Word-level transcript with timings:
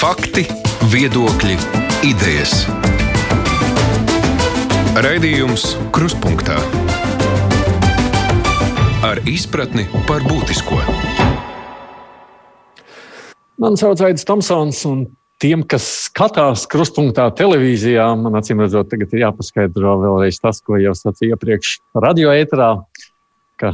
Fakti, 0.00 0.46
viedokļi, 0.88 1.58
idejas. 2.08 2.62
Raidījums 4.96 5.74
Kruspunkta 5.92 6.54
ar 9.04 9.20
izpratni 9.28 9.84
par 10.08 10.24
būtisko. 10.24 10.78
Man 13.60 13.76
sauc 13.76 14.00
Aits 14.06 14.24
Tomsons, 14.24 14.80
un 14.88 15.02
tiem, 15.36 15.66
kas 15.68 15.90
skatās 16.06 16.64
krustpunktā 16.72 17.28
televīzijā, 17.36 18.08
man 18.22 18.40
acīm 18.40 18.64
redzot, 18.64 18.88
tagad 18.88 19.12
ir 19.12 19.26
jāpaskaidro 19.26 19.98
vēlreiz 20.06 20.40
tas, 20.40 20.62
ko 20.64 20.80
jau 20.80 20.96
sacīju 20.96 21.36
iepriekš 21.36 21.74
radio 22.06 22.32
ēterā. 22.32 22.70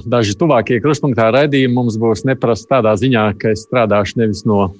Daži 0.02 0.34
tuvākie 0.34 0.82
krustpunktā 0.82 1.30
raidījumi 1.38 1.78
mums 1.78 2.02
būs 2.02 2.26
neprasti 2.26 2.72
tādā 2.74 2.98
ziņā, 2.98 3.28
ka 3.38 3.54
es 3.54 3.62
strādāšu 3.70 4.24
nevis 4.24 4.42
no 4.42 4.72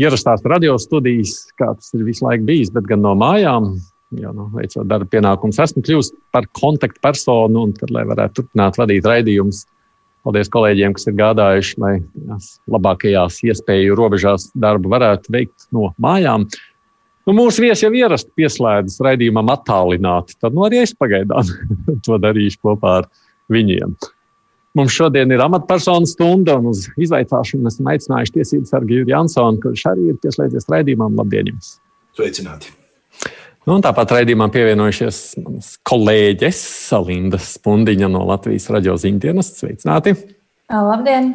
ierastās 0.00 0.44
radio 0.48 0.76
studijas, 0.80 1.48
kā 1.58 1.72
tas 1.76 1.92
ir 1.96 2.04
visu 2.06 2.26
laiku 2.26 2.46
bijis, 2.48 2.72
bet 2.74 2.88
gan 2.88 3.04
no 3.04 3.14
mājām. 3.18 3.74
Jo, 4.12 4.28
nu, 4.36 4.50
veicot 4.52 4.84
darba 4.84 5.08
pienākumus, 5.08 5.60
esmu 5.62 5.80
kļuvis 5.86 6.10
par 6.36 6.44
kontaktpersonu, 6.58 7.62
un 7.64 7.70
tad, 7.78 7.88
lai 7.94 8.02
varētu 8.04 8.42
turpināt 8.42 8.76
vadīt 8.76 9.06
raidījumus, 9.08 9.62
paldies 10.26 10.50
kolēģiem, 10.52 10.92
kas 10.98 11.08
ir 11.08 11.16
gādājuši, 11.16 11.78
lai 11.80 11.94
labākajās 12.74 13.40
iespēju 13.48 13.96
robežās 13.96 14.50
darbu 14.52 14.92
varētu 14.92 15.32
veikt 15.32 15.64
no 15.72 15.88
mājām. 16.02 16.44
Nu, 17.24 17.34
mūsu 17.38 17.64
viesi 17.64 17.86
jau 17.86 17.92
ierasti 17.94 18.34
pieslēdzas 18.36 19.00
raidījumam 19.06 19.48
attālināti. 19.54 20.36
Tad 20.42 20.56
nu, 20.56 20.66
arī 20.66 20.82
es 20.82 20.92
pagaidām 20.98 21.48
to 22.04 22.18
darīšu 22.20 22.60
kopā 22.68 22.98
ar 23.00 23.08
viņiem. 23.52 23.96
Mums 24.78 24.94
šodien 24.96 25.32
ir 25.34 25.40
amatpersonu 25.44 26.08
stunda, 26.08 26.56
un 26.56 26.70
uz 26.70 26.86
izvaicāšanu 26.96 27.68
esam 27.68 27.90
aicinājuši 27.92 28.32
tiesību 28.38 28.68
sargu 28.70 28.94
Juriju 28.94 29.12
Jansonu, 29.12 29.60
kurš 29.60 29.84
arī 29.90 30.06
ir 30.14 30.20
pieslēdzies 30.22 30.70
raidījumam. 30.72 31.18
Labdien! 31.20 31.52
Jums. 31.52 31.74
Sveicināti! 32.16 32.72
Nu, 33.68 33.76
tāpat 33.84 34.16
raidījumam 34.16 34.50
pievienojušies 34.50 35.20
manas 35.44 35.74
kolēģis 35.86 36.62
Salinda 36.88 37.38
Spundiņa 37.38 38.08
no 38.10 38.24
Latvijas 38.32 38.70
radio 38.72 38.96
ziņdienas. 38.98 39.52
Sveicināti! 39.60 40.16
Labdien! 40.72 41.30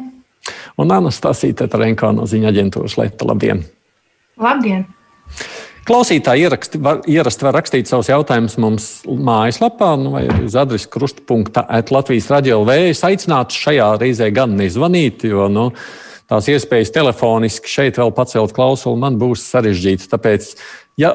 Un 0.82 0.92
Anastasija 0.98 1.62
Tetarenko 1.62 2.10
no 2.18 2.26
ziņa 2.28 2.50
aģentūras 2.50 2.98
Leta. 2.98 3.30
Labdien! 3.30 3.62
Labdien! 4.42 4.84
Klausītāji 5.88 6.44
ieraksti, 6.44 6.78
var, 6.84 6.98
ierasti 7.08 7.46
var 7.46 7.54
rakstīt 7.56 7.88
savus 7.88 8.10
jautājumus 8.10 8.58
mums 8.60 8.88
mājaslapā, 9.08 9.94
nu, 9.96 10.10
vai 10.12 10.26
uz 10.44 10.52
adresi 10.60 10.90
krustpunktā 10.92 11.62
Latvijas 11.94 12.28
radio 12.28 12.58
LV. 12.60 12.74
Es 12.90 13.00
aicinātu 13.08 13.56
šajā 13.56 13.86
reizē 14.02 14.28
gan 14.36 14.52
nezvanīt, 14.58 15.24
jo 15.30 15.46
nu, 15.48 15.70
tās 16.28 16.50
iespējas 16.52 16.92
telefoniski 16.92 17.72
šeit 17.72 18.00
vēl 18.02 18.12
pacelt 18.12 18.52
klausuli 18.56 19.00
man 19.00 19.16
būs 19.16 19.46
sarežģītas. 19.48 20.10
Tāpēc, 20.12 20.50
ja 21.00 21.14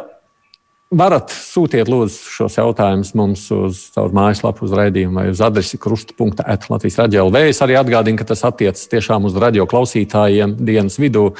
varat 0.99 1.33
sūtiet 1.33 1.89
lūdzu 1.91 2.31
šos 2.38 2.58
jautājumus 2.59 3.13
mums 3.17 3.44
uz 3.55 3.83
caur 3.95 4.13
mājaslapu, 4.16 4.67
uz 4.67 4.73
raidījumu 4.77 5.19
vai 5.19 5.27
uz 5.33 5.41
adresi 5.44 5.80
krustpunktā 5.81 6.45
Latvijas 6.69 6.99
radio 7.02 7.27
LV. 7.27 7.44
Es 7.49 7.61
arī 7.66 7.77
atgādinu, 7.80 8.19
ka 8.19 8.27
tas 8.31 8.45
attiecas 8.47 8.89
tiešām 8.91 9.30
uz 9.30 9.38
radio 9.41 9.67
klausītājiem 9.69 10.58
dienas 10.61 10.99
vidū 11.02 11.31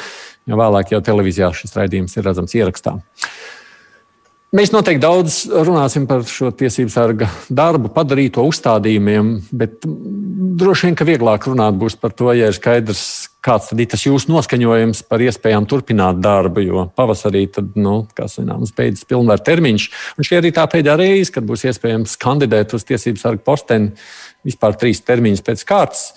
jo 0.50 0.60
vēlāk 0.60 0.94
jau 0.94 1.02
televīzijā 1.04 1.52
šis 1.56 1.76
raidījums 1.78 2.18
ir 2.18 2.28
redzams 2.28 2.56
ierakstā. 2.58 2.98
Mēs 4.54 4.70
noteikti 4.70 5.02
daudz 5.02 5.36
runāsim 5.50 6.04
par 6.06 6.22
šo 6.30 6.52
tiesību 6.54 6.92
sarga 6.94 7.26
darbu, 7.50 7.90
padarīto 7.90 8.44
uzstādījumiem, 8.46 9.32
bet 9.50 9.82
droši 10.62 10.86
vien, 10.86 10.98
ka 11.00 11.08
vieglāk 11.10 11.48
runāt 11.50 11.80
būs 11.82 11.96
par 11.98 12.14
to, 12.14 12.30
ja 12.38 12.52
ir 12.52 12.54
skaidrs, 12.54 13.02
kāds 13.42 13.72
ir 13.74 13.82
tas 13.90 14.06
jūsu 14.06 14.30
noskaņojums 14.30 15.02
par 15.10 15.26
iespējām 15.26 15.66
turpināt 15.66 16.22
darbu, 16.22 16.62
jo 16.68 16.86
pavasarī, 16.94 17.48
tad, 17.56 17.74
nu, 17.74 18.04
kā 18.14 18.30
zināms, 18.30 18.76
beidzas 18.78 19.10
pilnvaru 19.10 19.42
termiņš. 19.50 19.90
Un 20.22 20.30
šī 20.30 20.38
arī 20.44 20.54
tā 20.54 20.70
pēdējā 20.70 21.00
reize, 21.02 21.34
kad 21.34 21.50
būs 21.50 21.66
iespējams 21.72 22.14
kandidēt 22.22 22.78
uz 22.78 22.86
tiesību 22.86 23.26
sargu 23.26 23.42
posteni 23.50 23.96
vispār 24.46 24.78
trīs 24.78 25.02
termiņus 25.02 25.48
pēc 25.50 25.66
kārtas. 25.66 26.12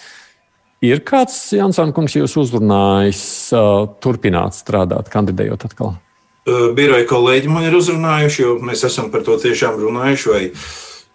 Ir 0.84 1.00
kāds 1.08 1.41
Jansons, 1.56 1.97
kungs, 1.97 2.20
jūs 2.20 2.36
uzrunājis, 2.44 3.22
uh, 3.56 3.86
turpināt 4.04 4.60
strādāt, 4.60 5.08
kandidējot 5.08 5.70
atkal? 5.70 5.97
Biroja 6.46 7.06
kolēģi 7.10 7.50
man 7.50 7.66
ir 7.66 7.74
uzrunājuši, 7.74 8.42
jo 8.44 8.52
mēs 8.62 8.84
esam 8.86 9.10
par 9.10 9.24
to 9.26 9.34
tiešām 9.42 9.80
runājuši. 9.82 10.28
Vai 10.30 10.42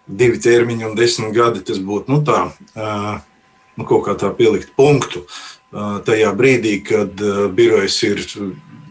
divi 0.06 0.40
termiņi 0.42 0.88
un 0.90 0.98
desmit 0.98 1.32
gadi 1.32 1.62
tas 1.64 1.78
būtu 1.80 2.12
nu, 2.12 2.20
tā, 2.26 2.42
nu, 3.78 3.86
kaut 3.86 4.04
kā 4.08 4.16
tā 4.18 4.32
pielikt 4.36 4.74
punktu 4.76 5.24
tajā 6.04 6.34
brīdī, 6.36 6.74
kad 6.84 7.16
birojas 7.56 7.96
ir 8.04 8.20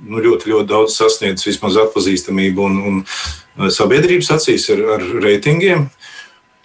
nu, 0.01 0.17
ļoti, 0.17 0.49
ļoti 0.49 0.69
daudz 0.71 0.97
sasniedzis 0.97 1.51
vismaz 1.51 1.77
atpazīstamību 1.83 2.65
un, 2.65 2.79
un 2.89 3.69
sabiedrības 3.69 4.31
acīs 4.39 4.65
ar, 4.73 4.81
ar 4.97 5.05
reitingiem. 5.21 5.91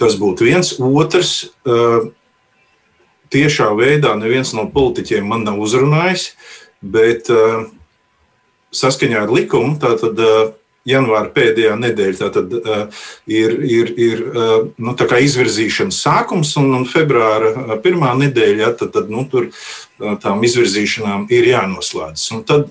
Tas 0.00 0.16
būtu 0.20 0.48
viens. 0.48 0.72
Otrs, 0.80 1.50
tiešā 3.32 3.68
veidā 3.76 4.16
neviens 4.16 4.54
no 4.56 4.66
politiķiem 4.72 5.28
man 5.28 5.44
nav 5.44 5.60
uzrunājis, 5.60 6.30
bet 6.80 7.28
uh, 7.32 7.66
saskaņā 8.76 9.24
ar 9.24 9.32
likumu, 9.32 9.76
tātad 9.82 10.20
uh, 10.22 10.52
janvāra 10.86 11.30
pēdējā 11.34 11.74
nedēļa 11.80 12.18
tātad, 12.20 12.54
uh, 12.60 13.04
ir, 13.30 13.56
ir, 13.66 13.92
ir 13.98 14.22
uh, 14.28 14.54
nu, 14.78 14.94
izvirzīšanas 14.96 16.00
sākums, 16.06 16.54
un, 16.60 16.72
un 16.78 16.86
februāra 16.90 17.78
pirmā 17.84 18.14
nedēļa, 18.22 18.72
tad, 18.80 18.92
tad 18.96 19.12
nu, 19.12 19.26
tur 19.30 19.50
tām 20.22 20.44
izvirzīšanām 20.44 21.28
ir 21.32 21.50
jānoslēdzas. 21.54 22.28
Un 22.36 22.42
tad, 22.44 22.68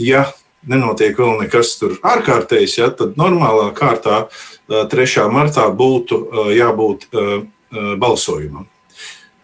ja 0.00 0.22
nenotiek 0.64 1.18
vēl 1.18 1.42
nekas 1.42 1.74
tur 1.80 1.98
ārkārtējs, 2.00 2.78
ja, 2.80 2.88
tad 2.96 3.18
normālā 3.20 3.68
kārtā 3.76 4.24
3. 4.70 5.26
martā 5.28 5.66
būtu 5.76 6.22
jābūt 6.56 7.10
balsojumam. 8.00 8.71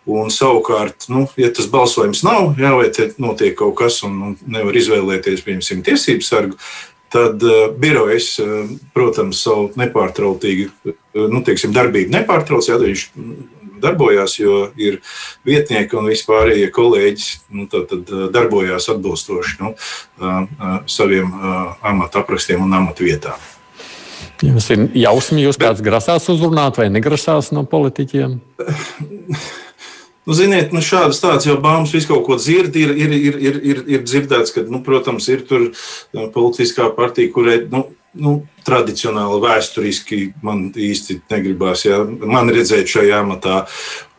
Un 0.08 0.30
savukārt, 0.32 1.04
nu, 1.12 1.26
ja 1.36 1.50
tas 1.52 1.66
balsojums 1.68 2.22
nav, 2.24 2.54
jā, 2.56 2.70
vai 2.78 2.86
te 2.94 3.10
notiek 3.20 3.52
kaut 3.58 3.74
kas 3.76 4.00
un, 4.06 4.14
un 4.30 4.36
nevar 4.48 4.76
izvēlēties, 4.80 5.42
piemēram, 5.44 5.82
tiesību 5.84 6.24
sargu, 6.24 6.56
tad 7.12 7.44
uh, 7.44 7.68
birojas, 7.76 8.30
uh, 8.40 8.70
protams, 8.96 9.42
savu 9.44 9.68
nepārtrautīgu 9.76 10.70
uh, 10.88 10.96
nu, 11.28 11.42
teiksim, 11.44 11.74
darbību 11.76 12.14
nepārtrauc, 12.14 12.70
ja 12.70 12.78
viņš 12.80 13.04
darbojās, 13.84 14.38
jo 14.40 14.62
ir 14.80 14.98
vietnieki 15.46 16.00
un 16.00 16.08
vispārējie 16.10 16.70
kolēģi 16.74 17.28
nu, 17.54 17.68
tad, 17.70 17.92
tad, 17.92 18.10
darbojās 18.34 18.88
atbilstoši 18.90 19.60
nu, 19.60 19.70
saviem 20.90 21.30
amata 21.86 22.24
aprakstiem 22.24 22.64
un 22.64 22.74
amata 22.74 23.06
vietām. 23.06 23.38
Jums 24.42 24.66
ir 24.74 24.88
jausma, 24.98 25.38
jūs 25.44 25.62
kāds 25.62 25.84
grasās 25.86 26.26
uzrunāt 26.32 26.82
vai 26.82 26.88
negrasās 26.90 27.52
no 27.54 27.62
politiķiem? 27.70 28.34
Nu, 30.28 30.34
ziniet, 30.36 30.74
nu, 30.76 30.82
šādas 30.84 31.22
tādas 31.22 31.46
jau 31.48 31.54
baumas, 31.56 31.94
visu 31.96 32.10
kaut 32.10 32.26
ko 32.26 32.36
dzird, 32.36 32.74
ir, 32.76 32.90
ir, 32.92 33.12
ir, 33.16 33.36
ir, 33.40 33.54
ir, 33.64 33.78
ir 33.94 34.02
dzirdēts, 34.04 34.52
ka, 34.52 34.66
nu, 34.68 34.82
protams, 34.84 35.24
ir 35.32 35.46
tur 35.48 35.70
uh, 35.70 36.26
politiskā 36.34 36.90
partija, 36.92 37.30
kurai, 37.32 37.62
nu, 37.72 37.86
nu, 38.12 38.34
tradicionāli, 38.66 39.40
vēsturiski 39.40 40.20
man 40.44 40.66
īsti 40.76 41.22
negribās 41.32 41.86
ja, 41.86 42.02
man 42.04 42.52
redzēt 42.52 42.92
šajā 42.92 43.22
amatā. 43.24 43.62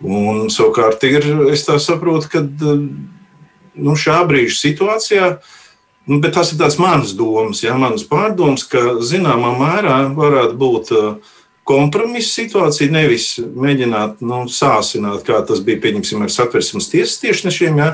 Un, 0.01 0.47
savukārt, 0.49 1.05
ir, 1.05 1.29
es 1.53 1.67
tā 1.69 1.77
saprotu, 1.77 2.33
ka 2.33 2.41
uh, 2.41 2.81
nu, 3.77 3.93
šā 3.93 4.23
brīža 4.31 4.57
situācijā. 4.63 5.31
Nu, 6.09 6.17
bet 6.23 6.33
tas 6.33 6.55
ir 6.55 6.65
mans 6.81 7.13
domas, 7.13 7.61
ja, 7.61 7.77
manas 7.77 8.07
pārdomas, 8.09 8.65
ka 8.65 8.97
zināmā 9.05 9.53
mērā 9.61 9.99
varētu 10.17 10.57
būt 10.57 10.95
uh, 10.97 11.35
kompromisa 11.69 12.41
situācija, 12.41 12.91
nevis 12.93 13.31
mēģināt 13.39 14.23
nu, 14.25 14.43
sāsināt, 14.51 15.21
kā 15.27 15.41
tas 15.47 15.61
bija 15.65 15.81
pieņemsim 15.85 16.25
ar 16.25 16.33
satversmes 16.33 16.89
tiesas 16.91 17.19
tiešnešiem, 17.21 17.81
ja, 17.83 17.91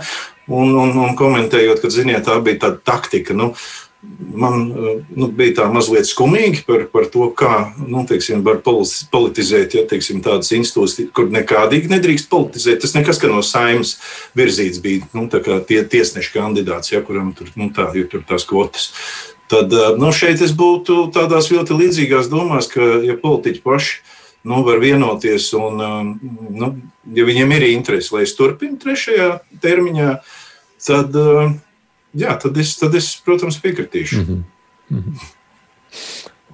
un, 0.48 0.72
un, 0.72 0.94
un 1.08 1.18
komentējot, 1.20 1.84
ka, 1.84 1.92
ziniet, 1.94 2.24
tā 2.28 2.38
bija 2.46 2.66
tāda 2.68 2.80
taktika. 2.94 3.36
Nu, 3.36 3.52
man 4.36 4.68
nu, 5.16 5.30
bija 5.34 5.62
tā 5.62 5.68
mazliet 5.74 6.08
skumīgi 6.08 6.64
par, 6.68 6.86
par 6.94 7.08
to, 7.12 7.28
kā 7.38 7.52
nu, 7.82 8.04
teiksim, 8.08 8.44
var 8.46 8.62
politizēt 8.64 9.78
ja, 9.78 9.86
teiksim, 9.90 10.22
tādas 10.26 10.52
institūcijas, 10.56 11.12
kur 11.16 11.30
nekādīgi 11.34 11.92
nedrīkst 11.92 12.30
politizēt. 12.32 12.84
Tas 12.84 12.96
nekas, 12.98 13.20
ka 13.22 13.32
no 13.32 13.42
saimnes 13.46 13.96
virzīts 14.38 14.82
bija 14.84 15.08
nu, 15.18 15.28
tie 15.32 15.82
tiesneša 15.84 16.36
kandidāts, 16.36 16.94
ja, 16.94 17.04
kuram 17.06 17.34
tur, 17.38 17.52
nu, 17.60 17.72
tā, 17.76 17.90
tur 18.12 18.26
tās 18.28 18.48
kvotas. 18.48 18.92
Tad 19.48 19.74
eh, 19.74 19.94
nu, 20.02 20.10
šeit 20.16 20.42
es 20.42 20.54
būtu 20.58 21.10
tādās 21.14 21.52
ļoti 21.54 21.78
līdzīgās 21.78 22.30
domās, 22.32 22.70
ka 22.72 22.82
ja 23.06 23.18
politiķi 23.22 23.62
paši 23.66 24.00
nu, 24.46 24.62
var 24.66 24.82
vienoties 24.82 25.52
un, 25.58 25.84
eh, 25.86 26.02
nu, 26.62 26.72
ja 27.14 27.28
viņiem 27.28 27.54
ir 27.58 27.70
interese, 27.70 28.14
lai 28.16 28.26
es 28.26 28.36
turpinu 28.38 28.80
trešajā 28.82 29.30
termiņā, 29.62 30.12
tad, 30.88 31.16
eh, 31.22 31.56
jā, 32.26 32.38
tad, 32.42 32.58
es, 32.58 32.76
tad 32.82 32.98
es, 32.98 33.14
protams, 33.26 33.62
piekritīšu. 33.62 34.22
Mm 34.22 34.26
-hmm. 34.26 34.44
Mm 34.90 35.04
-hmm. 35.04 35.34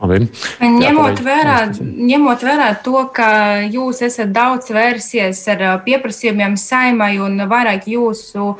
Labi. 0.01 0.27
Ņemot 0.59 1.19
vērā, 1.21 1.57
ņemot 1.81 2.43
vērā 2.43 2.69
to, 2.83 3.03
ka 3.13 3.61
jūs 3.69 4.01
esat 4.01 4.31
daudz 4.33 4.71
vērsies 4.73 5.47
ar 5.53 5.83
pieprasījumiem 5.85 6.57
saimai 6.57 7.19
un 7.21 7.37
vairāk 7.37 7.85
jūsu 7.85 8.55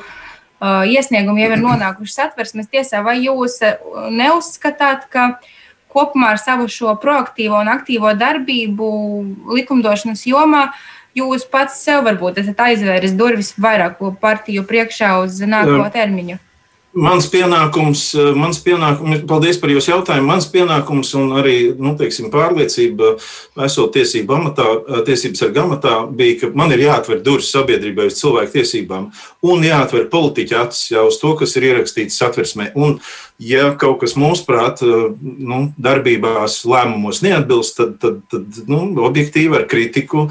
iesniegumi 0.62 1.44
jau 1.46 1.52
ir 1.56 1.64
nonākuši 1.64 2.14
satversmes 2.14 2.70
tiesā. 2.72 3.02
Vai 3.06 3.18
jūs 3.24 3.60
neuzskatāt, 4.14 5.08
ka 5.12 5.42
kopumā 5.92 6.36
ar 6.36 6.42
savu 6.42 6.70
šo 6.72 6.94
proaktīvo 7.02 7.60
un 7.62 7.72
aktīvo 7.72 8.14
darbību 8.18 8.92
likumdošanas 9.58 10.24
jomā 10.30 10.70
jūs 11.18 11.44
pats 11.52 11.82
sev 11.84 12.06
varbūt 12.08 12.40
esat 12.44 12.62
aizvēris 12.70 13.18
durvis 13.20 13.52
vairāko 13.60 14.14
partiju 14.22 14.64
priekšā 14.68 15.18
uz 15.26 15.42
nākamo 15.44 15.90
termiņu? 15.92 16.40
Mans 16.92 17.24
pienākums, 17.32 18.02
eh, 18.20 18.34
mans 18.36 18.58
pienākums, 18.60 19.22
paldies 19.24 19.56
par 19.62 19.70
jūsu 19.72 19.94
jautājumu. 19.94 20.28
Mans 20.28 20.48
pienākums 20.52 21.14
un 21.16 21.30
arī 21.40 21.72
nu, 21.80 21.94
teiksim, 21.96 22.28
pārliecība, 22.30 23.14
esot 23.64 23.94
tiesību 23.96 24.36
amatā, 24.36 24.66
eh, 24.76 25.04
tiesības 25.08 25.38
sarga 25.40 25.64
amatā, 25.64 25.94
bija, 26.14 26.42
ka 26.42 26.50
man 26.54 26.70
ir 26.72 26.80
jāatver 26.80 27.24
durvis 27.24 27.54
sabiedrībai 27.54 28.08
uz 28.08 28.20
cilvēku 28.20 28.52
tiesībām 28.60 29.10
un 29.42 29.64
jāatver 29.64 30.10
politiķa 30.10 30.68
acis 30.68 30.92
jau 30.92 31.08
uz 31.08 31.18
to, 31.18 31.34
kas 31.40 31.56
ir 31.56 31.64
ierakstīts 31.64 32.20
satversmē. 32.20 32.76
Un, 32.76 33.00
ja 33.40 33.74
kaut 33.74 34.02
kas 34.02 34.16
mūsuprāt, 34.16 34.84
eh, 34.84 35.16
nu, 35.40 35.74
darbībās, 35.80 36.66
lēmumos 36.66 37.22
neatbilst, 37.24 37.78
tad, 37.78 38.00
tad, 38.00 38.22
tad 38.30 38.68
nu, 38.68 38.96
objektīvi 39.00 39.56
ar 39.56 39.64
kritiku 39.64 40.28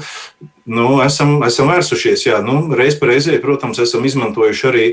Nu, 0.69 0.99
esam, 1.01 1.39
esam 1.47 1.71
vērsušies, 1.71 2.27
jā, 2.27 2.37
nu, 2.45 2.59
reiz 2.77 2.99
reizē, 3.01 3.39
protams, 3.41 3.79
esam 3.81 4.03
izmantojuši 4.05 4.67
arī 4.69 4.83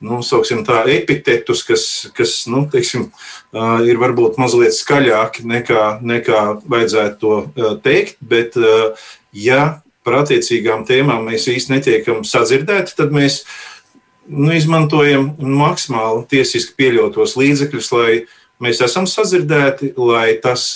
nu, 0.00 0.22
tā, 0.64 0.78
epitetus, 0.88 1.64
kas, 1.68 1.84
kas 2.16 2.46
nu, 2.48 2.62
teiksim, 2.72 3.10
ir 3.84 4.00
varbūt 4.00 4.40
mazliet 4.40 4.72
skaļāki 4.72 5.44
nekā, 5.44 5.82
nekā 6.00 6.40
vajadzētu 6.64 7.18
to 7.20 7.76
teikt. 7.84 8.16
Bet, 8.24 8.56
ja 9.36 9.82
par 10.08 10.22
attiecīgām 10.22 10.86
tēmām 10.88 11.28
mēs 11.28 11.44
īsti 11.52 11.76
netiekam 11.76 12.24
sadzirdēti, 12.24 12.96
tad 12.96 13.12
mēs 13.12 13.42
nu, 14.32 14.48
izmantojam 14.56 15.34
maksimāli 15.36 16.24
tiesiski 16.32 16.72
pieļautos 16.80 17.36
līdzekļus, 17.36 17.92
lai 17.92 18.12
mēs 18.64 18.80
esam 18.84 19.04
sadzirdēti, 19.04 19.92
lai 20.00 20.38
tas 20.40 20.70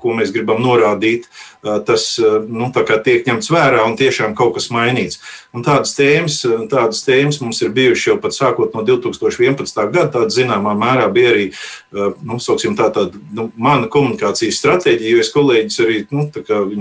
ko 0.00 0.14
mēs 0.16 0.32
gribam 0.34 0.60
norādīt, 0.62 1.26
tas 1.62 2.04
nu, 2.46 2.68
tiek 3.04 3.26
ņemts 3.26 3.50
vērā 3.50 3.82
un 3.86 3.96
tiešām 3.98 4.36
kaut 4.38 4.54
kas 4.56 4.68
mainīts. 4.74 5.20
Un 5.56 5.64
tādas, 5.66 5.94
tēmas, 5.98 6.40
tādas 6.70 7.02
tēmas 7.06 7.40
mums 7.42 7.60
ir 7.64 7.74
bijušas 7.74 8.06
jau 8.10 8.16
pat 8.22 8.36
sākot 8.36 8.76
no 8.76 8.84
2011. 8.86 9.82
gada. 9.92 10.08
Tāda 10.14 10.30
zināmā 10.34 10.74
mērā 10.78 11.08
bija 11.12 11.34
arī 11.34 11.46
nu, 12.22 12.38
tā, 12.38 12.90
tā, 12.94 13.08
nu, 13.34 13.48
mana 13.58 13.90
komunikācijas 13.90 14.60
stratēģija, 14.62 15.14
jo 15.14 15.24
es 15.24 15.32
kolēģis 15.34 15.84
arī 15.84 16.00
nu, 16.14 16.28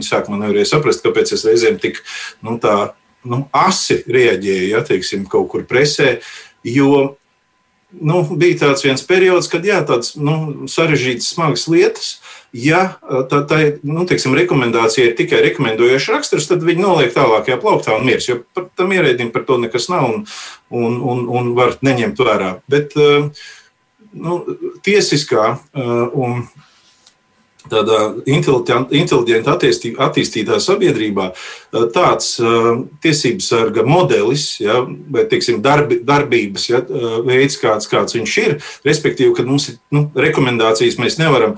sāk 0.05 0.31
man 0.31 0.45
nevarēja 0.45 0.73
saprast, 0.75 1.05
kāpēc 1.05 1.33
es 1.35 1.45
reizēm 1.47 1.79
tik 1.81 2.03
nu, 2.45 2.57
tā, 2.61 2.91
nu, 3.27 3.45
asi 3.55 4.01
reaģēju 4.07 4.73
ja, 4.75 4.83
teiksim, 4.85 5.25
kaut 5.31 5.49
kur 5.53 5.65
presē. 5.69 6.19
Jo 6.67 7.17
nu, 7.91 8.21
bija 8.35 8.59
tāds 8.65 8.83
viens 8.85 9.03
periods, 9.07 9.49
kad 9.51 9.65
jā, 9.65 9.79
tādas 9.87 10.15
nu, 10.19 10.67
sarežģītas, 10.69 11.31
smagas 11.33 11.67
lietas 11.71 12.17
Ja 12.55 12.81
tā, 13.29 13.41
tā 13.49 13.57
nu, 13.83 14.05
teiksim, 14.07 14.35
rekomendācija 14.37 15.09
ir 15.09 15.17
tikai 15.17 15.41
rekomendējoša 15.49 16.13
raksturs, 16.15 16.47
tad 16.49 16.63
viņi 16.65 16.83
noliek 16.83 17.11
tālākajā 17.15 17.57
plauktā 17.61 17.97
un 17.97 18.07
miers. 18.07 18.29
Jo 18.29 18.39
par 18.55 18.69
tam 18.79 18.93
ierēdim 18.95 19.33
par 19.35 19.43
to 19.49 19.59
nekas 19.61 19.89
nav 19.91 20.07
un, 20.07 20.21
un, 20.71 20.95
un, 21.01 21.25
un 21.27 21.51
var 21.57 21.75
neņemt 21.83 22.23
vērā. 22.23 22.53
Bet 22.71 22.95
nu, 22.97 24.39
tiesiskā 24.87 25.57
un 25.75 26.47
tādā 27.71 27.99
inteliģenti 28.27 29.93
attīstītā 30.03 30.59
sabiedrībā 30.63 31.27
eh, 31.31 31.85
tāds 31.93 32.33
eh, 32.41 32.69
tiesības 33.03 33.49
sarga 33.51 33.85
modelis, 33.87 34.47
ja, 34.63 34.81
vai 35.13 35.25
teiksim, 35.29 35.61
darbi, 35.65 35.99
darbības 36.05 36.69
ja, 36.69 36.81
eh, 36.83 37.17
veids, 37.27 37.59
kāds, 37.61 37.89
kāds 37.91 38.17
viņš 38.17 38.37
ir. 38.43 38.55
Respektīvi, 38.87 39.33
ka 39.37 39.45
mums 39.47 39.69
ir 39.71 39.79
nu, 39.95 40.07
rekomendācijas, 40.15 40.99
mēs 41.01 41.19
nevaram 41.21 41.57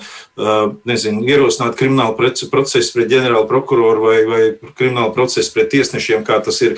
nezinu, 0.87 1.25
ierosināt 1.27 1.75
kriminālu 1.75 2.13
procesu 2.15 2.93
pret 2.93 3.09
ģenerālu 3.11 3.43
prokuroru 3.49 4.05
vai, 4.05 4.19
vai 4.23 4.71
kriminālu 4.77 5.11
procesu 5.11 5.51
pret 5.51 5.67
tiesnešiem, 5.73 6.23
kā 6.23 6.37
tas 6.45 6.61
ir 6.63 6.77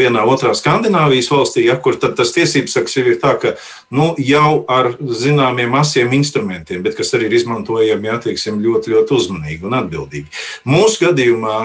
vienā 0.00 0.22
otrā 0.24 0.54
Skandināvijas 0.56 1.28
valstī, 1.28 1.66
ja, 1.66 1.76
kur 1.76 1.98
tas 2.00 2.32
tiesības 2.32 2.72
sargs 2.72 2.96
ir 2.96 3.10
tā, 3.20 3.34
ka 3.42 3.52
nu, 3.92 4.14
jau 4.16 4.62
ar 4.72 4.94
zināmiem 4.96 5.76
asiem 5.76 6.14
instrumentiem, 6.16 6.80
bet 6.86 6.96
kas 6.96 7.12
arī 7.12 7.28
ir 7.28 7.36
izmantojami, 7.42 8.08
ja, 8.08 8.16
teiksim, 8.22 8.62
ļoti 8.64 8.71
ļoti, 8.72 8.94
ļoti 8.96 9.16
uzmanīgi 9.18 9.68
un 9.68 9.76
atbildīgi. 9.78 10.42
Mūsu 10.68 11.06
gadījumā 11.06 11.58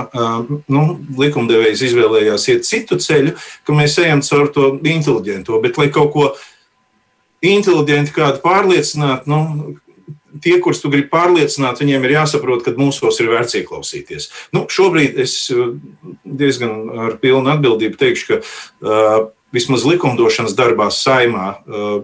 nu, 0.68 0.84
likumdevējs 1.18 1.88
izvēlējās 1.90 2.48
iet 2.54 2.68
citu 2.68 3.00
ceļu, 3.02 3.34
ka 3.66 3.76
mēs 3.76 3.98
ejam 4.04 4.24
caur 4.26 4.52
to 4.54 4.70
inteliģento, 4.78 5.60
bet 5.64 5.82
lai 5.82 5.90
kaut 5.94 6.14
ko 6.14 6.30
inteliģenti 7.46 8.16
kādu 8.16 8.42
pārliecināt, 8.44 9.28
nu, 9.30 9.78
tie, 10.42 10.58
kurus 10.64 10.82
tu 10.82 10.92
gribi 10.94 11.10
pārliecināt, 11.12 11.82
viņiem 11.82 12.06
ir 12.06 12.16
jāsaprot, 12.18 12.64
ka 12.66 12.76
mūsos 12.78 13.20
ir 13.22 13.32
vērts 13.32 13.58
ieklausīties. 13.62 14.30
Nu, 14.56 14.66
šobrīd 14.72 15.18
es 15.24 15.38
diezgan 16.24 16.76
ar 17.08 17.18
pilnu 17.22 17.54
atbildību 17.54 18.00
teikšu, 18.00 18.28
ka 18.30 18.40
uh, 18.42 19.32
vismaz 19.56 19.86
likumdošanas 19.88 20.58
darbā 20.58 20.90
saimā 20.94 21.48
uh, 21.56 21.98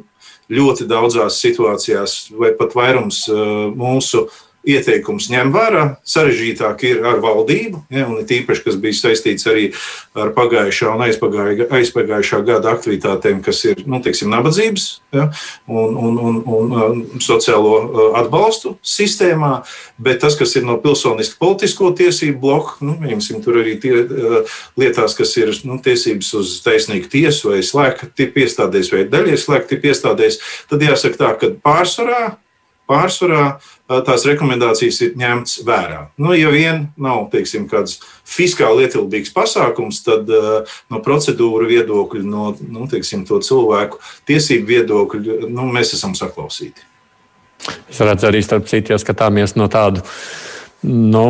ļoti 0.54 0.88
daudzās 0.90 1.40
situācijās, 1.44 2.18
vai 2.38 2.54
pat 2.58 2.76
vairums 2.78 3.24
uh, 3.32 3.70
mūsu 3.78 4.26
uh, 4.28 4.42
ieteikums 4.64 5.28
ņem 5.32 5.52
vērā. 5.54 5.84
Sarežģītāk 6.08 6.84
ir 6.88 7.04
ar 7.08 7.20
valdību, 7.24 7.84
ja, 7.94 8.08
un 8.08 8.24
tīpaši, 8.28 8.64
kas 8.66 8.78
bija 8.80 8.98
saistīts 8.98 9.48
arī 9.50 9.70
ar 10.20 10.32
pagājušā 10.36 10.94
un 10.94 11.04
aizpagājušā 11.04 12.42
gada 12.48 12.74
aktivitātēm, 12.74 13.42
kas 13.44 13.64
ir 13.68 13.84
nu, 13.90 14.00
teiksim, 14.04 14.32
nabadzības 14.34 14.88
ja, 15.16 15.28
un, 15.68 15.98
un, 15.98 16.20
un, 16.20 16.40
un, 16.58 16.76
un 16.84 17.24
sociālo 17.24 17.74
uh, 17.80 18.04
atbalstu 18.22 18.76
sistēmā. 18.80 19.54
Bet 20.04 20.22
tas, 20.24 20.38
kas 20.40 20.56
ir 20.60 20.68
no 20.68 20.78
pilsoniski 20.84 21.38
politisko 21.42 21.92
tiesību 22.00 22.40
bloka, 22.44 22.78
nu, 22.86 22.98
viņam 23.02 23.44
tur 23.44 23.60
arī 23.64 23.76
tie, 23.84 23.96
uh, 24.04 24.56
lietās, 24.80 25.18
kas 25.18 25.36
ir 25.42 25.52
nu, 25.68 25.80
tiesības 25.84 26.32
uz 26.40 26.56
taisnīgu 26.66 27.12
tiesu 27.12 27.52
vai 27.52 27.64
slēgta 27.66 28.10
tipu 28.16 28.46
iestādēs 28.46 28.94
vai 28.94 29.04
daļai 29.12 29.40
slēgta 29.40 29.76
tipu 29.76 29.92
iestādēs, 29.92 30.40
tad 30.72 30.88
jāsaka 30.88 31.20
tā, 31.20 31.34
ka 31.42 31.52
pārsvarā 31.64 32.24
pārsvarā 32.90 33.46
tās 34.08 34.26
rekomendācijas 34.28 35.00
ir 35.06 35.18
ņemtas 35.20 35.60
vērā. 35.68 36.00
Nu, 36.20 36.34
ja 36.38 36.52
vien 36.54 36.88
nav 37.00 37.28
teiksim, 37.34 37.68
kāds 37.72 38.00
fiskāli 38.28 38.88
ietilpīgs 38.88 39.34
pasākums, 39.36 40.02
tad 40.06 40.30
no 40.30 41.02
procedūra 41.04 41.68
viedokļa, 41.70 42.24
no 42.28 42.54
nu, 42.62 42.88
teiksim, 42.92 43.26
cilvēku 43.28 44.02
tiesību 44.30 44.70
viedokļa 44.72 45.38
nu, 45.48 45.68
mēs 45.74 45.96
esam 45.98 46.18
saklausīti. 46.18 46.90
Es 47.90 48.02
redzu 48.04 48.28
arī 48.28 48.42
starp 48.44 48.68
citu, 48.68 48.92
ja 48.92 49.00
skatāmies 49.00 49.56
no 49.56 49.70
tādu 49.72 50.04
Nu, 50.84 51.22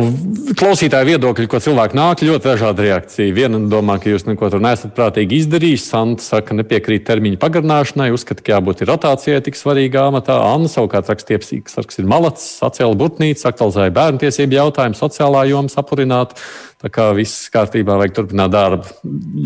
klausītāju 0.58 1.12
viedokļi, 1.12 1.46
ko 1.46 1.60
cilvēki 1.62 1.94
nāk, 1.94 2.24
ļoti 2.26 2.48
dažādi 2.48 2.88
reakcija. 2.88 3.34
Viena 3.36 3.60
domā, 3.70 4.00
ka 4.02 4.10
jūs 4.10 4.26
neko 4.26 4.48
tur 4.50 4.62
nesat 4.62 4.96
prātīgi 4.96 5.38
izdarījis. 5.44 5.84
Santa 5.92 6.26
saka, 6.26 6.56
nepiekrīt 6.58 7.04
termiņu 7.06 7.38
pagarināšanai, 7.42 8.10
uzskata, 8.16 8.42
ka 8.42 8.56
jābūt 8.56 8.82
rotācijai 8.90 9.38
tik 9.46 9.58
svarīgā 9.58 10.08
amatā. 10.10 10.40
Anna 10.50 10.70
savukārt 10.72 11.12
raksta, 11.12 11.38
ka 11.38 11.86
ir 12.02 12.10
malacis, 12.10 12.58
atcēla 12.66 12.98
burtnīcu, 12.98 13.46
aktualizēja 13.46 13.94
bērnu 13.94 14.24
tiesību 14.24 14.58
jautājumu, 14.58 14.98
sociālā 14.98 15.46
joma 15.52 15.70
sapurināt. 15.70 16.34
Tā 16.84 16.90
kā 16.92 17.06
viss 17.16 17.46
kārtībā, 17.48 17.94
vajag 17.96 18.16
turpināt 18.18 18.50
darbu. 18.52 18.90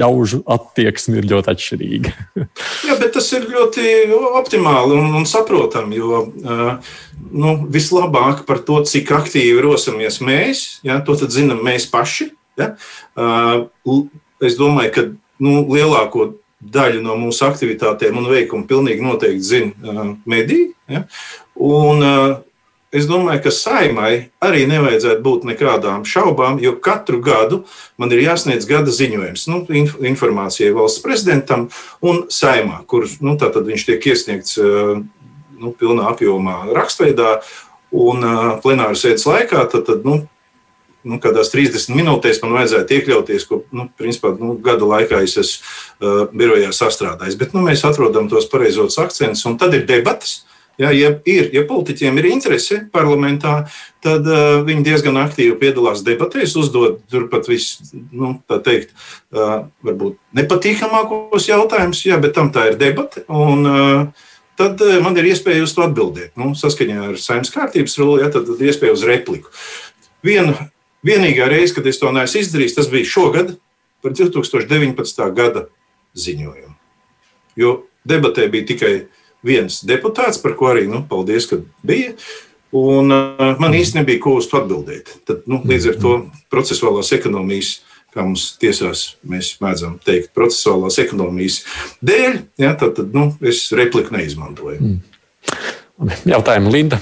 Ļaužu 0.00 0.40
attieksme 0.50 1.20
ir 1.20 1.28
ļoti 1.30 1.52
atšķirīga. 1.52 2.14
Jā, 2.88 2.96
bet 2.98 3.12
tas 3.14 3.28
ir 3.36 3.44
ļoti 3.52 3.84
optimāli 4.40 4.96
un, 4.98 5.12
un 5.20 5.28
saprotami, 5.28 6.00
jo 6.00 6.24
uh, 6.24 6.96
nu, 7.32 7.54
vislabāk 7.70 8.44
par 8.48 8.62
to, 8.66 8.80
cik 8.88 9.12
aktīvi 9.16 9.62
rosamies 9.64 10.20
mēs, 10.24 10.64
ja, 10.86 11.00
to 11.04 11.16
zinām 11.26 11.62
mēs 11.66 11.88
paši. 11.90 12.30
Ja. 12.58 12.72
Uh, 13.14 13.68
es 14.44 14.58
domāju, 14.58 14.92
ka 14.94 15.06
nu, 15.44 15.62
lielāko 15.70 16.32
daļu 16.58 17.04
no 17.04 17.14
mūsu 17.20 17.46
aktivitātēm 17.46 18.18
un 18.18 18.26
veikumu 18.32 18.66
pilnīgi 18.66 19.04
noteikti 19.04 19.46
zina 19.46 19.72
uh, 19.94 20.12
mediji. 20.26 20.72
Ja. 20.90 21.06
Un, 21.54 22.02
uh, 22.02 22.36
Es 22.88 23.04
domāju, 23.04 23.42
ka 23.44 23.50
saimai 23.52 24.30
arī 24.40 24.62
nevajadzētu 24.64 25.20
būt 25.20 25.42
nekādām 25.44 26.06
šaubām, 26.08 26.56
jo 26.62 26.72
katru 26.80 27.18
gadu 27.20 27.58
man 28.00 28.14
ir 28.16 28.22
jāsniedz 28.22 28.64
gada 28.68 28.88
ziņojums 28.96 29.42
nu, 29.52 29.58
informācijai 30.08 30.72
valsts 30.72 31.02
prezidentam 31.04 31.66
un 32.00 32.22
saimā, 32.32 32.80
kur 32.88 33.04
nu, 33.20 33.36
viņš 33.36 33.84
tiek 33.90 34.08
iesniegts 34.08 34.56
nu, 35.58 35.74
pilnā 35.76 36.08
apjomā 36.12 36.60
rakstveidā 36.76 37.38
un 37.94 38.24
plenāra 38.64 38.96
sēdes 38.98 39.26
laikā. 39.28 39.64
Tad, 39.72 39.86
tad, 39.88 40.04
nu, 40.06 40.22
nu, 41.08 41.18
kādās 41.22 41.52
30 41.52 41.94
minūtēs 41.96 42.42
man 42.42 42.56
vajadzētu 42.58 42.98
iekļauties, 42.98 43.46
ko 43.48 43.62
nu, 43.74 43.88
principā, 43.98 44.34
nu, 44.38 44.56
gada 44.64 44.88
laikā 44.88 45.22
es 45.24 45.38
esmu 45.40 45.64
uh, 45.64 46.20
birojā 46.34 46.72
sastrādājis. 46.74 47.38
Bet 47.40 47.56
nu, 47.56 47.64
mēs 47.66 47.84
atrodam 47.88 48.28
tos 48.30 48.48
pareizos 48.50 48.98
akcentus, 49.00 49.46
un 49.48 49.58
tad 49.60 49.76
ir 49.78 49.88
debatas. 49.88 50.42
Ja, 50.78 50.92
ja, 50.94 51.08
ir, 51.26 51.48
ja 51.50 51.64
politiķiem 51.66 52.20
ir 52.20 52.28
interese 52.30 52.84
parlamentā, 52.94 53.64
tad 54.04 54.28
uh, 54.30 54.60
viņi 54.66 54.84
diezgan 54.86 55.18
aktīvi 55.18 55.56
piedalās 55.58 56.04
debatēs, 56.06 56.54
uzdod 56.60 57.00
turpat 57.10 57.50
visus, 57.50 57.90
nu, 58.14 58.36
tā 58.46 58.60
teikt, 58.62 58.94
uh, 59.34 59.66
varbūt 59.82 60.20
nepatīkamākos 60.38 61.48
jautājumus, 61.50 62.04
ja, 62.06 62.20
bet 62.22 62.36
tam 62.38 62.52
tā 62.54 62.68
ir 62.70 62.78
debata. 62.78 63.24
Un, 63.26 63.66
uh, 63.66 64.27
tad 64.58 64.82
uh, 64.84 64.98
man 65.04 65.16
ir 65.20 65.30
iespēja 65.30 65.64
uz 65.64 65.74
to 65.76 65.84
atbildēt. 65.86 66.34
Nu, 66.38 66.50
saskaņā 66.58 67.12
ar 67.12 67.20
saimnes 67.22 67.52
kārtības 67.54 67.96
rulu, 68.00 68.18
ja, 68.22 68.32
tad 68.34 68.50
ir 68.56 68.70
iespēja 68.70 68.96
uz 68.96 69.04
repliku. 69.06 69.52
Vienu, 70.26 70.56
vienīgā 71.06 71.46
reize, 71.50 71.76
kad 71.76 71.86
es 71.86 72.00
to 72.02 72.10
neesmu 72.14 72.42
izdarījis, 72.42 72.76
tas 72.78 72.90
bija 72.92 73.08
šogad 73.08 73.54
par 74.02 74.14
2019. 74.18 75.22
gada 75.36 75.68
ziņojumu. 76.18 76.74
Jo 77.58 77.78
debatē 78.08 78.46
bija 78.50 78.66
tikai 78.72 78.92
viens 79.46 79.80
deputāts, 79.86 80.40
par 80.42 80.54
ko 80.58 80.72
arī 80.72 80.86
nu, 80.90 81.02
paldies, 81.08 81.48
ka 81.50 81.60
bija. 81.86 82.14
Un 82.78 83.14
uh, 83.14 83.54
man 83.62 83.72
īstenībā 83.72 84.02
nebija 84.02 84.20
ko 84.26 84.34
uz 84.42 84.48
to 84.50 84.58
atbildēt. 84.60 85.14
Tad, 85.28 85.46
nu, 85.48 85.62
līdz 85.64 85.92
ar 85.94 86.00
to 86.02 86.16
procesuālās 86.52 87.14
ekonomijas, 87.16 87.78
kā 88.18 88.26
mums 88.26 88.50
tiesās, 88.58 89.04
mēs 89.26 89.54
mēdzam 89.62 89.98
teikt, 90.04 90.32
procesuālās 90.36 90.98
ekonomijas 91.04 91.62
dēļ, 92.04 92.40
ja, 92.58 92.74
tad, 92.78 92.96
tad 92.98 93.14
nu, 93.14 93.30
es 93.46 93.68
repliku 93.76 94.16
neizmantoju. 94.16 94.80
Mm. 94.82 96.18
Jautājumu 96.28 96.74
Linda. 96.74 96.98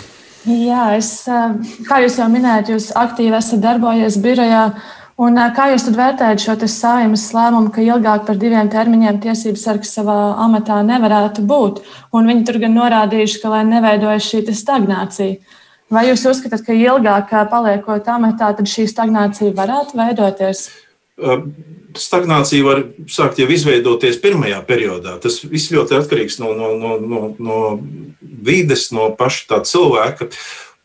Jā, 0.46 0.92
es, 0.94 1.24
kā 1.88 1.98
jūs 2.04 2.20
jau 2.20 2.28
minējāt, 2.30 2.70
jūs 2.76 2.92
aktīvi 2.94 3.34
esat 3.34 3.64
darbojies 3.64 4.20
birojā. 4.22 4.68
Un, 5.16 5.38
kā 5.56 5.70
jūs 5.72 5.88
vērtējat 5.96 6.42
šo 6.44 6.54
saimnes 6.68 7.24
lēmumu, 7.32 7.70
ka 7.72 7.80
ilgāk 7.80 8.26
par 8.28 8.36
diviem 8.36 8.68
termiņiem 8.68 9.18
tiesības 9.24 9.64
sargs 9.64 9.94
savā 9.96 10.36
amatā 10.44 10.82
nevarētu 10.84 11.42
būt? 11.48 11.80
Un 12.12 12.28
viņi 12.28 12.44
tur 12.46 12.60
gan 12.62 12.76
norādījuši, 12.76 13.40
ka 13.42 13.54
lai 13.54 13.62
neveidojas 13.66 14.28
šī 14.28 14.44
stagnācija. 14.52 15.40
Vai 15.90 16.08
jūs 16.10 16.26
uzskatāt, 16.28 16.66
ka 16.66 16.76
ilgāk 16.76 17.32
paliekot 17.50 18.06
amatā, 18.12 18.52
tad 18.58 18.68
šī 18.70 18.86
stagnācija 18.92 19.56
varētu 19.56 19.98
veidoties? 19.98 20.66
Stagnācija 21.96 22.64
var 22.66 22.82
sākt 23.08 23.40
jau 23.40 23.48
izveidoties 23.52 24.18
pirmajā 24.20 24.60
periodā. 24.68 25.16
Tas 25.22 25.40
viss 25.48 25.72
ļoti 25.72 25.96
atkarīgs 25.96 26.38
no, 26.42 26.52
no, 26.58 26.74
no, 26.76 26.96
no, 27.00 27.20
no 27.40 27.60
vides, 28.20 28.90
no 28.92 29.10
paša 29.16 29.62
cilvēka. 29.64 30.28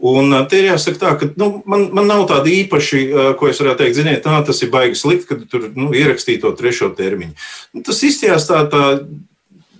Un 0.01 0.33
te 0.49 0.57
ir 0.57 0.71
jāsaka 0.71 0.97
tā, 0.97 1.09
ka 1.19 1.27
nu, 1.37 1.49
man, 1.69 1.83
man 1.93 2.07
nav 2.09 2.23
tāda 2.31 2.49
īpaši, 2.49 3.01
ko 3.37 3.51
es 3.51 3.59
varētu 3.61 3.83
teikt, 3.83 3.97
ziniet, 3.99 4.23
tā, 4.25 4.39
tas 4.47 4.63
ir 4.65 4.71
baigi 4.73 4.97
slikti, 4.97 5.27
kad 5.29 5.43
tur 5.51 5.67
nu, 5.75 5.91
ierakstīja 5.93 6.41
to 6.41 6.53
trešo 6.57 6.89
termiņu. 6.97 7.35
Nu, 7.75 7.83
tas 7.85 8.01
izstījās 8.07 8.47
tā, 8.49 8.63
tā 8.71 8.81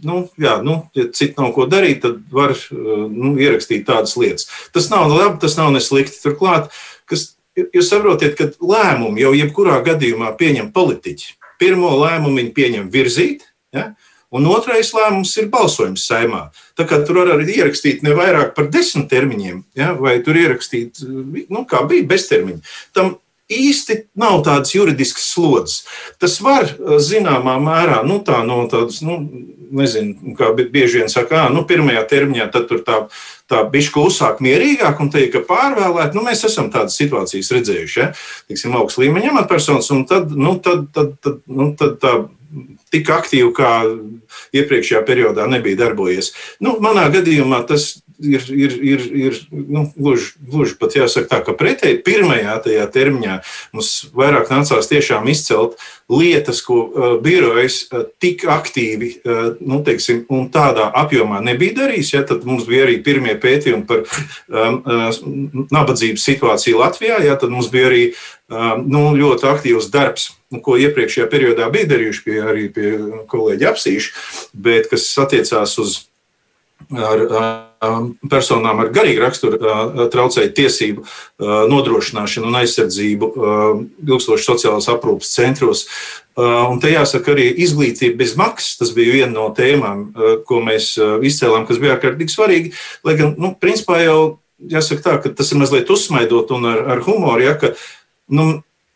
nu, 0.05 0.21
jā, 0.41 0.59
nu, 0.61 0.77
ja 0.97 1.07
citi 1.13 1.37
nav 1.39 1.55
ko 1.55 1.65
darīt, 1.69 2.03
tad 2.05 2.21
var 2.33 2.53
nu, 2.71 3.33
ierakstīt 3.41 3.87
tādas 3.89 4.13
lietas. 4.19 4.45
Tas 4.75 4.91
nav 4.93 5.09
labi, 5.09 5.39
tas 5.41 5.57
nav 5.57 5.71
neslikti. 5.73 6.21
Turklāt, 6.21 6.69
kas, 7.09 7.31
jūs 7.57 7.89
saprotiet, 7.89 8.37
ka 8.37 8.49
lēmumu 8.59 9.19
jau 9.21 9.33
jebkurā 9.35 9.81
gadījumā 9.85 10.33
pieņem 10.39 10.71
politiķi. 10.75 11.35
Pirmo 11.61 11.91
lēmumu 11.99 12.41
viņi 12.41 12.53
pieņem 12.57 12.89
virzīt. 12.93 13.45
Ja? 13.75 13.91
Un 14.31 14.47
otrais 14.47 14.93
lēmums 14.95 15.33
ir 15.41 15.49
balsojums 15.51 16.05
saimā. 16.07 16.45
Tā 16.79 16.85
kā 16.87 17.01
tur 17.05 17.19
var 17.21 17.33
arī 17.33 17.57
ierakstīt 17.57 18.05
ne 18.05 18.15
vairāk 18.15 18.53
par 18.55 18.69
desmit 18.71 19.09
termiņiem, 19.11 19.57
ja, 19.75 19.91
vai 19.99 20.21
tur 20.23 20.39
ierakstīt, 20.39 21.03
nu, 21.03 21.65
kā 21.67 21.83
bija 21.89 22.07
beztermiņa. 22.07 22.61
Tam 22.95 23.17
īsti 23.51 23.97
nav 24.19 24.41
tādas 24.47 24.73
juridiskas 24.75 25.27
slodzes. 25.33 25.81
Tas 26.21 26.37
var 26.43 26.69
zināmā 27.03 27.57
mērā, 27.61 28.01
nu, 28.07 28.19
tā 28.25 28.41
no 28.47 28.63
tādas, 28.71 29.01
nu, 29.05 29.19
nezinu, 29.71 30.35
kā 30.37 30.51
bieži 30.57 31.01
vien 31.01 31.11
saka, 31.11 31.45
nu, 31.53 31.63
pirmajā 31.67 32.03
termiņā 32.09 32.49
tad 32.51 32.67
tur 32.71 32.83
tā, 32.87 32.99
tā 33.51 33.63
bišķi 33.71 33.95
klusāk, 33.95 34.43
mierīgāk 34.43 34.99
un 35.03 35.11
teikt, 35.13 35.35
ka 35.35 35.45
pārvēlēt, 35.47 36.17
nu, 36.17 36.25
mēs 36.27 36.43
esam 36.47 36.71
tādas 36.73 36.97
situācijas 36.99 37.53
redzējuši, 37.55 37.99
ja, 38.01 38.11
tiksim, 38.51 38.75
augsts 38.79 38.99
līmeņa 39.01 39.33
amatpersonas, 39.33 39.91
un 39.95 40.05
tad, 40.09 40.35
nu, 40.35 40.57
tad, 40.63 40.87
tad, 40.95 41.15
tad, 41.23 41.41
nu, 41.47 41.71
tad 41.79 41.97
tā 42.03 42.15
tik 42.91 43.09
aktīvi, 43.11 43.51
kā 43.55 43.73
iepriekšējā 44.55 45.01
periodā 45.07 45.47
nebija 45.51 45.85
darbojies. 45.85 46.33
Nu, 46.63 46.77
manā 46.83 47.07
gadījumā 47.13 47.63
tas 47.69 47.93
ir, 48.21 48.45
ir, 48.49 48.75
ir, 48.83 49.05
ir 49.15 49.39
nu, 49.51 49.85
gluži, 49.95 50.33
gluži 50.39 50.75
pat 50.79 50.95
jāsaka 50.95 51.29
tā, 51.31 51.39
ka 51.45 51.55
pretēji 51.57 52.01
pirmajā 52.05 52.57
tajā 52.65 52.85
termiņā 52.93 53.37
mums 53.75 53.91
vairāk 54.15 54.51
nācās 54.53 54.89
tiešām 54.91 55.27
izcelt 55.31 55.79
lietas, 56.11 56.61
ko 56.65 56.81
uh, 56.83 57.15
birojas 57.23 57.81
uh, 57.89 58.05
tik 58.21 58.45
aktīvi 58.49 59.13
uh, 59.21 59.41
nu, 59.59 59.81
teiksim, 59.85 60.25
un 60.33 60.49
tādā 60.53 60.89
apjomā 61.01 61.41
nebija 61.45 61.79
darījis. 61.81 62.13
Ja, 62.15 62.25
tad 62.27 62.45
mums 62.47 62.67
bija 62.69 62.85
arī 62.87 62.99
pirmie 63.05 63.37
pētījumi 63.41 63.87
par 63.89 64.03
um, 64.03 64.81
uh, 64.83 65.65
nabadzības 65.71 66.27
situāciju 66.27 66.83
Latvijā, 66.83 67.21
ja, 67.25 67.39
tad 67.39 67.53
mums 67.53 67.71
bija 67.73 67.89
arī 67.91 68.05
nu, 68.51 69.07
ļoti 69.15 69.47
aktīvs 69.47 69.89
darbs 69.93 70.29
ko 70.59 70.75
iepriekšējā 70.81 71.27
periodā 71.31 71.69
bija 71.71 71.87
darījuši 71.93 72.23
pie, 72.25 72.37
arī 72.43 72.67
pie 72.73 72.93
kolēģa 73.31 73.71
apsīšu, 73.71 74.15
bet 74.51 74.89
kas 74.91 75.07
attiecās 75.21 75.77
uz 75.79 76.01
ar, 76.91 77.21
personām 78.29 78.81
ar 78.83 78.89
garīgu 78.93 79.23
raksturu 79.23 79.59
traucēju 80.11 80.51
tiesību 80.57 81.05
nodrošināšanu 81.71 82.49
un 82.49 82.59
aizsardzību 82.59 83.29
ilgstoši 84.09 84.47
sociālās 84.49 84.89
aprūpas 84.91 85.31
centros. 85.37 85.85
Un 86.41 86.79
te 86.83 86.91
jāsaka, 86.91 87.33
arī 87.33 87.47
izglītība 87.63 88.21
bez 88.23 88.35
maksas. 88.39 88.77
Tas 88.81 88.93
bija 88.95 89.21
viena 89.21 89.33
no 89.35 89.49
tēmām, 89.55 90.05
ko 90.47 90.61
mēs 90.63 90.93
izcēlām, 90.99 91.65
kas 91.69 91.79
bija 91.81 91.97
ārkārtīgi 91.97 92.33
svarīgi. 92.33 92.75
Lai 93.07 93.17
gan, 93.19 93.35
nu, 93.39 93.53
principā 93.61 94.01
jau 94.03 94.19
jāsaka 94.71 95.03
tā, 95.05 95.17
ka 95.23 95.33
tas 95.35 95.51
ir 95.51 95.59
mazliet 95.61 95.89
uzsmaidot 95.89 96.53
un 96.55 96.69
ar, 96.69 96.85
ar 96.95 97.03
humoru, 97.05 97.43
ja, 97.45 97.57
ka 97.59 97.73
nu, 98.33 98.47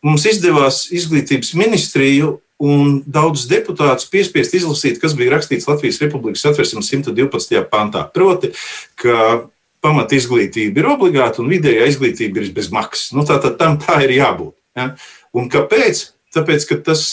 mums 0.06 0.26
izdevās 0.28 0.86
izglītības 0.94 1.54
ministriju 1.58 2.36
un 2.62 3.02
daudzus 3.04 3.48
deputātus 3.50 4.08
piespiest 4.08 4.56
izlasīt, 4.56 5.00
kas 5.02 5.14
bija 5.16 5.34
rakstīts 5.34 5.68
Latvijas 5.68 6.00
Republikas 6.00 6.44
satversmes 6.46 6.88
112. 6.88 7.60
pantā. 7.70 8.06
Proti, 8.14 8.52
ka 8.96 9.46
pamat 9.84 10.14
izglītība 10.16 10.80
ir 10.80 10.90
obligāta 10.90 11.42
un 11.42 11.50
vidējā 11.52 11.86
izglītība 11.90 12.42
ir 12.42 12.52
bez 12.56 12.70
maksas. 12.74 13.12
Nu, 13.16 13.26
tā, 13.28 13.38
tā, 13.42 13.52
tam 13.58 13.76
tā 13.82 14.00
ir 14.06 14.16
jābūt. 14.16 14.54
Ja? 14.78 14.90
Un 15.36 15.50
kāpēc? 15.52 16.08
Tāpēc, 16.36 16.66
ka 16.68 16.80
tas 16.88 17.04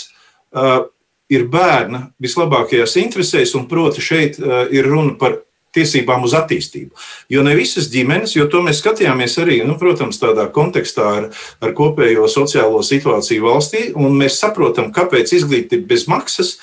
uh, 0.56 0.88
ir 1.32 1.46
bērna 1.52 2.08
vislabākajās 2.24 2.98
interesēs, 3.04 3.54
un 3.60 3.68
proti 3.72 4.04
šeit 4.04 4.40
uh, 4.42 4.64
ir 4.74 4.88
runa 4.90 5.16
par 5.20 5.42
tiesībām 5.74 6.26
uz 6.28 6.36
attīstību. 6.38 6.94
Jo 7.34 7.44
ne 7.46 7.56
visas 7.58 7.90
ģimenes, 7.94 8.36
jo 8.38 8.48
to 8.52 8.62
mēs 8.66 8.82
skatījāmies 8.84 9.38
arī, 9.42 9.60
nu, 9.68 9.78
protams, 9.82 10.22
tādā 10.22 10.48
kontekstā 10.54 11.10
ar, 11.18 11.30
ar 11.64 11.76
kopējo 11.78 12.30
sociālo 12.32 12.84
situāciju 12.86 13.48
valstī, 13.48 13.86
un 13.96 14.18
mēs 14.20 14.40
saprotam, 14.42 14.92
kāpēc 14.96 15.36
izglītība 15.40 15.90
bez 15.94 16.08
maksas 16.12 16.58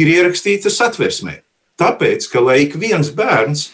ir 0.00 0.12
ierakstīta 0.12 0.72
satversmē. 0.72 1.40
Tāpēc, 1.80 2.30
ka 2.32 2.40
lai 2.40 2.62
ik 2.64 2.78
viens 2.80 3.12
bērns 3.12 3.68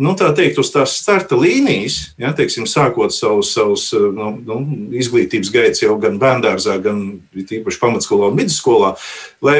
nu, 0.00 0.14
tā 0.18 0.30
teikt, 0.34 0.58
uz 0.58 0.70
tās 0.74 0.96
starta 0.98 1.36
līnijas, 1.38 2.16
ja, 2.18 2.32
teiksim, 2.36 2.66
sākot 2.70 3.14
savus, 3.14 3.52
savus 3.54 3.86
nu, 3.94 4.32
nu, 4.42 4.58
izglītības 4.98 5.52
gaitas 5.54 5.84
jau 5.84 5.94
gan 6.02 6.18
bērngārzā, 6.22 6.78
gan 6.82 7.04
īpaši 7.38 7.80
pamatskolā 7.82 8.32
un 8.32 8.40
vidusskolā, 8.40 8.94
lai 9.44 9.58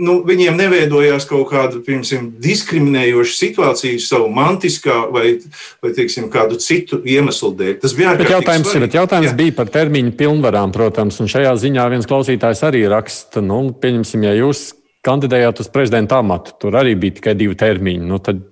nu, 0.00 0.18
viņiem 0.26 0.56
neveidojās 0.58 1.26
kaut 1.28 1.48
kāda 1.52 1.80
piemēram, 1.84 2.30
diskriminējoša 2.42 3.36
situācija 3.36 4.02
savu 4.02 4.28
mantiskā 4.34 5.00
vai, 5.14 5.38
vai 5.84 5.92
teiksim, 5.96 6.28
kādu 6.32 6.58
citu 6.62 7.00
iemeslu 7.04 7.52
dēļ. 7.58 7.78
Tas 7.82 7.96
bija 7.98 8.14
ārkārtīgi 8.14 8.36
jautājums, 8.36 8.68
svarīgi. 8.68 8.86
Bet 8.86 8.98
jautājums 8.98 9.30
Jā. 9.30 9.36
bija 9.38 9.56
par 9.60 9.72
termiņu 9.78 10.14
pilnvarām, 10.18 10.74
protams, 10.74 11.20
un 11.22 11.30
šajā 11.30 11.54
ziņā 11.64 11.88
viens 11.94 12.10
klausītājs 12.10 12.64
arī 12.68 12.84
raksta, 12.90 13.44
nu, 13.44 13.64
pieņemsim, 13.82 14.28
ja 14.28 14.36
jūs 14.38 14.68
kandidējāt 15.06 15.64
uz 15.64 15.72
prezidenta 15.72 16.20
amatu, 16.22 16.54
tur 16.60 16.78
arī 16.78 16.94
bija 16.98 17.18
tikai 17.20 17.36
divi 17.38 17.58
termiņi. 17.58 18.06
Nu, 18.08 18.22
tad 18.22 18.44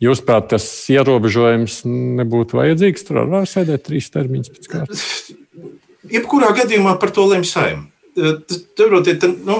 Jūs 0.00 0.22
prāt, 0.24 0.46
tas 0.52 0.64
ierobežojums 0.88 1.82
nebūtu 1.84 2.56
vajadzīgs? 2.56 3.04
Tur 3.04 3.20
var 3.28 3.44
sēdēt 3.44 3.84
trīs 3.88 4.08
termiņus 4.14 4.52
pēc 4.54 4.70
kārtas. 4.72 5.02
Jebkurā 6.08 6.54
gadījumā 6.56 6.94
par 7.02 7.12
to 7.12 7.26
lemj 7.28 7.50
saimē. 7.50 7.84
Tur, 8.78 8.96
nu, 9.46 9.58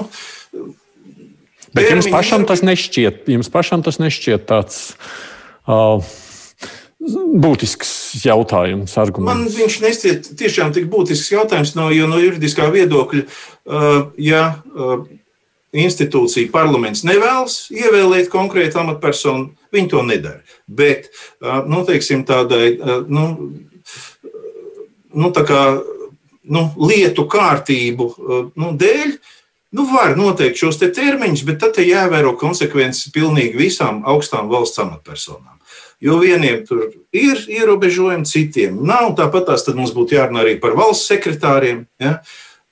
Bet 1.75 1.91
jums 1.91 2.09
pašam 2.11 2.45
tas 2.49 2.63
nešķiet, 2.65 3.27
jums 3.29 3.51
pašam 3.53 3.83
tas 3.85 4.01
nešķiet 4.01 4.47
tāds. 4.49 4.81
Uh, 5.69 6.01
Būtisks 6.99 7.91
jautājums, 8.25 8.91
arguments. 8.99 9.29
Man 9.29 9.53
viņš 9.55 9.75
nestiet 9.85 10.25
tiešām 10.35 10.73
tik 10.75 10.89
būtisks 10.91 11.31
jautājums, 11.31 11.71
no, 11.77 11.85
jo 11.95 12.09
no 12.11 12.17
juridiskā 12.19 12.65
viedokļa, 12.73 13.21
uh, 13.23 14.09
ja 14.19 14.41
uh, 14.75 15.05
institūcija, 15.79 16.51
parlaments 16.51 17.05
nevēlas 17.07 17.69
ievēlēt 17.71 18.27
konkrētu 18.33 18.81
amatpersonu, 18.81 19.53
viņi 19.71 19.91
to 19.93 20.03
nedara. 20.09 20.43
Bet, 20.67 21.07
uh, 21.39 21.61
nu, 21.71 21.85
teiksim, 21.87 22.25
tādai, 22.27 22.73
uh, 22.75 22.99
nu, 23.07 23.29
nu, 25.15 25.31
tā 25.31 25.45
kā, 25.47 25.63
nu, 26.51 26.65
lietu 26.83 27.29
kārtību 27.31 28.09
uh, 28.11 28.47
nu, 28.59 28.73
dēļ, 28.75 29.15
Nu, 29.71 29.85
var 29.85 30.15
noteikt 30.17 30.57
šos 30.57 30.79
te 30.81 30.89
termiņus, 30.89 31.45
bet 31.45 31.59
tad 31.61 31.77
jāievēro 31.77 32.33
konsekvences 32.41 33.11
pilnīgi 33.13 33.59
visām 33.59 34.01
augstām 34.09 34.49
valsts 34.49 34.81
amatpersonām. 34.81 35.59
Jo 36.01 36.15
vieniem 36.17 36.63
tur 36.65 36.87
ir 37.13 37.41
ierobežojumi, 37.51 38.25
citiem 38.25 38.79
nav. 38.87 39.11
Tāpat 39.19 39.49
tās 39.51 39.67
mums 39.75 39.91
būtu 39.93 40.15
jārunā 40.15 40.41
arī 40.45 40.55
par 40.61 40.73
valsts 40.79 41.11
sekretāriem. 41.11 41.83
Ja? 42.01 42.15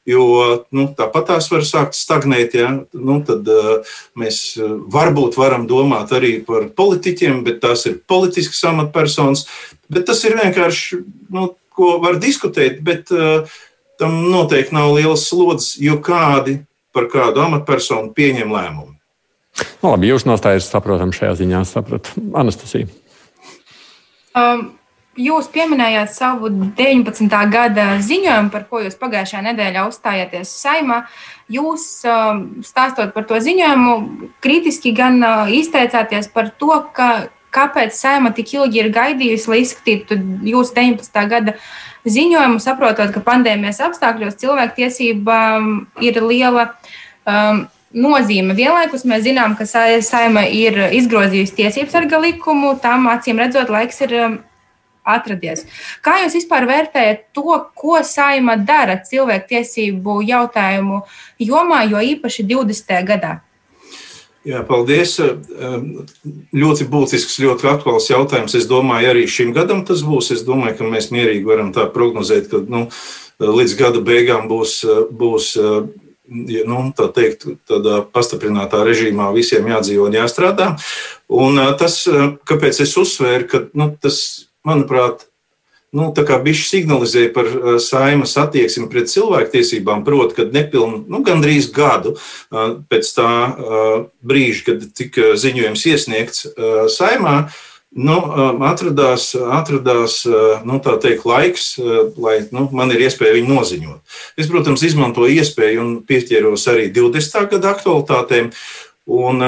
Jo 0.07 0.23
nu, 0.71 0.87
tāpat 0.97 1.27
tās 1.33 1.51
var 1.51 1.67
sākt 1.67 1.97
stagnēt. 1.99 2.55
Ja? 2.57 2.71
Nu, 2.95 3.19
tad 3.27 3.45
uh, 3.51 3.99
mēs 4.17 4.55
varbūt 4.89 5.37
varam 5.37 5.67
domāt 5.69 6.15
arī 6.17 6.37
par 6.47 6.69
politiķiem, 6.73 7.43
bet 7.45 7.59
tās 7.61 7.85
ir 7.91 7.99
politiskas 8.09 8.63
amatpersonas. 8.71 9.45
Bet 9.91 10.07
tas 10.09 10.23
ir 10.25 10.39
vienkārši, 10.39 11.03
nu, 11.35 11.51
ko 11.77 11.97
var 12.01 12.17
diskutēt, 12.23 12.79
bet 12.81 13.11
uh, 13.13 13.59
tam 14.01 14.23
noteikti 14.31 14.73
nav 14.73 14.95
liels 14.95 15.27
slodzes, 15.29 15.75
jo 15.83 15.99
kādi 16.01 16.61
par 16.97 17.09
kādu 17.13 17.45
amatpersonu 17.45 18.11
pieņem 18.17 18.53
lēmumu. 18.53 18.95
Nu, 19.81 19.93
labi, 19.93 20.09
jūs 20.11 20.27
nostājaties 20.29 20.69
saprotam 20.73 21.13
šajā 21.15 21.37
ziņā, 21.39 21.61
sapratu. 21.69 22.17
Anastasija. 22.37 22.89
Um, 24.37 24.67
Jūs 25.17 25.47
pieminējāt 25.49 26.11
savu 26.13 26.51
19. 26.77 27.31
gada 27.49 27.85
ziņojumu, 28.05 28.51
par 28.53 28.67
ko 28.69 28.83
jūs 28.83 28.99
pagājušajā 29.01 29.39
nedēļā 29.47 29.85
uzstājāties 29.89 30.51
saimā. 30.61 30.99
Jūs 31.49 31.87
um, 32.05 32.43
stāstot 32.61 33.15
par 33.15 33.25
to 33.25 33.39
ziņojumu, 33.41 33.95
kritiski 34.45 34.93
gan 34.93 35.17
uh, 35.25 35.49
izteicāties 35.49 36.29
par 36.29 36.51
to, 36.61 36.69
ka, 36.93 37.09
kāpēc 37.49 37.97
saima 37.97 38.29
tik 38.37 38.53
ilgi 38.59 38.83
ir 38.83 38.91
gaidījusi, 38.93 39.49
lai 39.49 39.63
izskatītu 39.63 40.19
jūsu 40.51 40.77
19. 40.77 41.23
gada 41.33 41.57
ziņojumu, 41.57 41.65
saprotot, 42.63 43.11
ka 43.13 43.23
pandēmijas 43.25 43.81
apstākļos 43.87 44.37
cilvēktiesībām 44.43 45.73
ir 46.05 46.21
liela. 46.23 46.71
Um, 47.27 47.65
nozīme. 47.97 48.55
Vienlaikus 48.57 49.05
mēs 49.07 49.23
zinām, 49.25 49.55
ka 49.57 49.65
saima 49.65 50.43
ir 50.51 50.75
izgrozījusi 50.97 51.55
tiesību 51.55 51.91
sarga 51.91 52.19
likumu, 52.19 52.75
tam 52.83 53.07
acīm 53.11 53.39
redzot, 53.39 53.71
laiks 53.73 54.01
ir 54.03 54.15
um, 54.19 54.37
atradies. 55.07 55.65
Kā 56.03 56.19
jūs 56.23 56.35
vispār 56.37 56.67
vērtējat 56.69 57.27
to, 57.35 57.57
ko 57.77 58.01
saima 58.03 58.57
dara 58.59 58.99
cilvēktiesību 59.07 60.19
jautājumu 60.27 61.01
jomā, 61.39 61.83
jo 61.89 62.03
īpaši 62.13 62.47
20. 62.51 62.95
gadā? 63.07 63.37
Jā, 64.47 64.61
paldies. 64.63 65.17
Ļoti 66.55 66.87
būtisks, 66.87 67.39
ļoti 67.43 67.67
aktuāls 67.67 68.07
jautājums. 68.07 68.55
Es 68.55 68.67
domāju, 68.69 69.11
arī 69.11 69.25
šim 69.27 69.51
gadam 69.55 69.83
tas 69.87 70.05
būs. 70.07 70.31
Es 70.37 70.45
domāju, 70.47 70.77
ka 70.79 70.87
mēs 70.87 71.09
mierīgi 71.11 71.47
varam 71.47 71.73
tā 71.75 71.87
prognozēt, 71.91 72.47
ka 72.51 72.61
nu, 72.63 72.85
līdz 73.43 73.75
gada 73.79 74.03
beigām 74.07 74.47
būs, 74.47 74.79
būs 75.11 75.51
nu, 76.27 76.79
tā 76.95 77.09
teikt, 77.15 77.47
tādā 77.67 77.99
pastiprinātā 78.13 78.83
režīmā 78.87 79.29
visiem 79.35 79.67
jādzīvo 79.67 80.07
un 80.07 80.15
jāstrādā. 80.15 80.73
Un 81.27 81.59
tas, 81.79 82.01
kāpēc 82.47 82.81
es 82.87 82.95
uzsvēru, 82.99 83.49
ka 83.51 83.63
nu, 83.75 83.91
tas, 83.99 84.47
manuprāt, 84.67 85.26
nu, 85.97 86.09
bišķi 86.13 86.67
signalizē 86.69 87.27
par 87.35 87.49
saimas 87.83 88.35
attieksmi 88.39 88.87
pret 88.91 89.09
cilvēktiesībām, 89.11 90.03
proti, 90.07 90.37
kad 90.41 90.53
nepilnu, 90.55 91.03
nu, 91.09 91.23
gandrīz 91.25 91.71
gadu 91.75 92.15
pēc 92.91 93.13
tā 93.17 93.31
brīža, 94.21 94.67
kad 94.69 94.85
tika 94.97 95.33
ziņojums 95.39 95.87
iesniegts 95.91 96.45
saimā, 96.93 97.39
nu, 97.97 98.17
atradās, 98.67 99.31
atradās 99.35 100.19
uh, 100.27 100.61
nu, 100.67 100.79
teikt, 100.83 101.25
laiks, 101.27 101.69
uh, 101.79 102.11
lai 102.21 102.39
nu, 102.53 102.67
man 102.75 102.91
ir 102.93 103.05
iespēja 103.07 103.37
viņu 103.37 103.53
noziņot. 103.55 104.19
Es, 104.37 104.49
protams, 104.51 104.83
izmantoju 104.85 105.39
iespēju 105.39 105.83
un 105.83 105.93
pieķeros 106.07 106.67
arī 106.73 106.89
20. 106.93 107.49
gada 107.55 107.73
aktualitātēm. 107.73 108.51
Un, 109.07 109.43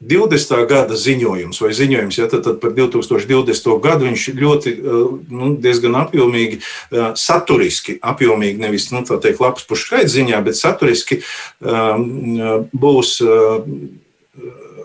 20. 0.00 0.56
Um, 0.56 0.66
gada 0.70 0.96
ziņojums 0.96 1.60
vai 1.60 1.70
ziņojums, 1.76 2.18
ja 2.20 2.28
tad, 2.32 2.44
tad 2.46 2.60
par 2.62 2.74
2020. 2.76 3.70
gadu 3.84 4.08
viņš 4.08 4.26
ļoti, 4.40 4.74
uh, 4.80 5.14
nu, 5.28 5.52
diezgan 5.60 5.98
apjomīgi, 6.00 6.60
saturiski, 7.20 7.98
apjomīgi, 8.00 8.62
nevis 8.62 8.90
nu, 8.94 9.04
tā 9.06 9.20
teikt, 9.22 9.42
lapas 9.44 9.66
pušu 9.68 9.90
skaita 9.90 10.12
ziņā, 10.12 10.40
bet 10.46 10.58
saturiski 10.58 11.20
um, 11.60 12.64
būs 12.72 13.18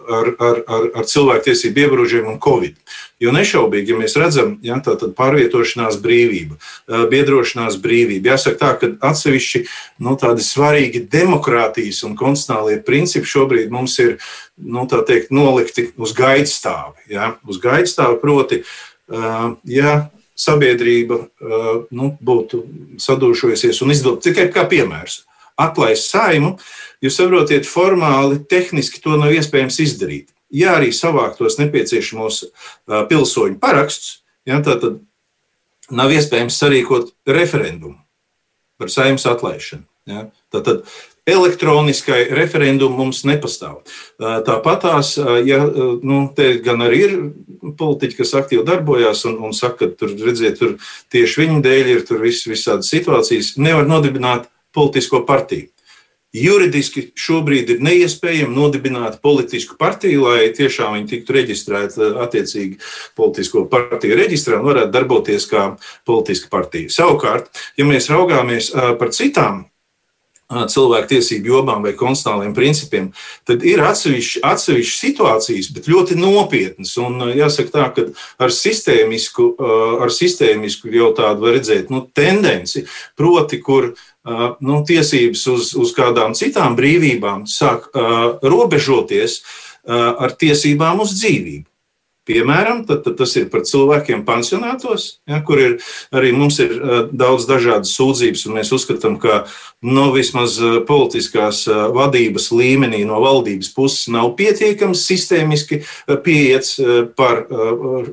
ar, 0.07 0.29
ar, 0.39 0.61
ar, 0.67 0.87
ar 1.01 1.07
cilvēktiesību 1.09 1.83
ievarošanu 1.85 2.31
un 2.33 2.39
covid. 2.41 2.77
Jo 3.21 3.31
nešaubīgi, 3.31 3.93
ja 3.93 3.99
mēs 3.99 4.17
redzam, 4.19 4.55
ja, 4.65 4.77
tā 4.83 4.97
tad 4.99 5.13
pārvietošanās 5.17 5.97
brīvība, 6.03 6.57
biedrošanās 7.11 7.77
brīvība, 7.81 8.33
jāsaka 8.33 8.59
tā, 8.59 8.71
ka 8.81 8.89
atsevišķi 9.11 9.63
nu, 10.03 10.17
tādi 10.19 10.43
svarīgi 10.43 11.05
demokrātijas 11.11 12.03
un 12.07 12.17
konstitucionālie 12.19 12.81
principi 12.85 13.31
šobrīd 13.31 13.71
mums 13.73 13.95
ir 14.03 14.17
nu, 14.57 14.83
teikt, 14.91 15.31
nolikti 15.35 15.89
uz 15.95 16.15
gaidstāvi. 16.17 17.07
Ja, 17.15 17.35
uz 17.47 17.61
gaidstāvi 17.63 18.19
proti, 18.21 18.61
ja 19.69 19.95
sabiedrība 20.35 21.21
nu, 21.95 22.09
būtu 22.19 22.65
sadūrušojusies 22.99 23.79
un 23.85 23.95
izdot 23.95 24.23
tikai 24.25 24.49
kā 24.51 24.67
piemērs 24.67 25.23
atlaist 25.61 26.11
saimu, 26.11 26.55
jūs 27.03 27.17
saprotiet, 27.19 27.67
formāli, 27.69 28.41
tehniski 28.49 29.01
to 29.03 29.17
nav 29.19 29.33
iespējams 29.35 29.79
izdarīt. 29.83 30.31
Ja 30.53 30.77
arī 30.77 30.91
savākt 30.95 31.39
tos 31.41 31.57
nepieciešamos 31.59 32.43
pilsoņu 33.09 33.59
parakstus, 33.59 34.21
ja, 34.47 34.61
tad 34.63 35.01
nav 35.91 36.13
iespējams 36.13 36.59
sarīkot 36.61 37.11
referendumu 37.27 37.99
par 38.79 38.91
saimnes 38.91 39.25
atlaišanu. 39.29 39.85
Ja. 40.05 40.27
Tātad 40.53 40.83
elektroniskai 41.25 42.27
referendumu 42.37 42.99
mums 42.99 43.23
nepastāv. 43.25 43.79
Tāpat 44.19 44.83
tās, 44.83 45.15
ja 45.47 45.63
nu, 45.65 46.19
te 46.37 46.51
gan 46.65 46.83
arī 46.85 46.99
ir 47.07 47.15
politiķi, 47.79 48.19
kas 48.19 48.35
aktīvi 48.37 48.65
darbojās 48.67 49.23
un, 49.29 49.39
un 49.47 49.55
saka, 49.57 49.87
ka 49.89 50.01
tur, 50.03 50.13
redziet, 50.27 50.59
tur 50.61 50.75
tieši 51.13 51.41
viņu 51.41 51.63
dēļ 51.65 51.89
ir 51.95 52.03
vis, 52.21 52.43
visādas 52.45 52.91
situācijas, 52.93 53.55
nevar 53.57 53.89
nodibināt 53.89 54.45
politisko 54.75 55.23
partiju. 55.25 55.71
Juridiski 56.35 57.05
šobrīd 57.15 57.69
ir 57.71 57.83
neiespējami 57.85 58.51
nodibināt 58.51 59.21
politisku 59.23 59.77
partiju, 59.79 60.25
lai 60.25 60.49
tiešām 60.55 60.97
viņi 60.97 61.07
tiktu 61.13 61.35
reģistrēti 61.37 62.09
attiecīgi 62.25 62.79
politisko 63.15 63.63
partiju 63.71 64.17
reģistrā 64.19 64.59
un 64.59 64.67
varētu 64.67 64.91
darboties 64.91 65.47
kā 65.47 65.69
politiska 66.07 66.51
partija. 66.51 66.91
Savukārt, 66.91 67.47
ja 67.79 67.87
mēs 67.87 68.11
raugāmies 68.11 68.73
par 68.99 69.15
citām 69.15 69.63
cilvēktiesību 70.45 71.49
jomām 71.49 71.85
vai 71.85 71.95
konstitucionāliem 71.97 72.51
principiem, 72.53 73.07
tad 73.49 73.63
ir 73.65 73.81
atsevišķas 73.81 74.43
atsevišķi 74.45 74.99
situācijas, 74.99 75.71
bet 75.73 75.87
ļoti 75.89 76.17
nopietnas. 76.19 76.91
Un 77.01 77.31
jāsaka 77.33 77.73
tā, 77.73 77.85
ka 77.95 78.05
ar 78.45 78.53
sistēmisku, 78.53 79.55
ar 80.05 80.13
sistēmisku 80.13 80.91
jau 80.93 81.09
tādu 81.17 81.47
var 81.47 81.57
redzēt 81.57 81.89
nu, 81.93 82.03
tendenci, 82.13 82.85
proti, 83.17 83.57
kur 83.63 83.95
nu, 84.25 84.81
tiesības 84.87 85.45
uz, 85.53 85.71
uz 85.77 85.93
kādām 85.97 86.33
citām 86.37 86.75
brīvībām 86.77 87.45
sāk 87.49 87.91
robežoties 88.41 89.41
ar 89.85 90.33
tiesībām 90.39 91.03
uz 91.03 91.13
dzīvību. 91.19 91.67
Piemēram, 92.25 92.83
tad, 92.89 93.03
tad 93.05 93.19
tas 93.19 93.35
ir 93.37 93.49
par 93.53 93.61
cilvēkiem 93.67 94.23
pensionātos, 94.25 95.19
ja, 95.29 95.41
kur 95.45 95.61
ir 95.61 95.75
arī 96.15 96.31
mums 96.33 96.57
ir 96.63 96.73
uh, 96.77 96.95
daudz 97.13 97.45
dažādas 97.49 97.93
sūdzības, 97.93 98.47
un 98.47 98.57
mēs 98.57 98.73
uzskatām, 98.75 99.19
ka 99.21 99.43
no 99.85 100.07
nu, 100.07 100.13
vismaz 100.15 100.57
politiskās 100.87 101.63
uh, 101.69 101.85
vadības 101.93 102.49
līmenī 102.55 103.03
no 103.05 103.19
valdības 103.21 103.69
puses 103.75 104.07
nav 104.13 104.31
pietiekams 104.39 105.03
sistēmiski 105.05 105.81
pieiets 106.25 106.75
par 107.17 107.43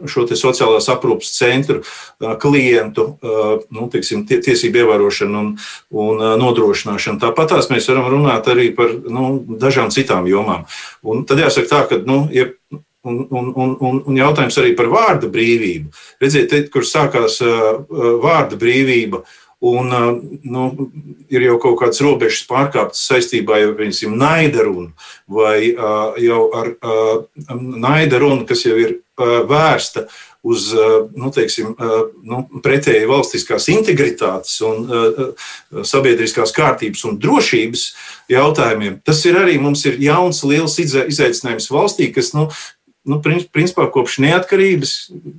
šo 0.08 0.24
sociālās 0.28 0.88
aprūpas 0.92 1.32
centru 1.36 1.80
klientu 2.42 3.06
nu, 3.22 3.88
teiksim, 3.92 4.24
tiesību 4.28 4.82
ievērošanu 4.82 5.40
un, 5.40 5.50
un 6.04 6.22
nodrošināšanu. 6.42 7.20
Tāpat 7.22 7.54
tās 7.54 7.70
mēs 7.72 7.88
varam 7.90 8.08
runāt 8.12 8.48
arī 8.52 8.70
par 8.76 8.92
nu, 8.92 9.34
dažām 9.62 9.92
citām 9.94 10.28
jomām. 10.30 10.66
Un 11.02 11.26
tad 11.28 11.42
jāsaka 11.42 11.70
tā, 11.70 11.82
ka, 11.90 12.00
nu, 12.08 12.24
ja 12.34 12.50
Un, 13.02 13.16
un, 13.34 13.48
un, 13.82 13.96
un 14.06 14.18
jautājums 14.18 14.54
arī 14.62 14.76
par 14.78 14.86
vārda 14.86 15.26
brīvību. 15.26 15.88
Redziet, 16.22 16.44
te, 16.52 16.60
kur 16.70 16.84
sākās 16.86 17.40
vārda 18.22 18.54
brīvība, 18.60 19.24
un 19.62 19.90
nu, 20.42 20.64
ir 21.30 21.46
jau 21.46 21.56
kaut 21.62 21.78
kādas 21.80 22.02
robežas 22.02 22.42
pārkāptas 22.50 23.04
saistībā 23.10 23.60
ar 23.62 23.76
piemēram, 23.78 24.16
naida 24.18 24.66
runu, 24.66 24.90
vai 25.30 25.70
jau 26.22 26.42
ar 26.58 26.74
naida 27.58 28.18
runu, 28.22 28.46
kas 28.46 28.66
jau 28.66 28.74
ir 28.78 29.00
vērsta 29.18 30.08
uz 30.42 30.72
nu, 31.14 31.30
teiksim, 31.30 31.76
nu, 32.26 32.40
pretēji 32.64 33.06
valstiskās 33.06 33.68
integritātes 33.70 34.56
un 34.66 34.88
sabiedriskās 35.86 36.54
kārtības 36.56 37.04
un 37.06 37.20
drošības 37.22 37.84
jautājumiem. 38.32 38.98
Tas 39.06 39.22
ir 39.30 39.38
arī 39.38 39.60
mums 39.62 39.86
ir 39.86 40.02
jauns, 40.02 40.42
liels 40.42 40.74
izaicinājums 40.82 41.70
valstī, 41.70 42.10
kas 42.14 42.32
nu, 42.34 42.48
nu, 43.08 43.18
principā 43.22 43.86
kopš 43.92 44.18
neatkarības, 44.22 44.92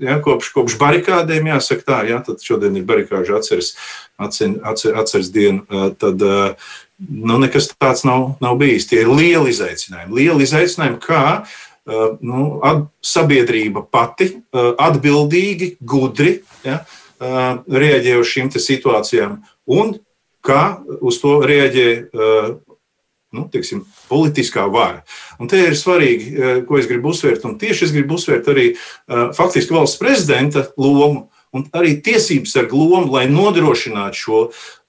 ja, 0.03 0.17
kopš, 0.23 0.51
kopš 0.55 0.77
barikādēm, 0.81 1.47
jāsaka 1.53 1.87
tā, 1.87 1.99
ja, 2.09 2.19
tad 2.25 2.43
šodien 2.43 2.75
ir 2.79 2.87
barikāžu 2.87 3.37
atceres, 3.37 3.73
atcer, 4.21 4.57
atcer, 4.67 4.97
atceres 4.99 5.31
diena, 5.33 5.91
tad 5.99 6.23
nu, 6.23 7.37
nekas 7.39 7.71
tāds 7.73 8.03
nav, 8.07 8.33
nav 8.43 8.57
bijis. 8.59 8.87
Tie 8.89 9.03
ir 9.03 9.11
lieli 9.11 9.53
izaicinājumi. 9.53 10.17
Lieli 10.19 10.47
izaicinājumi, 10.47 10.99
kā 11.03 11.23
nu, 12.23 12.43
sabiedrība 13.03 13.85
pati 13.91 14.29
atbildīgi, 14.53 15.75
gudri 15.79 16.37
ja, 16.67 16.81
reaģē 17.19 18.19
uz 18.19 18.31
šīm 18.31 18.51
situācijām 18.55 19.39
un 19.71 19.97
kā 20.43 20.63
uz 20.99 21.19
to 21.23 21.39
reaģē 21.47 21.89
nu, 23.33 23.47
teiksim, 23.51 23.83
politiskā 24.09 24.65
vara. 24.71 25.03
Un 25.41 25.51
te 25.51 25.59
ir 25.59 25.77
svarīgi, 25.77 26.65
ko 26.69 26.79
es 26.79 26.89
gribu 26.89 27.13
uzsvērt, 27.13 27.45
un 27.49 27.57
tieši 27.61 27.87
es 27.87 27.95
gribu 27.95 28.19
uzsvērt 28.19 28.49
arī 28.53 28.73
faktiski 29.35 29.75
valsts 29.75 30.01
prezidenta 30.01 30.67
lomu 30.77 31.27
un 31.53 31.65
arī 31.77 31.95
tiesības 32.03 32.55
ar 32.59 32.69
lomu, 32.73 33.11
lai 33.13 33.27
nodrošinātu 33.29 34.17
šo 34.17 34.39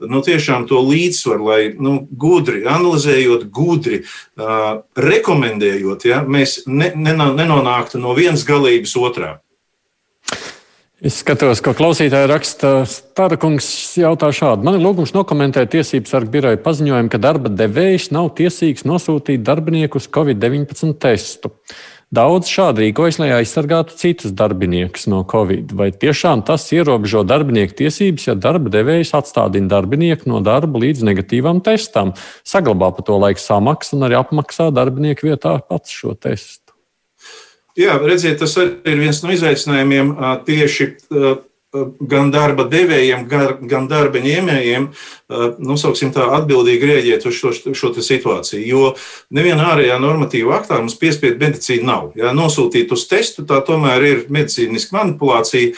nu, 0.09 0.23
līdzsvaru, 0.25 1.49
lai 1.49 1.61
nu, 1.77 1.97
gudri, 2.11 2.65
analizējot, 2.65 3.49
gudri, 3.53 4.03
uh, 4.41 4.81
rekomendējot, 4.97 6.09
ja, 6.09 6.23
mēs 6.25 6.63
ne, 6.67 6.91
nenonāktu 6.97 8.01
no 8.01 8.17
vienas 8.17 8.47
galības 8.49 8.97
otrā. 8.97 9.37
Es 11.05 11.19
skatos, 11.21 11.61
ko 11.61 11.75
klausītāji 11.77 12.29
raksta. 12.31 12.69
Tāda 13.13 13.37
kungs 13.37 13.67
jautā 14.01 14.31
šādi. 14.33 14.65
Man 14.65 14.79
ir 14.79 14.85
lūgums 14.87 15.11
nokomentēt 15.13 15.75
tiesību 15.75 16.09
sargu 16.09 16.33
biroja 16.33 16.57
paziņojumu, 16.65 17.11
ka 17.13 17.21
darba 17.21 17.53
devējs 17.53 18.07
nav 18.17 18.31
tiesīgs 18.39 18.87
nosūtīt 18.89 19.45
darbinieku 19.45 20.01
uz 20.01 20.07
Covid-19 20.09 20.97
testu. 21.05 21.53
Daudz 22.15 22.49
šādi 22.49 22.87
rīkojas, 22.87 23.21
lai 23.21 23.35
aizsargātu 23.37 23.99
citus 24.01 24.33
darbiniekus 24.33 25.05
no 25.13 25.21
covid. 25.29 25.77
Vai 25.77 25.91
tiešām 25.93 26.47
tas 26.49 26.65
ierobežo 26.73 27.21
darbinieku 27.29 27.77
tiesības, 27.85 28.31
ja 28.31 28.39
darba 28.39 28.73
devējs 28.73 29.13
atstādina 29.21 29.75
darbinieku 29.77 30.33
no 30.33 30.41
darba 30.41 30.81
līdz 30.87 31.05
negatīvam 31.05 31.61
testam, 31.69 32.17
saglabā 32.49 32.95
pa 32.97 33.05
to 33.05 33.21
laiku 33.21 33.45
samaksu 33.45 33.99
un 33.99 34.09
arī 34.09 34.23
apmaksā 34.23 34.73
darbinieku 34.73 35.35
vietā 35.35 35.59
pats 35.69 35.93
šo 35.93 36.17
testu? 36.17 36.64
Jā, 37.75 37.97
redziet, 37.99 38.39
tas 38.39 38.55
ir 38.61 39.01
viens 39.01 39.19
no 39.25 39.33
izaicinājumiem 39.35 40.15
tieši 40.47 40.93
gan 42.07 42.31
darba 42.31 42.67
devējiem, 42.71 43.25
gan 43.67 43.89
darba 43.91 44.21
ņēmējiem, 44.23 44.87
nosauksim 45.59 46.13
tā, 46.15 46.29
atbildīgi 46.39 46.91
rēģēt 46.91 47.27
uz 47.27 47.41
šo, 47.41 47.51
šo 47.75 47.91
situāciju. 47.99 48.63
Jo 48.69 48.93
nevienā 49.35 49.73
ārējā 49.73 49.99
normatīva 50.03 50.61
aktā 50.61 50.79
mums 50.79 50.95
piespiedu 51.01 51.43
medicīna 51.43 51.89
nav. 51.89 52.09
Ja 52.19 52.31
nosūtīt 52.37 52.95
uz 52.95 53.09
testu, 53.11 53.47
tā 53.49 53.59
tomēr 53.67 54.07
ir 54.07 54.25
medicīniska 54.31 55.01
manipulācija. 55.01 55.75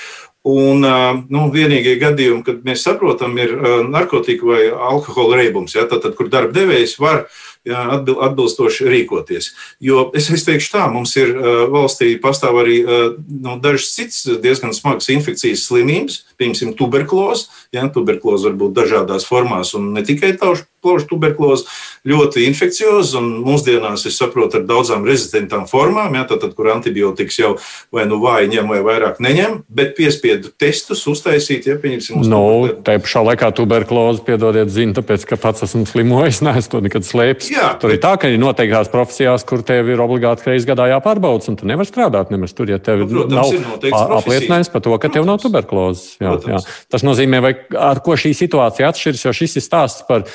Un 0.46 0.84
nu, 0.84 1.40
vienīgie 1.50 1.96
gadījumi, 1.98 2.44
kad 2.46 2.60
mēs 2.62 2.84
saprotam, 2.86 3.32
ir 3.42 3.56
narkotika 3.88 4.46
vai 4.46 4.60
alkohola 4.70 5.40
reibums. 5.40 5.74
Ja, 5.74 5.88
tad, 5.90 6.06
kur 6.14 6.28
darba 6.30 6.54
devējs 6.54 7.00
var 7.02 7.24
atbilstoši 7.66 8.86
rīkoties. 8.90 9.50
Jo 9.82 10.06
es, 10.16 10.28
es 10.30 10.46
teikšu 10.46 10.72
tā, 10.76 10.84
mums 10.92 11.16
ir 11.18 11.34
valstī 11.72 12.14
pastāv 12.22 12.60
arī 12.62 12.78
nu, 12.84 13.56
dažas 13.62 13.92
citas 13.96 14.38
diezgan 14.42 14.74
smagas 14.76 15.10
infekcijas 15.12 15.66
slimības, 15.66 16.22
piemēram, 16.38 16.76
tuberkuloze. 16.78 17.50
Ja, 17.74 17.88
tuberkuloze 17.92 18.50
var 18.50 18.58
būt 18.60 18.76
dažādās 18.76 19.26
formās 19.28 19.74
un 19.78 19.92
ne 19.96 20.04
tikai 20.06 20.36
taušu 20.38 20.68
plaušu 20.86 21.10
tuberkuloze, 21.10 21.66
ļoti 22.06 22.46
infekcioza 22.46 23.18
un 23.18 23.42
mūsdienās, 23.44 24.06
es 24.06 24.18
saprotu, 24.20 24.60
ar 24.60 24.66
daudzām 24.68 25.06
rezistentām 25.06 25.66
formām, 25.70 26.14
ja, 26.14 26.24
tad, 26.30 26.46
kur 26.54 26.70
antibiotikas 26.72 27.40
jau 27.40 27.52
vai 27.94 28.06
nu 28.06 28.20
vāji 28.22 28.52
ņem 28.54 28.70
vai 28.70 28.80
vairāk 28.86 29.18
neņem, 29.24 29.58
bet 29.66 29.96
piespiedu 29.98 30.52
testus 30.58 31.02
uztaisīt, 31.10 31.66
ja 31.66 31.76
pieņemsim 31.82 32.22
uz 32.22 32.30
nu, 32.30 32.42
tā 32.86 32.98
pašā 33.02 33.24
laikā 33.32 33.50
tuberkulozi, 33.58 34.22
piedodiet, 34.26 34.70
zinu, 34.72 34.94
tāpēc, 34.96 35.26
ka 35.26 35.40
pats 35.40 35.66
esmu 35.66 35.84
slimojis, 35.90 36.42
neesmu 36.46 36.76
to 36.76 36.82
nekad 36.86 37.08
slēpis. 37.08 37.50
Jā, 37.54 37.72
tur 37.80 37.90
bet... 37.90 37.98
ir 37.98 38.04
tā, 38.06 38.14
ka 38.22 38.30
ir 38.30 38.40
noteiktās 38.42 38.90
profesijās, 38.92 39.46
kur 39.48 39.64
tev 39.66 39.90
ir 39.92 40.02
obligāti 40.02 40.50
reizes 40.50 40.68
gadā 40.68 40.88
jāpārbaudas, 40.94 41.50
un 41.50 41.58
tu 41.58 41.68
nevari 41.68 41.90
strādāt 41.90 42.32
nemaz 42.34 42.54
tur, 42.56 42.70
ja 42.70 42.78
tev 42.82 43.04
nu, 43.06 43.26
Protams, 43.26 43.54
nav 43.90 44.18
apliecinājums 44.20 44.70
par 44.72 44.84
to, 44.84 44.94
ka 45.02 45.10
tev 45.12 45.26
nav 45.28 45.40
tuberkulozes. 45.42 46.16
Jā, 46.22 46.36
jā. 46.46 46.60
Tas 46.92 47.06
nozīmē, 47.06 47.42
vai 47.44 47.54
ar 47.80 48.02
ko 48.04 48.16
šī 48.18 48.34
situācija 48.36 48.90
atšķiras, 48.92 49.24
jo 49.26 49.34
šis 49.36 49.58
ir 49.60 49.64
stāsts 49.64 50.06
par 50.08 50.26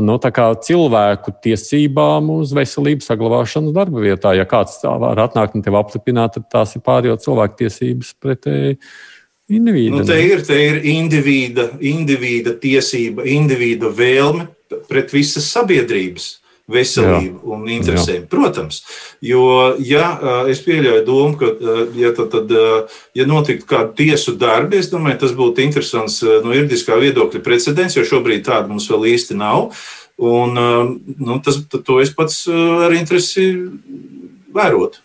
nu, 0.00 0.16
cilvēku 0.64 1.34
tiesībām 1.44 2.30
uz 2.38 2.54
veselību 2.56 3.04
saglabāšanu 3.04 3.74
darba 3.76 4.00
vietā. 4.04 4.32
Ja 4.36 4.46
kāds 4.48 4.78
var 4.82 5.20
atnākt 5.20 5.58
un 5.58 5.64
tevi 5.64 5.76
aplipināt, 5.76 6.38
tad 6.38 6.48
tās 6.52 6.76
ir 6.76 6.84
pārējo 6.86 7.18
cilvēku 7.20 7.60
tiesības 7.64 8.14
pretēji. 8.22 8.78
Individu, 9.52 9.98
nu, 9.98 10.04
te 10.08 10.16
ir, 10.22 10.40
te 10.46 10.56
ir 10.56 10.78
individa, 10.88 11.66
individa 11.84 12.54
tiesība, 12.56 13.26
individa 13.28 13.90
vēlme 13.92 14.46
pret 14.88 15.12
visas 15.12 15.50
sabiedrības 15.52 16.38
veselību 16.70 17.38
Jā. 17.40 17.52
un 17.54 17.64
interesēm. 17.74 18.22
Jā. 18.22 18.28
Protams, 18.30 18.82
jo 19.24 19.44
ja 19.82 20.06
es 20.50 20.62
pieļauju 20.64 21.04
domu, 21.06 21.38
ka 21.40 21.50
ja, 21.98 22.12
tad, 22.16 22.34
tad, 22.34 22.54
ja 23.18 23.26
notiktu 23.28 23.68
kāda 23.68 23.90
tiesu 23.98 24.36
darbi, 24.38 24.78
es 24.82 24.90
domāju, 24.92 25.22
tas 25.24 25.34
būtu 25.38 25.64
interesants 25.64 26.20
no 26.22 26.54
juridiskā 26.54 26.98
viedokļa 27.02 27.42
precedents, 27.44 27.98
jo 27.98 28.06
šobrīd 28.06 28.46
tāda 28.48 28.70
mums 28.70 28.88
vēl 28.92 29.10
īsti 29.14 29.38
nav. 29.40 29.72
Un, 30.22 30.58
nu, 31.18 31.38
tas, 31.42 31.58
to 31.72 31.98
es 32.02 32.12
pats 32.14 32.44
ar 32.48 32.94
interesi 32.94 33.48
vērotu. 34.54 35.02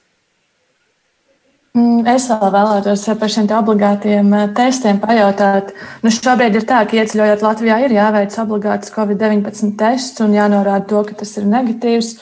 Mm, 1.78 2.08
es 2.10 2.26
vēl 2.32 2.50
vēlētos 2.54 3.04
par 3.20 3.30
šiem 3.30 3.50
obligātiem 3.54 4.32
eh, 4.34 4.48
testiem 4.58 4.98
pajautāt. 5.02 5.76
Nu, 6.02 6.10
šobrīd 6.14 6.56
ir 6.58 6.66
tā, 6.66 6.80
ka 6.88 6.98
ieceļojot 6.98 7.44
Latvijā, 7.46 7.78
ir 7.86 7.94
jāveic 7.94 8.34
obligāts 8.42 8.94
Covid-19 8.96 9.76
tests 9.78 10.24
un 10.26 10.34
jānorāda 10.34 10.88
to, 10.90 11.04
ka 11.06 11.20
tas 11.20 11.36
ir 11.38 11.46
negatīvs. 11.52 12.16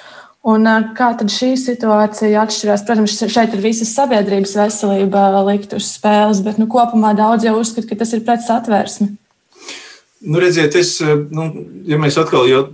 Un, 0.51 0.67
eh, 0.67 0.89
kā 0.97 1.13
tad 1.21 1.31
šī 1.31 1.53
situācija 1.61 2.41
atšķirās? 2.43 2.83
Protams, 2.89 3.15
šeit 3.37 3.55
ir 3.55 3.63
visas 3.63 3.93
sabiedrības 3.95 4.57
veselība 4.59 5.29
likt 5.47 5.77
uz 5.77 5.87
spēles, 5.93 6.43
bet 6.43 6.59
nu, 6.59 6.67
kopumā 6.67 7.13
daudz 7.15 7.47
jau 7.47 7.55
uzskata, 7.61 7.87
ka 7.93 8.01
tas 8.03 8.11
ir 8.17 8.25
pret 8.27 8.43
satvērsmi. 8.43 9.13
Nu, 10.25 10.41
redziet, 10.41 10.75
es, 10.75 10.97
eh, 10.99 11.15
nu, 11.31 11.47
ja 11.87 12.01
mēs 12.01 12.19
atkal 12.19 12.49
jau 12.51 12.65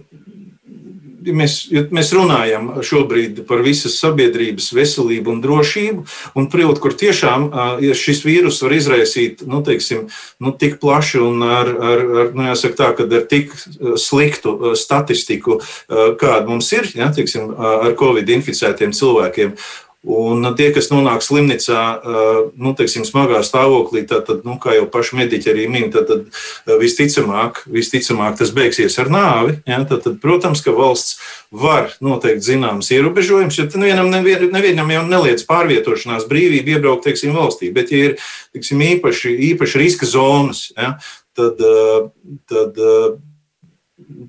ja 1.25 1.35
mēs, 1.37 1.55
ja 1.71 1.83
mēs 1.93 2.11
runājam 2.15 2.69
šobrīd 2.85 3.43
par 3.49 3.63
visas 3.65 3.97
sabiedrības 4.01 4.71
veselību 4.75 5.35
un 5.35 5.41
drošību, 5.43 6.05
un 6.37 6.49
proti, 6.51 6.81
kur 6.83 6.95
tiešām 6.97 7.47
ja 7.83 7.97
šis 7.97 8.23
vīrus 8.25 8.61
var 8.65 8.75
izraisīt 8.77 9.45
nu, 9.49 9.61
teiksim, 9.65 10.07
nu, 10.41 10.55
tik 10.57 10.79
plaši 10.81 11.21
un 11.21 11.45
ar, 11.45 11.71
ar, 11.71 12.03
ar, 12.23 12.33
nu, 12.37 12.49
tā, 12.77 12.91
ar 12.95 13.27
tik 13.31 13.53
sliktu 13.99 14.73
statistiku, 14.79 15.61
kāda 15.87 16.45
mums 16.49 16.71
ir 16.75 16.91
ja, 16.97 17.11
teiksim, 17.13 17.53
ar 17.57 17.95
covid 17.99 18.29
inficētiem 18.39 18.95
cilvēkiem. 18.95 19.55
Un 20.01 20.41
tie, 20.57 20.71
kas 20.73 20.87
nonāk 20.89 21.21
slimnīcā, 21.21 21.81
nu, 22.57 22.71
teiksim, 22.73 23.03
smagā 23.05 23.43
stāvoklī, 23.45 24.01
tad, 24.09 24.23
tad 24.25 24.47
nu, 24.47 24.55
kā 24.57 24.73
jau 24.73 24.87
paši 24.89 25.19
mediķi 25.19 25.51
arī 25.51 25.67
min, 25.69 25.91
tad, 25.93 26.09
tad 26.09 26.79
visticamāk, 26.81 27.61
visticamāk 27.69 28.39
tas 28.39 28.49
beigsies 28.55 28.97
ar 28.97 29.11
nāvi. 29.13 29.59
Ja? 29.69 29.83
Tad, 29.85 30.01
tad, 30.07 30.17
protams, 30.23 30.63
ka 30.65 30.73
valsts 30.73 31.19
var 31.53 31.93
noteikt 32.01 32.41
zināmas 32.47 32.89
ierobežojumus, 32.95 33.61
jo 33.61 33.67
nevienam, 33.77 34.09
nevienam 34.09 34.89
jau 34.89 35.05
neliedz 35.05 35.45
pārvietošanās 35.45 36.25
brīvību 36.31 36.79
iebraukt 36.79 37.05
teiksim, 37.05 37.37
valstī. 37.37 37.69
Bet, 37.75 37.93
ja 37.93 38.09
ir 38.09 38.17
teiksim, 38.57 38.81
īpaši, 38.95 39.37
īpaši 39.51 39.85
riska 39.85 40.09
zonas, 40.09 40.71
ja? 40.81 40.95
tad, 41.37 41.61
tad 42.49 42.85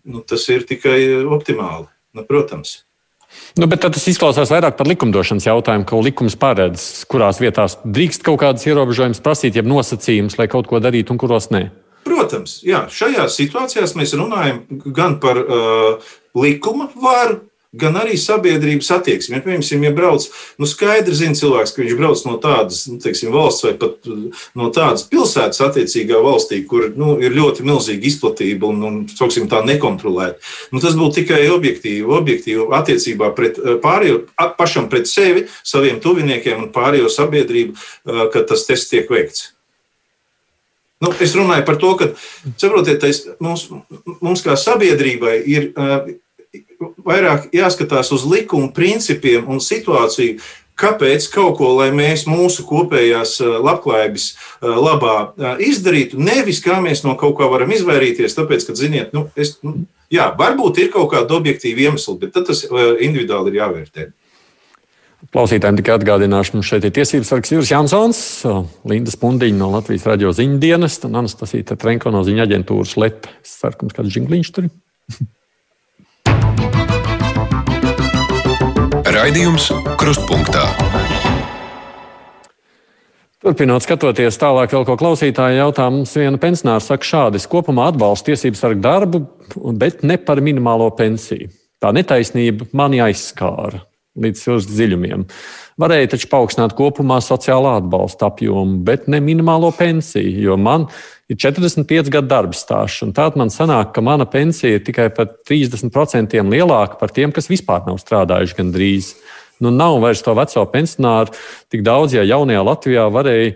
nu, 0.04 0.20
tas 0.20 0.48
ir 0.52 0.68
tikai 0.68 1.24
optimāli. 1.24 1.88
Nu, 2.12 2.28
protams. 2.28 2.82
Nu, 3.60 3.68
bet 3.68 3.84
tas 3.84 4.08
izklausās 4.08 4.50
vairāk 4.52 4.78
par 4.78 4.88
likumdošanas 4.88 5.44
jautājumu, 5.44 5.84
ka 5.88 6.00
likums 6.00 6.38
paredz, 6.40 6.86
kurās 7.10 7.40
vietās 7.42 7.76
drīkst 7.84 8.24
kaut 8.24 8.40
kādas 8.40 8.64
ierobežojumus 8.64 9.20
prasīt, 9.24 9.58
jeb 9.58 9.68
nosacījumus, 9.68 10.38
lai 10.40 10.48
kaut 10.52 10.70
ko 10.70 10.80
darītu, 10.80 11.12
un 11.12 11.20
kuros 11.20 11.50
nē. 11.52 11.66
Protams, 12.06 12.58
jā, 12.66 12.86
šajās 12.90 13.36
situācijās 13.38 13.92
mēs 13.98 14.16
runājam 14.18 14.62
gan 14.96 15.18
par 15.22 15.38
uh, 15.42 16.14
likuma 16.38 16.88
varu, 16.96 17.42
gan 17.72 17.96
arī 17.96 18.18
sabiedrības 18.20 18.90
attieksmi. 18.98 19.38
Ja, 19.38 19.42
piemēram, 19.44 19.84
ja 19.86 19.92
brauc, 19.96 20.26
nu 20.60 20.68
skaidri 20.68 21.16
zina 21.16 21.36
cilvēks, 21.38 21.72
ka 21.72 21.80
viņš 21.80 21.94
brauc 21.96 22.24
no 22.26 22.34
tādas 22.42 22.82
nu, 22.90 22.98
teiksim, 23.00 23.32
valsts 23.32 23.64
vai 23.64 23.72
pat 23.80 24.10
no 24.58 24.68
tādas 24.74 25.06
pilsētas 25.08 25.62
attiecīgā 25.64 26.20
valstī, 26.20 26.60
kur 26.68 26.90
nu, 26.98 27.14
ir 27.22 27.32
ļoti 27.32 27.64
milzīga 27.64 28.08
izplatība 28.10 28.68
un, 28.68 28.82
un 28.88 28.98
sauksim, 29.08 29.48
tā 29.48 29.62
nekontrolēta. 29.64 30.36
Nu, 30.72 30.82
tas 30.84 30.98
būtu 30.98 31.22
tikai 31.22 31.46
objektīvi, 31.54 32.04
objektīvi 32.04 32.68
attiecībā 32.76 33.32
pret 33.38 33.56
eh, 33.62 33.78
pārējo, 33.82 34.20
pašam 34.58 34.90
pret 34.92 35.08
sevi, 35.08 35.46
saviem 35.64 36.00
tuviniekiem 36.04 36.66
un 36.66 36.70
pārējo 36.76 37.08
sabiedrību, 37.12 37.72
eh, 37.72 38.24
ka 38.34 38.44
tas 38.52 38.68
tests 38.68 38.92
tiek 38.92 39.08
veikts. 39.12 39.48
Nu, 41.02 41.10
es 41.24 41.32
runāju 41.34 41.64
par 41.66 41.80
to, 41.82 41.96
ka, 41.98 42.10
saprotiet, 42.60 43.02
mums, 43.42 43.64
mums 44.20 44.44
kā 44.44 44.54
sabiedrībai 44.60 45.40
ir 45.50 45.72
vairāk 47.06 47.50
jāskatās 47.54 48.12
uz 48.14 48.26
likuma 48.28 48.72
principiem 48.74 49.48
un 49.50 49.62
situāciju, 49.62 50.40
kāpēc 50.78 51.26
kaut 51.32 51.58
ko, 51.60 51.72
lai 51.78 51.90
mēs 51.94 52.24
mūsu 52.28 52.64
kopējās 52.68 53.36
labklājības 53.42 54.28
labā 54.62 55.16
izdarītu, 55.62 56.20
nevis 56.20 56.62
kā 56.64 56.80
mēs 56.82 57.04
no 57.06 57.14
kaut 57.20 57.36
kā 57.38 57.48
varam 57.50 57.72
izvairīties, 57.74 58.36
tāpēc, 58.38 58.66
ka, 58.68 58.78
ziniet, 58.78 59.12
nu, 59.16 59.26
es, 59.36 59.58
nu, 59.66 59.84
jā, 60.12 60.30
varbūt 60.38 60.82
ir 60.82 60.90
kaut 60.94 61.12
kāda 61.12 61.38
objektīva 61.38 61.88
iemesla, 61.88 62.18
bet 62.24 62.36
tas 62.40 62.64
individuāli 62.66 63.52
ir 63.52 63.62
jāvērtē. 63.62 64.10
Klausītājiem 65.32 65.76
tikai 65.78 65.94
atgādināšu, 66.00 66.56
mums 66.56 66.66
šeit 66.66 66.84
ir 66.88 66.92
tiesības 66.96 67.28
sargs 67.30 67.52
Juris 67.52 67.70
Jansons, 67.70 68.22
Linda 68.90 69.12
Spundiņa 69.14 69.60
no 69.60 69.70
Latvijas 69.76 70.08
radio 70.10 70.32
ziņu 70.34 70.58
dienas 70.60 70.98
un 71.06 71.20
Anastasija 71.22 71.76
Trenko 71.78 72.10
no 72.10 72.24
ziņa 72.26 72.48
aģentūras 72.48 72.96
LEP. 72.98 73.30
Es 73.44 73.54
ceru, 73.60 73.78
ka 73.78 73.86
mums 73.86 73.96
kāds 73.96 74.12
žingliņš 74.16 74.50
tur 74.56 74.66
ir. 74.66 74.74
Raidījums 79.12 79.66
Krustpunktā. 80.00 80.62
Turpinot 83.44 83.84
skatoties 83.84 84.38
tālāk, 84.40 84.72
vēl 84.72 84.86
ko 84.88 84.94
klausītāji 84.96 85.58
jautā, 85.58 85.90
mums 85.92 86.14
viena 86.16 86.40
pensionāra 86.40 86.80
saka 86.80 87.04
šādi: 87.04 87.42
es 87.42 87.44
kopumā 87.50 87.90
atbalstu 87.90 88.30
tiesības 88.30 88.62
sargu 88.64 88.80
darbu, 88.80 89.20
bet 89.76 90.00
ne 90.08 90.16
par 90.16 90.40
minimālo 90.40 90.86
pensiju. 90.96 91.50
Tā 91.82 91.92
netaisnība 91.92 92.70
mani 92.72 93.02
aizskāra 93.04 93.82
līdz 94.16 94.46
dziļumiem. 94.70 95.26
Varēja 95.80 96.12
taču 96.12 96.28
paaugstināt 96.32 96.74
kopumā 96.76 97.18
sociālā 97.24 97.78
atbalsta 97.80 98.28
apjomu, 98.28 98.80
bet 98.84 99.08
ne 99.12 99.22
minimālo 99.24 99.70
pensiju, 99.76 100.34
jo 100.44 100.56
man 100.60 100.86
ir 101.32 101.38
45 101.40 102.10
gadu 102.12 102.28
darba 102.28 102.56
stāsts. 102.56 103.04
Tātad 103.16 103.38
man 103.40 103.52
sanāk, 103.52 103.94
ka 103.96 104.04
mana 104.04 104.26
pensija 104.28 104.76
ir 104.76 104.84
tikai 104.84 105.08
par 105.16 105.30
30% 105.48 106.36
lielāka 106.52 107.00
par 107.00 107.14
tiem, 107.14 107.32
kas 107.32 107.48
vispār 107.50 107.86
nav 107.88 108.00
strādājuši 108.02 108.58
gandrīz. 108.60 109.12
Nu, 109.62 109.70
nav 109.70 110.00
vairs 110.02 110.24
to 110.26 110.34
veco 110.34 110.64
pensionāru 110.72 111.32
tik 111.72 111.84
daudz, 111.86 112.16
ja 112.16 112.26
jaunajā 112.26 112.64
Latvijā 112.66 113.06
varēja 113.14 113.52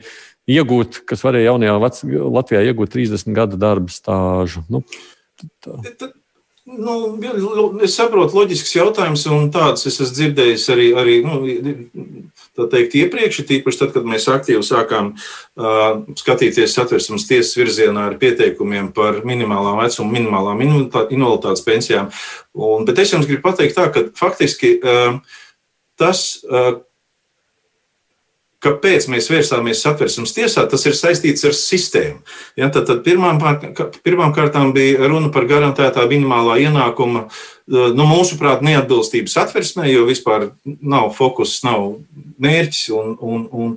iegūt, 0.57 1.03
kas 1.09 1.25
varēja 1.27 1.51
jaunajā 1.51 1.79
Latvijā 2.31 2.63
iegūt 2.71 2.95
30 2.95 3.35
gadu 3.37 3.59
darba 3.61 3.93
stāžu. 3.93 4.63
Nu, 4.71 4.85
tā. 5.61 6.15
Nu, 6.67 7.15
es 7.87 7.93
saprotu, 7.95 8.41
loģisks 8.41 8.73
jautājums, 8.75 9.23
un 9.31 9.53
tāds 9.55 9.87
es 9.87 10.01
esmu 10.01 10.17
dzirdējis 10.17 10.65
arī, 10.75 10.87
arī 10.99 11.13
nu, 11.23 11.37
teikt, 12.73 12.97
iepriekš, 12.99 13.45
tīpaši 13.47 13.81
tad, 13.85 13.93
kad 13.95 14.09
mēs 14.09 14.27
aktīvi 14.33 14.65
sākām 14.67 15.13
uh, 15.15 16.01
skatīties 16.19 16.75
satversmes 16.75 17.29
tiesas 17.29 17.55
virzienā 17.55 18.09
ar 18.11 18.17
pieteikumiem 18.19 18.91
par 18.97 19.21
minimālām 19.29 19.79
vecuma, 19.79 20.11
minimālām 20.17 20.65
invaliditātes 20.67 21.63
pensijām. 21.67 22.11
Un, 22.59 22.83
bet 22.89 22.99
es 22.99 23.15
jums 23.15 23.31
gribu 23.31 23.47
pateikt 23.47 23.79
tā, 23.79 23.87
ka 23.95 24.03
faktiski 24.19 24.75
uh, 24.81 25.21
tas, 26.03 26.27
uh, 26.51 26.81
Kāpēc 28.64 29.05
mēs 29.12 29.29
vērsāmies 29.29 29.83
satversmes 29.85 30.33
tiesā? 30.33 30.64
Tas 30.71 30.87
ir 30.88 30.97
saistīts 30.97 31.45
ar 31.45 31.53
sistēmu. 31.57 32.23
Ja, 32.57 32.71
tad, 32.73 32.87
tad 32.88 33.03
pirmām, 33.05 33.40
pirmām 34.07 34.33
kārtām 34.37 34.73
bija 34.77 35.11
runa 35.11 35.29
par 35.35 35.45
garantētā 35.51 36.07
minimālā 36.09 36.57
ienākuma, 36.64 37.27
nu, 37.67 38.07
mūsuprāt, 38.07 38.63
neatbilstību 38.67 39.31
satversmē, 39.33 39.89
jo 39.91 40.05
vispār 40.09 40.51
nav 40.65 41.13
fokus, 41.17 41.59
nav 41.67 41.97
mērķis 42.43 42.85
un, 42.95 43.17
un, 43.21 43.49
un 43.51 43.73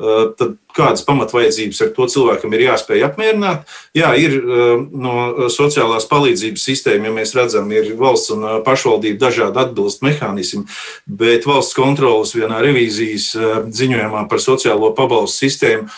Eh, 0.00 0.20
tad 0.38 0.54
kādas 0.72 1.02
pamatvajadzības 1.04 1.80
ar 1.84 1.88
to 1.92 2.06
cilvēkam 2.08 2.54
ir 2.56 2.62
jāspēj 2.70 3.02
apmierināt. 3.04 3.66
Jā, 3.96 4.12
ir 4.16 4.36
eh, 4.38 4.84
no 4.96 5.48
sociālās 5.52 6.06
palīdzības 6.08 6.64
sistēma, 6.70 7.10
ja 7.10 7.16
mēs 7.18 7.34
redzam, 7.36 7.68
ir 7.74 7.90
valsts 8.00 8.32
un 8.32 8.46
eh, 8.46 8.54
pašvaldība 8.64 9.20
dažādi 9.26 9.60
atbilst 9.60 10.00
mehānismi, 10.06 10.62
bet 11.04 11.44
valsts 11.48 11.76
kontrolas 11.76 12.32
vienā 12.38 12.62
revīzijas 12.64 13.34
ziņojumā 13.76 14.24
par 14.30 14.40
sociālo 14.40 14.94
pabalstu 14.96 15.44
sistēmu 15.44 15.90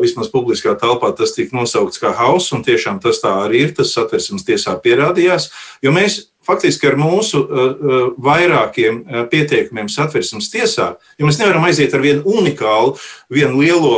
vismaz 0.00 0.30
publiskā 0.30 0.76
telpā 0.78 1.10
tas 1.18 1.34
tika 1.34 1.54
nosaukts 1.58 2.00
kā 2.00 2.12
hauss, 2.16 2.52
un 2.54 2.62
tiešām 2.64 3.00
tas 3.02 3.18
tā 3.20 3.32
arī 3.44 3.66
ir. 3.66 3.74
Tas 3.76 3.92
satversmes 3.94 4.46
tiesā 4.46 4.76
pierādījās, 4.80 5.50
jo 5.84 5.92
mēs 5.94 6.22
faktiski 6.46 6.90
ar 6.90 6.96
mūsu 7.00 7.42
uh, 7.42 7.62
uh, 7.66 8.06
vairākiem 8.22 9.02
uh, 9.02 9.22
pieteikumiem 9.30 9.90
satversmes 9.92 10.50
tiesā, 10.52 10.92
jo 11.18 11.28
mēs 11.28 11.40
nevaram 11.42 11.66
aiziet 11.66 11.94
ar 11.96 12.04
vienu 12.04 12.22
unikālu, 12.36 12.96
vienu 13.32 13.58
lielo 13.58 13.94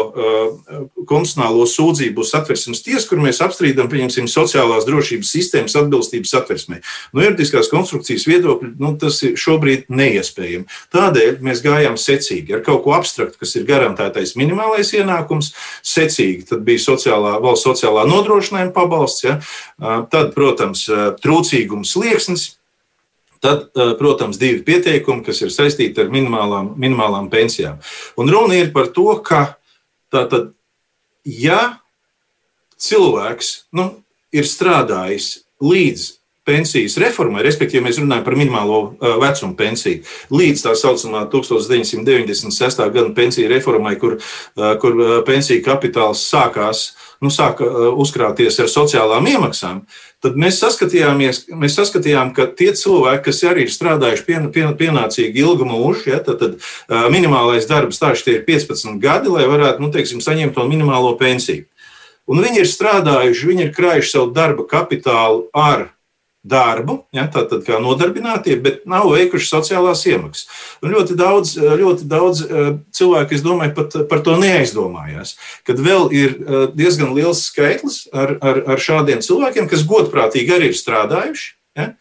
konstitucionālo 1.08 1.66
sūdzību 1.68 2.24
satversmes 2.24 2.80
tiesu, 2.84 3.04
kur 3.10 3.20
mēs 3.20 3.42
apstrīdam, 3.44 3.90
pieņemsim, 3.92 4.28
sociālās 4.30 4.86
drošības 4.88 5.32
sistēmas 5.34 5.76
atbilstību 5.78 6.28
satversmē. 6.28 6.80
No 7.12 7.24
juridiskās 7.24 7.68
konstrukcijas 7.72 8.24
viedokļa 8.28 8.70
nu, 8.80 8.94
tas 9.00 9.20
ir 9.26 9.36
šobrīd 9.40 9.88
neiespējami. 9.92 10.68
Tādēļ 10.94 11.42
mēs 11.44 11.62
gājām 11.64 11.98
secīgi 12.00 12.56
ar 12.56 12.64
kaut 12.66 12.84
ko 12.86 12.94
abstraktu, 12.96 13.40
kas 13.42 13.54
ir 13.58 13.66
garantētais 13.68 14.34
minimālais 14.40 14.94
ienākums, 14.96 15.52
secīgi. 15.84 16.46
Tad 16.48 16.64
bija 16.66 16.82
sociālā, 16.82 17.36
valsts 17.44 17.68
sociālā 17.68 18.06
nodrošinājuma 18.08 18.74
pabalsts, 18.76 19.26
ja? 19.26 19.38
tad, 20.12 20.32
protams, 20.36 20.86
trūcīgums 21.22 21.92
slieksnis 21.94 22.37
Tad, 23.40 23.68
eh, 23.76 23.94
protams, 23.98 24.38
divi 24.38 24.62
pieteikumi, 24.66 25.24
kas 25.24 25.42
ir 25.42 25.52
saistīti 25.54 26.02
ar 26.02 26.10
minimālām, 26.10 26.72
minimālām 26.76 27.30
pensijām. 27.30 27.78
Un 28.18 28.30
runa 28.32 28.58
ir 28.58 28.72
par 28.74 28.90
to, 28.94 29.14
ka 29.22 29.56
tātad, 30.12 30.52
ja 31.24 31.78
cilvēks 32.78 33.52
nu, 33.72 33.90
ir 34.32 34.48
strādājis 34.48 35.44
līdz 35.62 36.18
pensijas 36.48 36.96
reformai, 37.00 37.42
respektīvi, 37.44 37.84
mēs 37.84 37.98
runājam 38.00 38.24
par 38.24 38.36
minimālo 38.38 38.78
uh, 38.80 39.16
vecumu 39.20 39.56
pensiju, 39.58 40.00
līdz 40.32 40.64
tā 40.64 40.72
saucamā 40.80 41.26
1996. 41.32 42.80
gada 42.94 43.10
pensiju 43.16 43.50
reformai, 43.52 43.98
kur, 44.00 44.16
uh, 44.16 44.72
kur 44.80 44.96
uh, 44.96 45.18
pensiju 45.28 45.64
kapitāls 45.66 46.24
sākās, 46.30 46.94
nu, 47.24 47.30
sāka 47.34 47.66
uzkrāties 47.98 48.58
ar 48.62 48.70
sociālām 48.70 49.26
iemaksām. 49.30 49.82
Tad 50.22 50.38
mēs, 50.38 50.60
mēs 50.62 51.78
saskatījām, 51.78 52.32
ka 52.36 52.48
tie 52.58 52.70
cilvēki, 52.74 53.24
kas 53.28 53.42
arī 53.46 53.66
ir 53.66 53.74
strādājuši 53.74 54.26
pien, 54.26 54.48
pien, 54.54 54.70
pienācīgi 54.78 55.42
ilgu 55.42 55.66
mūžu, 55.68 56.08
ja, 56.12 56.22
tad, 56.24 56.42
tad 56.42 57.10
minimālais 57.12 57.68
darba 57.70 57.94
stāsts 57.94 58.30
ir 58.30 58.44
15 58.46 58.98
gadi, 59.02 59.32
lai 59.34 59.46
varētu 59.50 59.84
nu, 59.84 59.92
teiksim, 59.94 60.22
saņemt 60.24 60.56
to 60.56 60.66
minimālo 60.70 61.14
pensiju. 61.20 61.66
Un 62.28 62.42
viņi 62.44 62.60
ir 62.60 62.68
strādājuši, 62.68 63.46
viņi 63.48 63.68
ir 63.68 63.76
krājuši 63.76 64.12
savu 64.12 64.32
darba 64.36 64.66
kapitālu 64.68 65.46
ar 65.56 65.88
darbu, 66.48 66.98
ja, 67.14 67.26
tātad 67.32 67.62
kā 67.66 67.78
nodarbinātie, 67.82 68.56
bet 68.62 68.82
nav 68.88 69.10
veikuši 69.12 69.48
sociālās 69.48 70.04
iemaksas. 70.08 70.48
Un 70.82 70.94
ļoti 70.94 71.16
daudz, 71.18 71.54
ļoti 71.58 72.08
daudz 72.08 72.42
eh, 72.44 72.70
cilvēku, 72.96 73.36
es 73.36 73.44
domāju, 73.44 73.74
pat 73.76 73.96
par 74.10 74.22
to 74.26 74.36
neaizdomājās. 74.40 75.36
Kad 75.68 75.82
vēl 75.84 76.08
ir 76.16 76.34
eh, 76.34 76.66
diezgan 76.78 77.14
liels 77.16 77.44
skaitlis 77.50 78.06
ar, 78.12 78.36
ar, 78.40 78.62
ar 78.74 78.82
šādiem 78.82 79.22
cilvēkiem, 79.24 79.68
kas 79.70 79.86
godprātīgi 79.88 80.56
arī 80.56 80.72
ir 80.72 80.78
strādājuši. 80.78 81.48
Ja, 81.78 81.92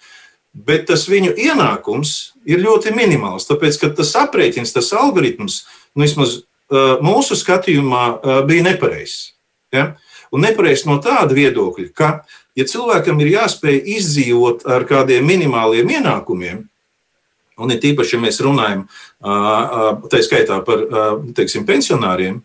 bet 0.68 0.88
tas 0.90 1.06
viņu 1.06 1.36
ienākums 1.38 2.34
ir 2.50 2.64
ļoti 2.64 2.96
minimāls. 2.98 3.46
Tāpēc, 3.50 3.78
ka 3.84 3.92
tas 4.00 4.16
aprēķins, 4.18 4.74
tas 4.74 4.90
algoritms, 4.98 5.62
nu, 5.94 6.08
vismaz 6.08 6.40
eh, 6.40 6.98
mūsu 7.04 7.38
skatījumā, 7.38 8.06
bija 8.50 8.72
nepareizs. 8.72 9.34
Ja? 9.76 9.92
Un 10.34 10.44
nepareizs 10.44 10.86
no 10.88 10.98
tāda 11.04 11.36
viedokļa, 11.36 11.92
ka 11.96 12.12
ja 12.58 12.66
cilvēkam 12.68 13.22
ir 13.22 13.36
jāspēj 13.36 13.80
izdzīvot 13.98 14.66
ar 14.70 14.86
kādiem 14.90 15.26
minimāliem 15.28 15.94
ienākumiem, 15.98 16.66
un 17.58 17.74
ir 17.74 17.82
tīpaši, 17.82 18.18
ja 18.18 18.24
mēs 18.24 18.42
runājam 18.46 18.84
tā 20.12 20.22
skaitā 20.26 20.60
par 20.66 20.84
teiksim, 21.38 21.66
pensionāriem, 21.70 22.42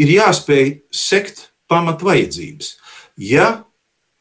ir 0.00 0.14
jāspēj 0.18 0.70
sekt 0.94 1.48
pamatvajadzības. 1.70 2.74
Ja 3.20 3.64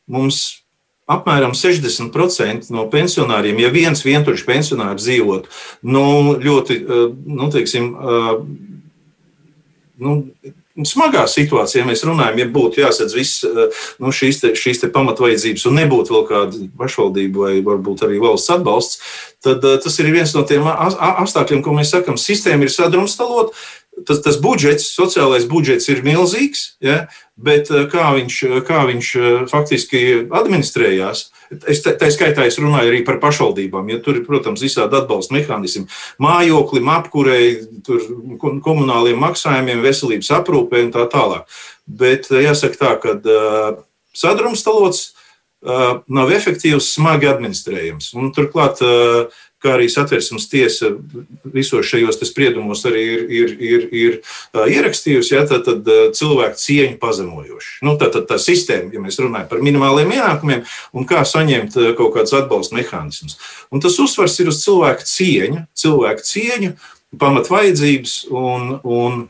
mums 0.08 0.64
apmēram 1.10 1.56
60% 1.58 2.72
no 2.72 2.86
pensionāriem, 2.92 3.60
ja 3.60 3.72
viens 3.74 4.04
vientuļš 4.06 4.46
pensionārs 4.48 5.04
dzīvot 5.04 5.50
nu, 5.92 6.06
ļoti, 6.40 6.80
nu, 7.28 7.50
teiksim, 7.52 7.90
nu, 10.04 10.14
smagā 10.82 11.28
situācijā, 11.30 11.84
ja 11.84 11.88
mēs 11.88 12.02
runājam, 12.08 12.40
ja 12.42 12.48
būtu 12.50 12.82
jāsadz 12.82 13.14
viss 13.14 13.44
eh, 13.46 13.84
nu, 14.02 14.14
šīs, 14.16 14.42
te, 14.42 14.54
šīs 14.58 14.82
te 14.82 14.90
pamatvajadzības 14.94 15.68
un 15.70 15.78
nebūtu 15.78 16.16
vēl 16.16 16.26
kāda 16.32 16.66
pašvaldība 16.80 17.46
vai 17.46 17.54
varbūt 17.66 18.06
arī 18.08 18.18
valsts 18.24 18.54
atbalsts, 18.56 19.00
tad 19.46 19.64
uh, 19.68 19.78
tas 19.84 20.00
ir 20.02 20.10
viens 20.16 20.34
no 20.34 20.42
tiem 20.50 20.66
apstākļiem, 20.66 21.62
ko 21.66 21.76
mēs 21.78 21.94
sakam, 21.94 22.18
sistēma 22.18 22.66
ir 22.66 22.74
sadrumstalot. 22.74 23.54
Tas, 24.08 24.24
tas 24.26 24.40
budžets, 24.42 24.88
sociālais 24.90 25.44
budžets 25.46 25.86
ir 25.94 26.00
milzīgs, 26.02 26.64
ja, 26.82 27.04
bet 27.38 27.70
eh, 27.70 27.86
kā 27.92 28.10
viņš, 28.18 28.40
kā 28.66 28.82
viņš 28.90 29.14
faktiski 29.52 30.04
administrējās, 30.34 31.28
Es 31.70 31.82
tā, 31.86 31.94
tā 32.00 32.10
skaitā 32.14 32.46
es 32.50 32.60
runāju 32.62 32.92
arī 32.92 33.02
par 33.08 33.20
pašvaldībām. 33.24 33.90
Ja 33.94 34.02
tur 34.04 34.20
ir, 34.20 34.26
protams, 34.28 34.64
visādi 34.64 34.98
atbalsta 35.00 35.36
mehānismi 35.36 35.86
mājoklim, 36.24 36.92
apkurei, 36.94 37.48
komunāliem 38.38 39.20
maksājumiem, 39.24 39.84
veselības 39.86 40.32
aprūpē 40.40 40.86
un 40.88 40.94
tā 40.96 41.08
tālāk. 41.12 41.60
Bet 41.88 42.30
jāsaka 42.32 42.80
tā, 42.80 42.94
ka 43.04 43.18
uh, 43.20 43.82
sadrumstalots 44.16 45.06
uh, 45.12 46.04
nav 46.08 46.32
efektīvs, 46.36 46.94
smagi 46.96 47.30
administrējams. 47.32 48.14
Un, 48.20 48.32
turklāt, 48.36 48.84
uh, 48.86 49.44
kā 49.64 49.76
arī 49.78 49.88
satversmes 49.92 50.48
tiesa 50.52 50.92
visos 51.54 51.88
šajos 51.90 52.20
spriedumos 52.28 52.84
arī 52.90 53.04
ir, 53.04 53.24
ir, 53.32 53.54
ir, 53.64 53.86
ir 54.04 54.72
ierakstījusi, 54.76 55.36
ja, 55.36 55.44
tad, 55.50 55.68
tad 55.68 55.90
cilvēku 56.18 56.60
cieņu 56.60 56.98
pazemojoši. 57.02 57.76
Nu, 57.88 57.96
tā 58.02 58.12
tad 58.14 58.28
tā 58.30 58.40
sistēma, 58.42 58.92
ja 58.94 59.04
mēs 59.04 59.20
runājam 59.24 59.50
par 59.52 59.64
minimāliem 59.66 60.16
ienākumiem 60.18 60.66
un 60.94 61.08
kā 61.10 61.24
saņemt 61.28 61.78
kaut 62.00 62.16
kādus 62.18 62.36
atbalsta 62.38 62.78
mehānismus. 62.78 63.40
Un 63.74 63.84
tas 63.84 63.98
uzsvars 64.02 64.40
ir 64.44 64.52
uz 64.52 64.64
cilvēku 64.64 65.08
cieņu, 65.10 65.64
cilvēku 65.84 66.28
cieņu, 66.30 66.76
pamatvajadzības 67.22 68.18
un, 68.34 68.76
un 68.84 69.24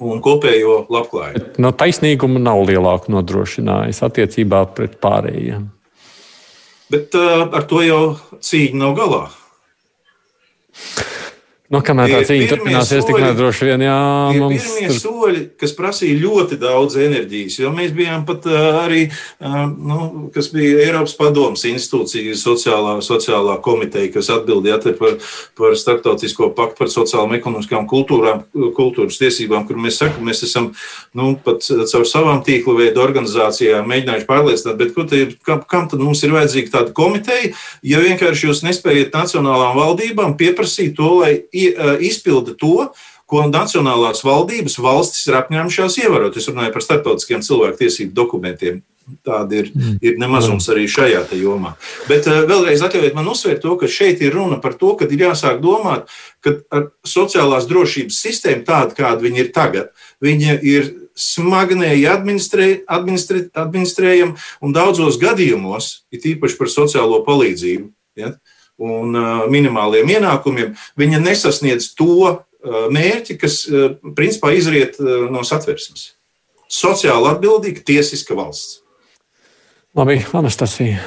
un 0.00 0.20
kopējo 0.24 0.86
labklājību. 0.88 1.58
No 1.60 1.74
taisnīguma 1.76 2.40
nav 2.42 2.62
lielāku 2.68 3.12
nodrošinājis 3.12 4.00
attiecībā 4.06 4.62
pret 4.76 4.96
pārējiem. 5.02 5.68
Bet 6.90 7.14
uh, 7.14 7.46
ar 7.54 7.66
to 7.70 7.84
jau 7.86 8.02
cīņa 8.42 8.80
nav 8.80 8.96
galā. 8.98 9.22
Nu, 11.70 11.78
kamēr 11.86 12.10
tā 12.10 12.20
cīņa 12.26 12.46
turpināsies, 12.50 13.04
tik 13.06 13.20
nedroši 13.22 13.68
vien, 13.68 13.82
jā, 13.86 13.98
mums 14.34 14.56
ir 14.56 14.64
pirmie 14.64 14.86
tur... 14.90 14.96
soļi, 14.98 15.42
kas 15.60 15.72
prasīja 15.78 16.16
ļoti 16.18 16.56
daudz 16.58 16.96
enerģijas, 16.98 17.60
jo 17.62 17.70
mēs 17.70 17.92
bijām 17.94 18.24
pat 18.26 18.48
arī, 18.50 19.04
nu, 19.78 19.98
kas 20.34 20.48
bija 20.50 20.80
Eiropas 20.88 21.14
padomas 21.14 21.62
institūcija, 21.70 22.34
sociālā, 22.40 22.96
sociālā 23.06 23.54
komiteja, 23.62 24.10
kas 24.16 24.32
atbildīja 24.34 24.80
par, 24.98 25.14
par 25.60 25.76
starptautisko 25.78 26.48
paktu 26.58 26.80
par 26.80 26.90
sociālām, 26.90 27.36
ekonomiskām 27.38 27.86
kultūrām, 27.92 28.42
kultūras 28.74 29.20
tiesībām, 29.22 29.62
kur 29.68 29.78
mēs 29.78 30.00
sakam, 30.02 30.26
mēs 30.26 30.42
esam, 30.48 30.72
nu, 31.14 31.36
pat 31.38 31.62
caur 31.62 32.08
savām 32.08 32.42
tīkla 32.46 32.80
veidu 32.80 33.04
organizācijām 33.04 33.86
mēģinājuši 33.94 34.28
pārliecināt, 34.32 34.80
bet 34.82 35.00
te, 35.14 35.22
kam, 35.46 35.62
kam 35.70 35.86
tad 35.94 36.02
mums 36.02 36.26
ir 36.26 36.34
vajadzīga 36.34 36.74
tāda 36.80 36.98
komiteja, 36.98 37.54
ja 37.86 38.02
vienkārši 38.02 38.50
jūs 38.50 38.66
nespējat 38.66 39.14
nacionālām 39.14 39.78
valdībām 39.78 40.34
pieprasīt 40.40 40.98
to, 40.98 41.14
lai 41.22 41.32
izpilda 42.10 42.56
to, 42.58 42.88
ko 43.30 43.44
nacionālās 43.46 44.24
valdības 44.26 44.78
valstis 44.82 45.28
ir 45.30 45.38
apņēmušās 45.38 45.98
ievērot. 46.02 46.38
Es 46.38 46.48
runāju 46.50 46.74
par 46.74 46.84
starptautiskiem 46.84 47.44
cilvēktiesību 47.46 48.16
dokumentiem. 48.16 48.80
Tāda 49.26 49.56
ir, 49.58 49.70
mm. 49.74 49.96
ir 50.06 50.18
nemazums 50.22 50.68
arī 50.70 50.84
šajā 50.90 51.24
jomā. 51.34 51.72
Bet 52.06 52.28
uh, 52.30 52.44
vēlreiz 52.46 52.82
atļaujiet 52.86 53.16
man 53.16 53.30
uzsvērt 53.32 53.62
to, 53.64 53.74
ka 53.78 53.90
šeit 53.90 54.22
ir 54.22 54.36
runa 54.36 54.60
par 54.62 54.76
to, 54.78 54.92
ka 54.98 55.08
ir 55.10 55.24
jāsāk 55.26 55.58
domāt, 55.62 56.10
ka 56.44 56.54
sociālās 57.06 57.66
drošības 57.70 58.20
sistēma, 58.26 58.62
tāda 58.68 58.94
kāda 58.98 59.24
viņa 59.24 59.42
ir 59.42 59.50
tagad, 59.56 59.90
viņa 60.22 60.60
ir 60.62 60.92
smagnēji 61.18 62.06
administrē, 62.10 62.68
administrē, 62.86 63.48
administrējama 63.58 64.38
un 64.62 64.78
daudzos 64.78 65.18
gadījumos, 65.22 65.90
it 66.14 66.28
īpaši 66.30 66.60
par 66.60 66.70
sociālo 66.70 67.24
palīdzību. 67.26 67.90
Ja, 68.20 68.34
uh, 68.36 68.49
un 68.80 69.16
minimāliem 69.52 70.14
ienākumiem, 70.16 70.74
viņa 71.00 71.20
nesasniedz 71.22 71.92
to 71.98 72.38
mērķi, 72.64 73.36
kas 73.40 73.62
principā 74.16 74.52
izriet 74.56 74.98
no 75.00 75.44
satversmes. 75.46 76.10
Sociāli 76.70 77.30
atbildīga, 77.32 77.82
tiesiska 77.86 78.36
valsts. 78.38 78.80
Labi, 79.96 80.20
Anastasija. 80.38 81.00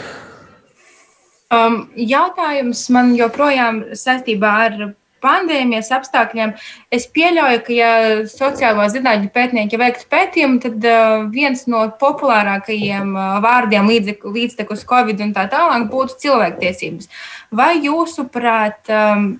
Um, 1.54 1.84
jautājums 1.96 2.82
man 2.92 3.14
joprojām 3.16 3.84
saistībā 3.96 4.52
ar 4.66 4.78
pandēmijas 5.24 5.92
apstākļiem. 5.98 6.54
Es 6.94 7.08
pieļauju, 7.16 7.62
ka, 7.66 7.76
ja 7.76 7.92
sociālo 8.30 8.86
zinātņu 8.92 9.32
pētnieki 9.34 9.80
veiktu 9.82 10.10
pētījumu, 10.12 10.60
tad 10.64 10.90
uh, 10.90 11.28
viens 11.34 11.66
no 11.72 11.86
populārākajiem 12.02 13.16
uh, 13.16 13.38
vārdiem 13.44 13.90
līdztekus 13.90 14.86
Covid 14.90 15.24
un 15.26 15.34
tā 15.36 15.48
tālāk 15.52 15.88
būtu 15.92 16.20
cilvēktiesības. 16.26 17.10
Vai 17.56 17.72
jūsuprāt, 17.86 18.84
um, 18.92 19.32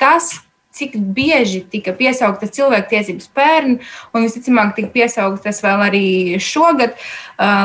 tas, 0.00 0.34
cik 0.72 0.96
bieži 1.16 1.62
tika 1.72 1.92
piesauktas 1.96 2.52
cilvēktiesības 2.56 3.28
pērn, 3.36 3.78
un 4.12 4.24
visticamāk, 4.24 4.74
tika 4.76 4.92
piesauktas 4.94 5.60
vēl 5.64 5.84
arī 5.88 6.04
šogad, 6.42 6.96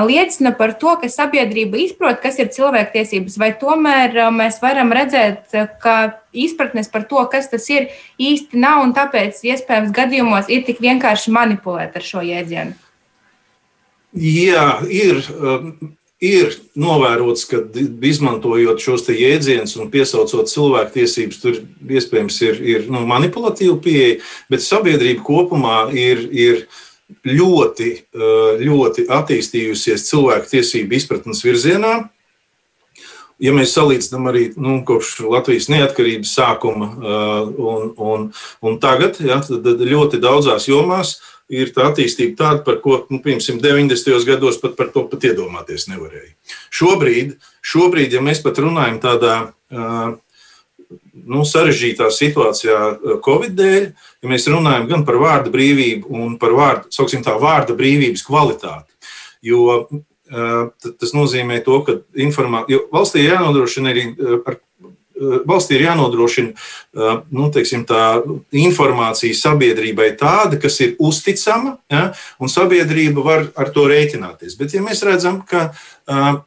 liecina 0.07 0.51
par 0.57 0.75
to, 0.81 0.95
ka 1.01 1.09
sabiedrība 1.11 1.79
izprot, 1.85 2.19
kas 2.23 2.39
ir 2.41 2.51
cilvēktiesības, 2.55 3.37
vai 3.39 3.53
tomēr 3.59 4.17
mēs 4.35 4.59
varam 4.63 4.91
redzēt, 4.95 5.55
ka 5.83 5.97
izpratnes 6.35 6.91
par 6.91 7.07
to, 7.09 7.23
kas 7.31 7.47
tas 7.51 7.67
ir, 7.73 7.87
īsti 8.19 8.59
nav, 8.59 8.83
un 8.85 8.95
tāpēc 8.97 9.39
iespējams 9.47 9.95
gadījumos 9.95 10.51
ir 10.51 10.67
tik 10.67 10.83
vienkārši 10.83 11.33
manipulēt 11.35 11.95
ar 11.97 12.05
šo 12.05 12.25
jēdzienu. 12.25 12.75
Jā, 14.17 14.67
ir 14.89 15.23
ir 16.23 16.55
novērots, 16.77 17.45
ka 17.49 17.61
izmantojot 18.09 18.81
šos 18.81 19.05
jēdzienus 19.13 19.77
un 19.77 19.91
piesaucot 19.93 20.49
cilvēktiesības, 20.49 21.39
tur 21.43 21.61
iespējams 21.99 22.41
ir, 22.47 22.59
ir 22.65 22.89
nu, 22.91 23.03
manipulatīva 23.09 23.77
pieeja, 23.83 24.19
bet 24.49 24.65
sabiedrība 24.65 25.25
kopumā 25.25 25.87
ir. 25.93 26.27
ir 26.31 26.67
ļoti, 27.23 27.89
eh, 28.03 28.57
ļoti 28.67 29.05
attīstījusies 29.07 30.09
cilvēku 30.09 30.49
tiesību 30.51 30.97
izpratnes 30.97 31.39
virzienā. 31.39 32.09
Ja 33.39 33.53
mēs 33.55 33.71
salīdzinām 33.77 34.27
arī 34.27 34.41
nu, 34.59 34.81
kopš 34.83 35.21
Latvijas 35.23 35.69
neatkarības 35.71 36.33
sākuma 36.35 36.89
eh, 36.91 37.55
un, 37.63 37.93
un, 37.95 38.27
un 38.59 38.77
tagad, 38.83 39.21
ja, 39.23 39.39
tad 39.39 39.87
ļoti 39.87 40.19
daudzās 40.19 40.67
jomās 40.67 41.15
uh, 41.15 41.36
ir 41.49 41.71
tā 41.75 41.87
attīstība 41.91 42.35
tāda, 42.39 42.61
par 42.65 42.79
ko, 42.83 42.99
nu, 43.11 43.21
piemēram, 43.23 43.61
90. 43.63 44.25
gados 44.27 44.59
pat 44.61 44.75
par 44.79 44.91
to 44.93 45.05
pat 45.07 45.27
iedomāties 45.29 45.87
nevarēja. 45.91 46.33
Šobrīd, 46.75 47.37
šobrīd 47.65 48.17
ja 48.17 48.23
mēs 48.23 48.43
pat 48.43 48.59
runājam 48.63 48.99
tādā 49.03 49.35
nu, 51.27 51.45
sarežģītā 51.47 52.09
situācijā 52.13 52.81
Covid 53.25 53.55
dēļ, 53.57 53.87
ja 54.23 54.31
mēs 54.31 54.47
runājam 54.51 54.87
gan 54.91 55.07
par 55.07 55.19
vārda 55.23 55.51
brīvību 55.53 56.11
un 56.11 56.35
par 56.41 56.55
vārdu, 56.57 56.91
sauksim 56.93 57.23
tā, 57.25 57.35
vārda 57.41 57.75
brīvības 57.77 58.25
kvalitāti. 58.27 58.93
Jo 59.45 59.87
tas 60.27 61.13
nozīmē 61.15 61.61
to, 61.63 61.81
ka 61.87 62.01
informācija, 62.19 62.81
valstī 62.91 63.23
jānodrošina 63.23 63.93
arī 63.93 64.09
ar 64.43 64.57
valstī 65.47 65.77
ir 65.77 65.85
jānodrošina 65.87 66.53
eh, 66.53 67.21
nu, 67.33 67.49
teiksim, 67.53 67.85
tā 67.87 68.21
informācija 68.55 69.37
sabiedrībai 69.37 70.11
tāda, 70.19 70.59
kas 70.61 70.79
ir 70.85 70.95
uzticama, 70.99 71.77
ja, 71.91 72.11
un 72.39 72.51
sabiedrība 72.51 73.23
var 73.25 73.47
ar 73.57 73.71
to 73.75 73.87
rēķināties. 73.89 74.57
Bet, 74.59 74.75
ja 74.77 74.83
mēs 74.85 75.03
redzam, 75.05 75.41
ka 75.47 75.69
uh, 75.71 76.41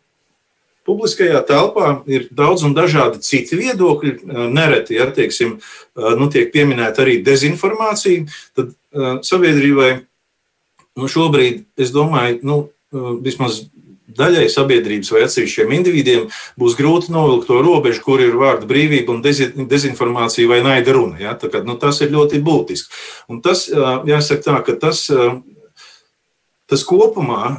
publiskajā 0.88 1.42
telpā 1.48 1.92
ir 2.10 2.28
daudz 2.34 2.64
un 2.66 2.74
dažādi 2.76 3.22
citi 3.24 3.58
viedokļi, 3.60 4.14
nereti 4.50 4.96
ja, 4.98 5.08
teiksim, 5.14 5.58
nu, 5.94 6.30
tiek 6.32 6.50
pieminēta 6.54 7.04
arī 7.04 7.20
dezinformācija, 7.26 8.26
tad 8.58 8.72
uh, 8.72 9.18
sabiedrībai 9.26 9.90
nu, 10.98 11.10
šobrīd, 11.10 11.64
es 11.80 11.92
domāju, 11.94 12.40
nu, 12.46 12.60
vismaz 13.22 13.62
daļai 14.16 14.46
sabiedrības 14.52 15.12
vai 15.14 15.24
atsevišķiem 15.26 15.74
individiem 15.78 16.26
būs 16.60 16.76
grūti 16.78 17.12
novilkt 17.14 17.48
to 17.50 17.60
robežu, 17.64 18.02
kur 18.04 18.22
ir 18.22 18.36
vārda 18.40 18.68
brīvība 18.70 19.14
un 19.14 19.22
dezinformācija 19.70 20.50
vai 20.50 20.60
naida 20.66 20.94
runa. 20.96 21.20
Ja? 21.20 21.36
Kā, 21.40 21.62
nu, 21.66 21.78
tas 21.80 22.00
ir 22.04 22.12
ļoti 22.14 22.42
būtiski. 22.44 22.92
Un 23.30 23.42
tas, 23.44 23.66
jāsaka 23.70 24.46
tā, 24.46 24.58
ka 24.66 24.76
tas, 24.80 25.06
tas 26.70 26.86
kopumā, 26.86 27.56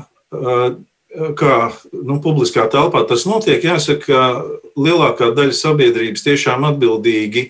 kā 1.11 1.55
nu, 1.91 2.19
publiskā 2.23 2.67
telpā 2.71 3.03
tas 3.07 3.25
notiek, 3.27 3.63
jāsaka, 3.63 4.05
ka 4.05 4.21
lielākā 4.79 5.31
daļa 5.35 5.55
sabiedrības 5.57 6.23
tiešām 6.23 6.63
atbildīgi 6.69 7.49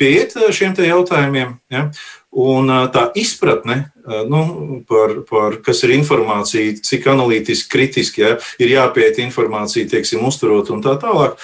pieiet 0.00 0.36
šiem 0.56 0.76
jautājumiem. 0.80 1.58
Ja? 1.72 1.88
Un 2.34 2.72
tā 2.94 3.10
izpratne 3.20 3.93
nu, 4.04 4.84
par, 4.88 5.14
par 5.28 5.58
kas 5.64 5.82
ir 5.86 5.94
informācija, 5.96 6.74
cik 6.84 7.06
analītiski, 7.08 7.70
kritiski 7.72 8.24
ja, 8.24 8.32
ir 8.60 8.74
jāpēta 8.74 9.22
informācija, 9.24 9.88
teiksim, 9.88 10.24
uzturot 10.28 10.68
un 10.74 10.82
tā 10.84 10.96
tālāk, 11.00 11.38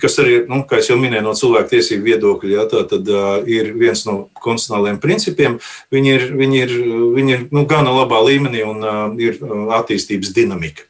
kas 0.00 0.16
arī, 0.22 0.38
nu, 0.50 0.62
kā 0.68 0.80
jau 0.82 0.96
minēju, 0.98 1.26
no 1.26 1.34
cilvēktiesību 1.38 2.08
viedokļa, 2.08 2.54
ja, 2.56 2.64
tā 2.70 2.82
tad 2.90 3.10
ir 3.50 3.74
viens 3.76 4.04
no 4.08 4.16
konstitucionāliem 4.40 4.98
principiem. 5.02 5.58
Viņi 5.94 6.16
ir, 6.16 6.26
viņi 6.40 6.62
ir, 6.64 6.74
viņi 7.18 7.36
ir 7.36 7.46
nu, 7.54 7.66
gana 7.68 7.92
labā 7.94 8.22
līmenī 8.24 8.64
un 8.66 8.82
ir 9.20 9.38
attīstības 9.76 10.32
dinamika. 10.34 10.88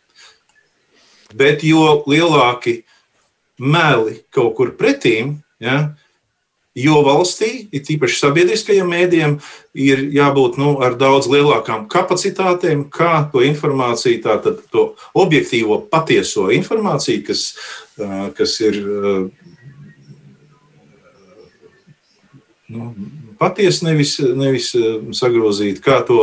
Bet 1.34 1.66
jo 1.66 2.04
lielāki 2.06 2.84
meli 3.58 4.20
kaut 4.34 4.54
kur 4.58 4.72
pretīm, 4.78 5.40
ja, 5.62 5.96
Jo 6.74 7.04
valstī, 7.06 7.68
it 7.70 7.86
īpaši 7.92 8.16
sabiedriskajiem 8.18 8.88
mēdījiem, 8.90 9.34
ir 9.78 10.00
jābūt 10.16 10.56
nu, 10.58 10.72
ar 10.82 10.96
daudz 10.98 11.28
lielākām 11.30 11.84
kapacitātēm, 11.90 12.88
kā 12.90 13.28
to 13.30 13.44
informāciju, 13.46 14.22
tātad 14.24 14.58
to 14.74 14.88
objektīvo, 15.14 15.84
patieso 15.86 16.48
informāciju, 16.50 17.22
kas, 17.28 17.44
kas 18.34 18.56
ir 18.66 18.80
nu, 22.74 22.90
patiesa, 23.38 23.86
nevis, 23.92 24.18
nevis 24.18 24.72
sagrozīta, 25.14 25.78
kā 25.84 26.02
to 26.10 26.20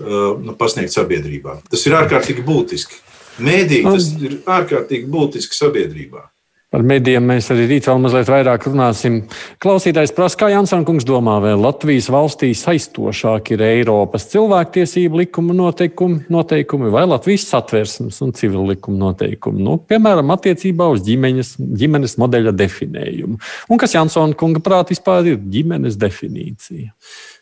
nu, 0.00 0.56
pasniegt 0.56 0.96
sabiedrībā. 0.96 1.60
Tas 1.68 1.84
ir 1.84 2.00
ārkārtīgi 2.00 2.48
būtiski. 2.48 3.04
Mēdī 3.40 3.84
tas 3.84 4.08
ir 4.16 4.40
ārkārtīgi 4.48 5.12
būtiski 5.12 5.60
sabiedrībā. 5.60 6.30
Par 6.70 6.84
medijiem 6.86 7.24
mēs 7.26 7.48
arī 7.50 7.64
rīt 7.66 7.88
vēl 7.88 7.98
mazliet 7.98 8.28
vairāk 8.30 8.68
runāsim. 8.68 9.16
Klausītājs 9.62 10.12
prasa, 10.14 10.38
kā 10.38 10.50
Jansons 10.52 10.86
kungs 10.86 11.06
domā, 11.06 11.40
vai 11.42 11.56
Latvijas 11.58 12.06
valstī 12.14 12.52
saistošāk 12.54 13.50
ir 13.56 13.64
Eiropas 13.66 14.28
cilvēktiesību 14.30 15.18
likuma 15.24 15.56
noteikumi, 15.58 16.20
noteikumi 16.30 16.92
vai 16.94 17.02
Latvijas 17.10 17.48
satversmes 17.50 18.22
un 18.22 18.30
civil 18.38 18.70
likuma 18.70 19.08
noteikumi, 19.08 19.64
nu, 19.66 19.80
piemēram, 19.82 20.30
attiecībā 20.36 20.86
uz 20.94 21.02
ģimenes, 21.08 21.56
ģimenes 21.58 22.14
modeļa 22.22 22.54
definējumu. 22.62 23.40
Un 23.66 23.82
kas 23.82 23.98
Jansona 23.98 24.38
kunga 24.38 24.62
prāt 24.62 24.94
vispār 24.94 25.32
ir 25.32 25.42
ģimenes 25.42 25.98
definīcija? 25.98 26.94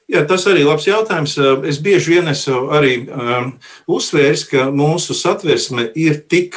Jā, 0.09 0.25
tas 0.25 0.49
arī 0.49 0.65
ir 0.65 0.71
labs 0.71 0.89
jautājums. 0.89 1.37
Es 1.69 1.83
bieži 1.85 2.15
vien 2.15 2.33
esmu 2.33 2.71
arī 2.73 2.95
um, 3.05 3.53
uzsvērs, 3.93 4.49
ka 4.49 4.71
mūsu 4.73 5.13
satversme 5.13 5.91
ir 6.01 6.23
tik 6.33 6.57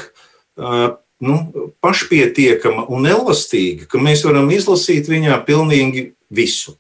uh, 0.56 0.94
nu, 1.22 1.40
pašpietiekama 1.84 2.88
un 2.94 3.10
elastīga, 3.10 3.88
ka 3.90 4.02
mēs 4.02 4.26
varam 4.28 4.50
izlasīt 4.54 5.10
viņā 5.12 5.42
pilnīgi 5.48 6.12
visu. 6.32 6.78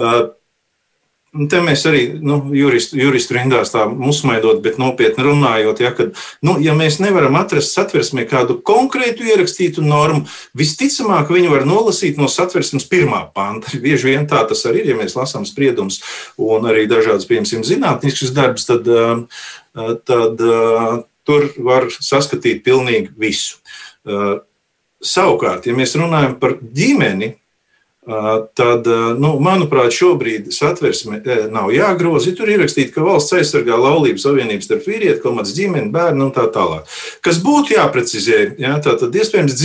Uh, 0.00 0.32
Te 1.32 1.62
mēs 1.64 1.80
arī 1.88 2.00
nu, 2.20 2.34
juristu, 2.52 2.98
juristu 3.00 3.32
rindās 3.32 3.70
tā 3.72 3.86
uzsmaidot, 3.88 4.58
bet 4.60 4.76
nopietni 4.76 5.24
runājot, 5.24 5.78
ja, 5.80 5.92
ka, 5.96 6.10
nu, 6.44 6.58
ja 6.60 6.74
mēs 6.76 6.98
nevaram 7.00 7.38
atrast 7.40 7.72
satversmē 7.72 8.26
kādu 8.28 8.58
konkrētu 8.60 9.24
ierakstītu 9.24 9.80
normu, 9.80 10.26
visticamāk, 10.60 11.32
viņu 11.32 11.54
var 11.54 11.64
nolasīt 11.64 12.20
no 12.20 12.28
satversmes 12.28 12.84
pirmā 12.90 13.22
panta. 13.32 13.72
Bieži 13.84 14.10
vien 14.10 14.28
tā 14.28 14.42
tas 14.50 14.66
arī 14.68 14.84
ir, 14.84 14.92
ja 14.92 14.98
mēs 14.98 15.16
lasām 15.16 15.48
spriedumus 15.48 16.02
un 16.36 16.68
arī 16.68 16.84
dažādas, 16.90 17.24
piemēram, 17.30 17.64
zinātniskas 17.64 18.36
darbus, 18.36 18.68
tad, 18.68 18.92
tad 20.04 20.44
tur 21.24 21.48
var 21.64 21.88
saskatīt 21.96 22.60
pilnīgi 22.66 23.08
visu. 23.16 23.61
Uh, 24.02 24.40
savukārt, 25.02 25.66
ja 25.66 25.76
mēs 25.78 25.94
runājam 25.98 26.34
par 26.42 26.56
ģimeni, 26.58 27.28
uh, 28.08 28.48
tad, 28.58 28.86
uh, 28.90 29.12
nu, 29.18 29.36
manuprāt, 29.42 29.94
šobrīd 29.94 30.50
satversme 30.54 31.20
nav 31.54 31.70
jāgroza. 31.74 32.34
Tur 32.34 32.50
ir 32.50 32.58
ierakstīts, 32.58 32.94
ka 32.94 33.06
valsts 33.06 33.38
aizsargā 33.38 33.78
laulības 33.78 34.26
savienības 34.26 34.66
starp 34.66 34.90
vīrieti, 34.90 35.22
komats 35.22 35.54
ģimeni, 35.54 35.92
bērnu 35.94 36.28
un 36.28 36.34
tā 36.34 36.48
tālāk. 36.54 36.90
Kas 37.22 37.38
būtu 37.46 37.76
jāprecizē, 37.76 38.44
jā, 38.62 38.76
tā 38.82 38.98
tad 38.98 39.22
iespējams 39.22 39.58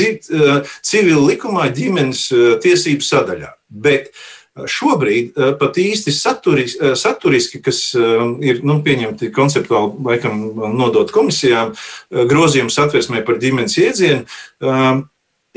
civil 0.86 1.26
likumā 1.26 1.70
ģimenes 1.74 2.28
tiesību 2.62 3.10
sadaļā. 3.10 3.56
Bet 3.68 4.12
uh, 4.14 4.37
Šobrīd 4.66 5.36
eh, 5.38 5.52
pat 5.60 5.78
īsti 5.78 6.14
saturis, 6.16 6.78
eh, 6.80 6.96
saturiski, 6.98 7.62
kas 7.64 7.82
eh, 7.98 8.24
ir 8.50 8.64
nu, 8.66 8.80
pieņemti 8.86 9.30
konceptuāli, 9.36 9.94
laikam, 10.08 10.42
nodot 10.78 11.12
komisijām, 11.14 11.76
grozījums 12.10 12.78
satversmē 12.78 13.24
par 13.28 13.38
ģimenes 13.42 13.78
iedzienu, 13.82 14.24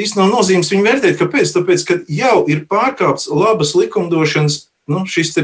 īstenībā 0.01 0.25
nav 0.25 0.35
nozīmes 0.35 0.71
viņu 0.73 0.87
vērtēt. 0.87 1.17
Kāpēc? 1.21 1.55
Tāpēc, 1.55 1.87
ka 1.89 1.99
jau 2.11 2.45
ir 2.51 2.65
pārkāpts 2.71 3.29
labas 3.33 3.75
likumdošanas 3.79 4.63
nu, 4.91 5.05
šis 5.09 5.37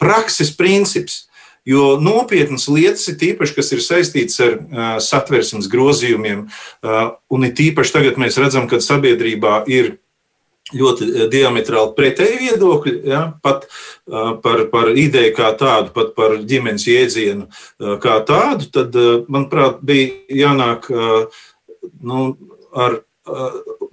prakses 0.00 0.52
princips. 0.56 1.26
Jo 1.62 1.94
nopietnas 2.02 2.66
lietas, 2.66 3.06
ir 3.06 3.20
tīpaši, 3.20 3.54
kas 3.54 3.68
ir 3.70 3.82
saistītas 3.84 4.40
ar 4.42 4.56
uh, 4.58 4.86
satversmes 4.98 5.68
grozījumiem, 5.70 6.48
uh, 6.82 7.12
un 7.30 7.46
it 7.46 7.60
īpaši 7.62 7.94
tagad 7.94 8.18
mēs 8.18 8.38
redzam, 8.42 8.66
ka 8.66 8.80
sabiedrībā 8.82 9.60
ir 9.70 9.92
ļoti 10.76 11.08
eh, 11.08 11.26
diametrāli 11.32 11.94
pretēji 11.96 12.40
viedokļi, 12.46 12.94
ja, 13.10 13.22
pat 13.44 13.66
uh, 13.68 14.34
par, 14.42 14.64
par 14.72 14.92
ideju 14.96 15.34
kā 15.36 15.52
tādu, 15.58 15.92
pat 15.94 16.14
par 16.18 16.36
ģimenes 16.38 16.86
jēdzienu 16.88 17.48
uh, 17.48 17.96
kā 18.02 18.18
tādu, 18.28 18.68
tad, 18.74 18.98
uh, 18.98 19.24
manuprāt, 19.32 19.82
bija 19.86 20.12
jānāk 20.42 20.88
nu, 22.02 22.32
ar 22.72 23.02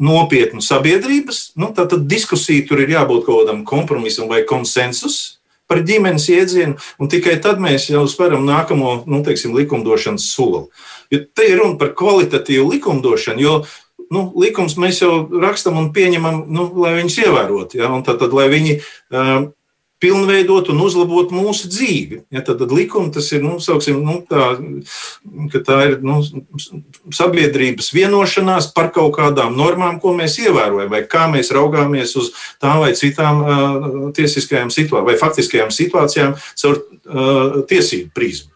nopietnu 0.01 0.61
sabiedrības, 0.63 1.51
nu, 1.59 1.69
tad 1.75 1.93
diskusija 2.09 2.65
tur 2.65 2.81
ir 2.81 2.95
jābūt 2.95 3.27
kaut 3.27 3.43
kādam 3.43 3.61
kompromisam 3.67 4.29
vai 4.31 4.41
konsensusam 4.47 5.39
par 5.69 5.83
ģimenes 5.85 6.25
iedzienu, 6.33 6.79
un 6.97 7.11
tikai 7.11 7.35
tad 7.43 7.61
mēs 7.61 7.91
jau 7.91 8.01
speram 8.09 8.41
nākamo 8.47 9.03
nu, 9.05 9.21
teiksim, 9.25 9.53
likumdošanas 9.53 10.25
soli. 10.33 10.65
Jo 11.13 11.21
te 11.37 11.45
ir 11.45 11.61
runa 11.61 11.77
par 11.77 11.93
kvalitatīvu 11.97 12.71
likumdošanu, 12.73 13.43
jo 13.43 13.53
nu, 14.13 14.25
likums 14.39 14.77
mēs 14.81 15.03
jau 15.03 15.13
rakstam 15.41 15.77
un 15.81 15.91
pieņemam, 15.95 16.43
nu, 16.49 16.67
lai 16.81 16.97
viņus 16.99 17.21
ievērotu. 17.25 17.79
Ja? 17.81 17.93
Tad, 18.05 18.19
tad, 18.23 18.35
lai 18.35 18.49
viņi 18.51 18.79
uh, 18.79 19.49
pilnveidot 19.99 20.69
un 20.71 20.79
uzlabot 20.83 21.31
mūsu 21.35 21.69
dzīvi. 21.71 22.21
Ja, 22.31 22.41
tad, 22.45 22.61
tad 22.61 22.71
likuma 22.75 23.11
tas 23.13 23.27
ir, 23.35 23.43
nu, 23.43 23.57
sauksim, 23.63 23.99
nu, 24.05 24.19
tā, 24.29 24.53
tā 25.67 25.79
ir 25.89 25.97
nu, 26.05 26.21
sabiedrības 27.15 27.91
vienošanās 27.95 28.71
par 28.75 28.93
kaut 28.95 29.17
kādām 29.17 29.57
normām, 29.59 29.99
ko 29.99 30.13
mēs 30.15 30.39
ievērojam, 30.45 30.91
vai 30.93 31.03
kā 31.09 31.27
mēs 31.31 31.51
raugāmies 31.55 32.15
uz 32.19 32.31
tām 32.63 32.79
vai 32.85 32.93
citām 32.97 33.43
uh, 33.43 33.89
tiesiskajām 34.15 34.71
situācijām, 34.71 35.09
vai 35.11 35.19
faktiskajām 35.19 35.75
situācijām 35.75 36.37
caur 36.63 36.79
uh, 36.79 37.59
tiesību 37.67 38.15
prizmu. 38.15 38.55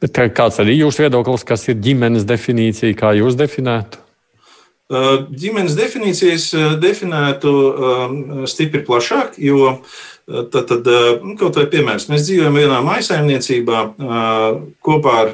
Bet 0.00 0.16
kāds 0.32 0.62
arī 0.62 0.78
jūsu 0.78 1.02
viedoklis, 1.02 1.44
kas 1.44 1.66
ir 1.68 1.82
ģimenes 1.82 2.24
definīcija, 2.28 2.94
kā 2.96 3.10
jūs 3.18 3.36
definētu? 3.36 4.03
Ģimenes 4.92 5.78
definīcijas 5.78 6.50
definētu 6.82 7.52
stipri 8.50 8.82
plašāk, 8.84 9.38
jo 9.40 9.78
tad, 10.26 10.66
tad 10.68 10.90
nu, 11.24 11.36
kaut 11.40 11.56
vai 11.56 11.64
piemērs, 11.72 12.10
mēs 12.12 12.26
dzīvojam 12.26 12.58
vienā 12.60 12.82
maisaimniecībā 12.84 13.80
kopā 14.84 15.16
ar 15.22 15.32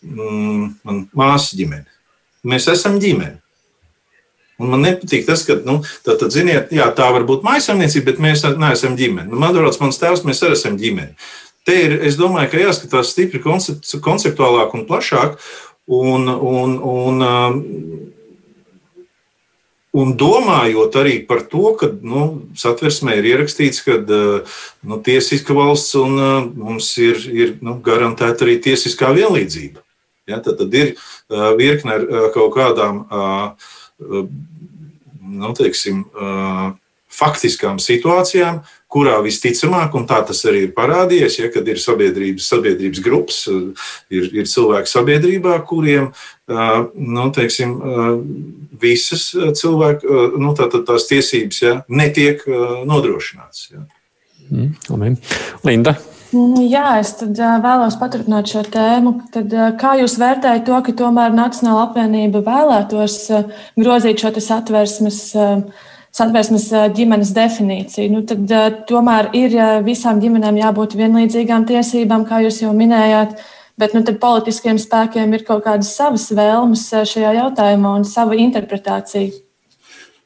mm, 0.00 1.04
māsu 1.12 1.60
ģimeni. 1.60 1.86
Mēs 2.48 2.70
esam 2.72 2.96
ģimene. 3.02 3.42
Un 4.62 4.70
man 4.70 4.84
nepatīk 4.84 5.24
tas, 5.26 5.42
ka, 5.46 5.56
nu, 5.66 5.80
tā, 6.06 6.14
tad, 6.20 6.30
ziniet, 6.34 6.70
jā, 6.74 6.86
tā 6.94 7.08
var 7.14 7.24
būt 7.26 7.44
maisaimniecība, 7.46 8.12
bet 8.12 8.20
mēs 8.22 8.44
neesam 8.60 8.96
ģimene. 8.98 9.30
Nu, 9.32 9.40
man 9.42 9.56
liekas, 9.56 9.80
mans 9.82 9.98
tēvs, 9.98 10.22
mēs 10.28 10.42
arī 10.46 10.58
esam 10.58 10.76
ģimene. 10.78 11.16
Te 11.66 11.76
ir, 11.78 11.96
es 12.06 12.18
domāju, 12.18 12.50
ka 12.52 12.60
jāskatās 12.60 13.12
stipri 13.14 13.42
konceptuālāk 13.42 14.74
un 14.76 14.86
plašāk. 14.86 15.36
Un, 15.92 16.28
un, 16.28 16.78
un, 16.80 17.20
um, 17.20 17.56
un 19.92 20.12
domājot 20.16 20.96
arī 20.96 21.18
par 21.28 21.42
to, 21.52 21.74
ka 21.76 21.90
nu, 21.92 22.22
satversmē 22.56 23.18
ir 23.20 23.28
ierakstīts, 23.34 23.82
ka 23.84 23.98
uh, 24.00 24.58
nu, 24.88 25.00
tiesiska 25.04 25.56
valsts 25.56 25.98
un 26.00 26.16
uh, 26.16 26.38
mums 26.48 26.88
ir, 27.02 27.20
ir 27.28 27.56
nu, 27.60 27.76
garantēta 27.84 28.46
arī 28.46 28.56
tiesiskā 28.64 29.12
vienlīdzība. 29.18 29.84
Ja, 30.30 30.38
tad, 30.40 30.56
tad 30.62 30.72
ir 30.78 30.94
uh, 30.94 31.52
virkne 31.58 31.98
ar 31.98 32.06
kaut 32.32 32.54
kādām 32.56 33.04
nu, 35.22 35.50
teiksim, 35.56 36.02
faktiskām 37.12 37.78
situācijām, 37.82 38.62
kurā 38.92 39.16
visticamāk, 39.24 39.96
un 39.96 40.04
tā 40.08 40.20
tas 40.28 40.42
arī 40.48 40.66
ir 40.66 40.74
parādījies, 40.76 41.38
ja, 41.40 41.48
kad 41.52 41.68
ir 41.68 41.80
sabiedrības, 41.80 42.48
sabiedrības 42.52 43.02
grupas, 43.04 43.40
ir, 44.12 44.28
ir 44.42 44.50
cilvēki 44.50 44.92
sabiedrībā, 44.92 45.56
kuriem 45.68 46.10
nu, 46.52 47.26
teiksim, 47.34 47.74
visas 48.82 49.30
cilvēku 49.32 50.38
nu, 50.42 50.52
tā, 50.58 50.68
tā, 50.72 50.82
tās 50.86 51.08
tiesības 51.10 51.62
ja, 51.64 51.74
netiek 51.88 52.44
nodrošinātas. 52.88 53.68
Ja. 53.72 53.84
Mm, 54.52 55.16
Linda. 55.64 55.96
Nu, 56.32 56.62
jā, 56.64 56.96
es 57.02 57.12
vēlos 57.20 57.98
paturpināt 58.00 58.48
šo 58.48 58.62
tēmu. 58.72 59.14
Tad, 59.34 59.52
kā 59.80 59.94
jūs 60.00 60.16
vērtējat 60.20 60.64
to, 60.64 60.78
ka 60.84 60.94
tomēr 60.96 61.34
Nacionāla 61.36 61.90
apvienība 61.90 62.40
vēlētos 62.46 63.16
grozīt 63.76 64.24
šo 64.24 64.32
satversmes 64.40 65.18
uh, 65.36 65.90
satversmes 66.12 66.68
ģimenes 66.96 67.32
definīciju. 67.36 68.10
Nu, 68.12 68.22
tad, 68.28 68.52
tomēr 68.88 69.30
ir 69.36 69.56
visām 69.86 70.20
ģimenēm 70.22 70.60
jābūt 70.60 70.96
vienlīdzīgām 71.00 71.66
tiesībām, 71.70 72.26
kā 72.28 72.42
jūs 72.44 72.62
jau 72.64 72.74
minējāt. 72.76 73.38
Bet 73.80 73.94
nu, 73.96 74.02
politiskiem 74.04 74.76
spēkiem 74.78 75.32
ir 75.32 75.46
kaut 75.46 75.64
kādas 75.64 75.94
savas 75.96 76.28
vēlmes 76.36 76.84
šajā 77.08 77.32
jautājumā 77.38 77.96
un 77.96 78.04
sava 78.06 78.36
interpretācija. 78.36 79.32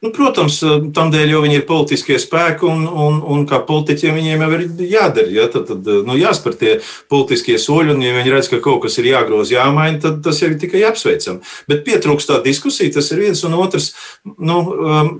Nu, 0.05 0.11
protams, 0.13 0.59
tam 0.95 1.09
dēļ, 1.11 1.31
jo 1.33 1.39
viņi 1.41 1.57
ir 1.57 1.63
politiskie 1.67 2.19
spēki 2.21 2.67
un, 2.69 2.83
un, 2.85 3.17
un 3.33 3.47
kā 3.49 3.63
politiķiem 3.65 4.19
viņiem 4.19 4.43
jau 4.45 4.51
ir 4.53 4.65
jādara. 4.91 5.31
Ja? 5.33 5.47
Tad, 5.51 5.71
tad 5.71 5.89
nu, 6.07 6.19
jāspēr 6.21 6.59
tie 6.61 6.75
politiskie 7.11 7.57
soļi, 7.63 7.95
un, 7.95 8.05
ja 8.05 8.13
viņi 8.19 8.35
redz, 8.35 8.51
ka 8.53 8.61
kaut 8.63 8.83
kas 8.85 8.99
ir 9.01 9.09
jāgroza, 9.09 9.57
jāmaina, 9.57 10.03
tad 10.03 10.21
tas 10.27 10.43
jau 10.43 10.51
ir 10.53 10.59
tikai 10.61 10.85
apsveicami. 10.91 11.41
Bet 11.71 11.87
pietrūkst 11.89 12.31
tā 12.31 12.43
diskusija, 12.45 12.93
tas 12.99 13.09
ir 13.15 13.25
viens 13.25 13.41
un 13.49 13.57
otrs. 13.57 13.95
Nu, 14.37 14.61
um, 14.77 15.11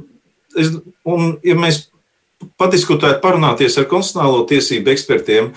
es, 0.59 0.73
un, 1.09 1.37
ja 1.47 1.57
mēs 1.59 1.87
padiskutēt, 2.61 3.23
parunāties 3.23 3.79
ar 3.81 3.89
konstitucionālo 3.89 4.45
tiesību 4.49 4.93
ekspertiem 4.93 5.51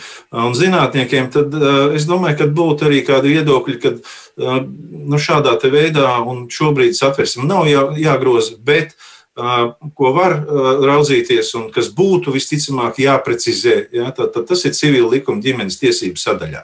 un 0.45 0.55
zinātniekiem, 0.55 1.27
tad 1.33 1.55
uh, 1.55 1.91
es 1.95 2.07
domāju, 2.09 2.39
ka 2.39 2.49
būtu 2.59 2.87
arī 2.87 3.03
kādi 3.07 3.35
viedokļi, 3.35 3.77
ka 3.83 3.93
uh, 3.97 4.61
nu, 4.63 5.19
šādā 5.19 5.57
veidā 5.67 6.15
un 6.23 6.47
šobrīd 6.51 6.95
satversme 6.97 7.47
nav 7.49 7.67
jā, 7.69 7.83
jāgroza, 7.99 8.55
bet 8.63 8.95
uh, 8.95 9.75
ko 9.95 10.13
var 10.15 10.39
raudzīties 10.87 11.51
un 11.59 11.69
kas 11.75 11.91
būtu 11.95 12.33
visticamāk 12.35 13.01
jāprecizē, 13.03 13.77
ja, 13.99 14.11
tad, 14.15 14.31
tad 14.35 14.47
tas 14.51 14.65
ir 14.65 14.75
civila 14.77 15.11
likuma 15.17 15.43
ģimenes 15.43 15.79
tiesību 15.83 16.19
sadaļā. 16.19 16.63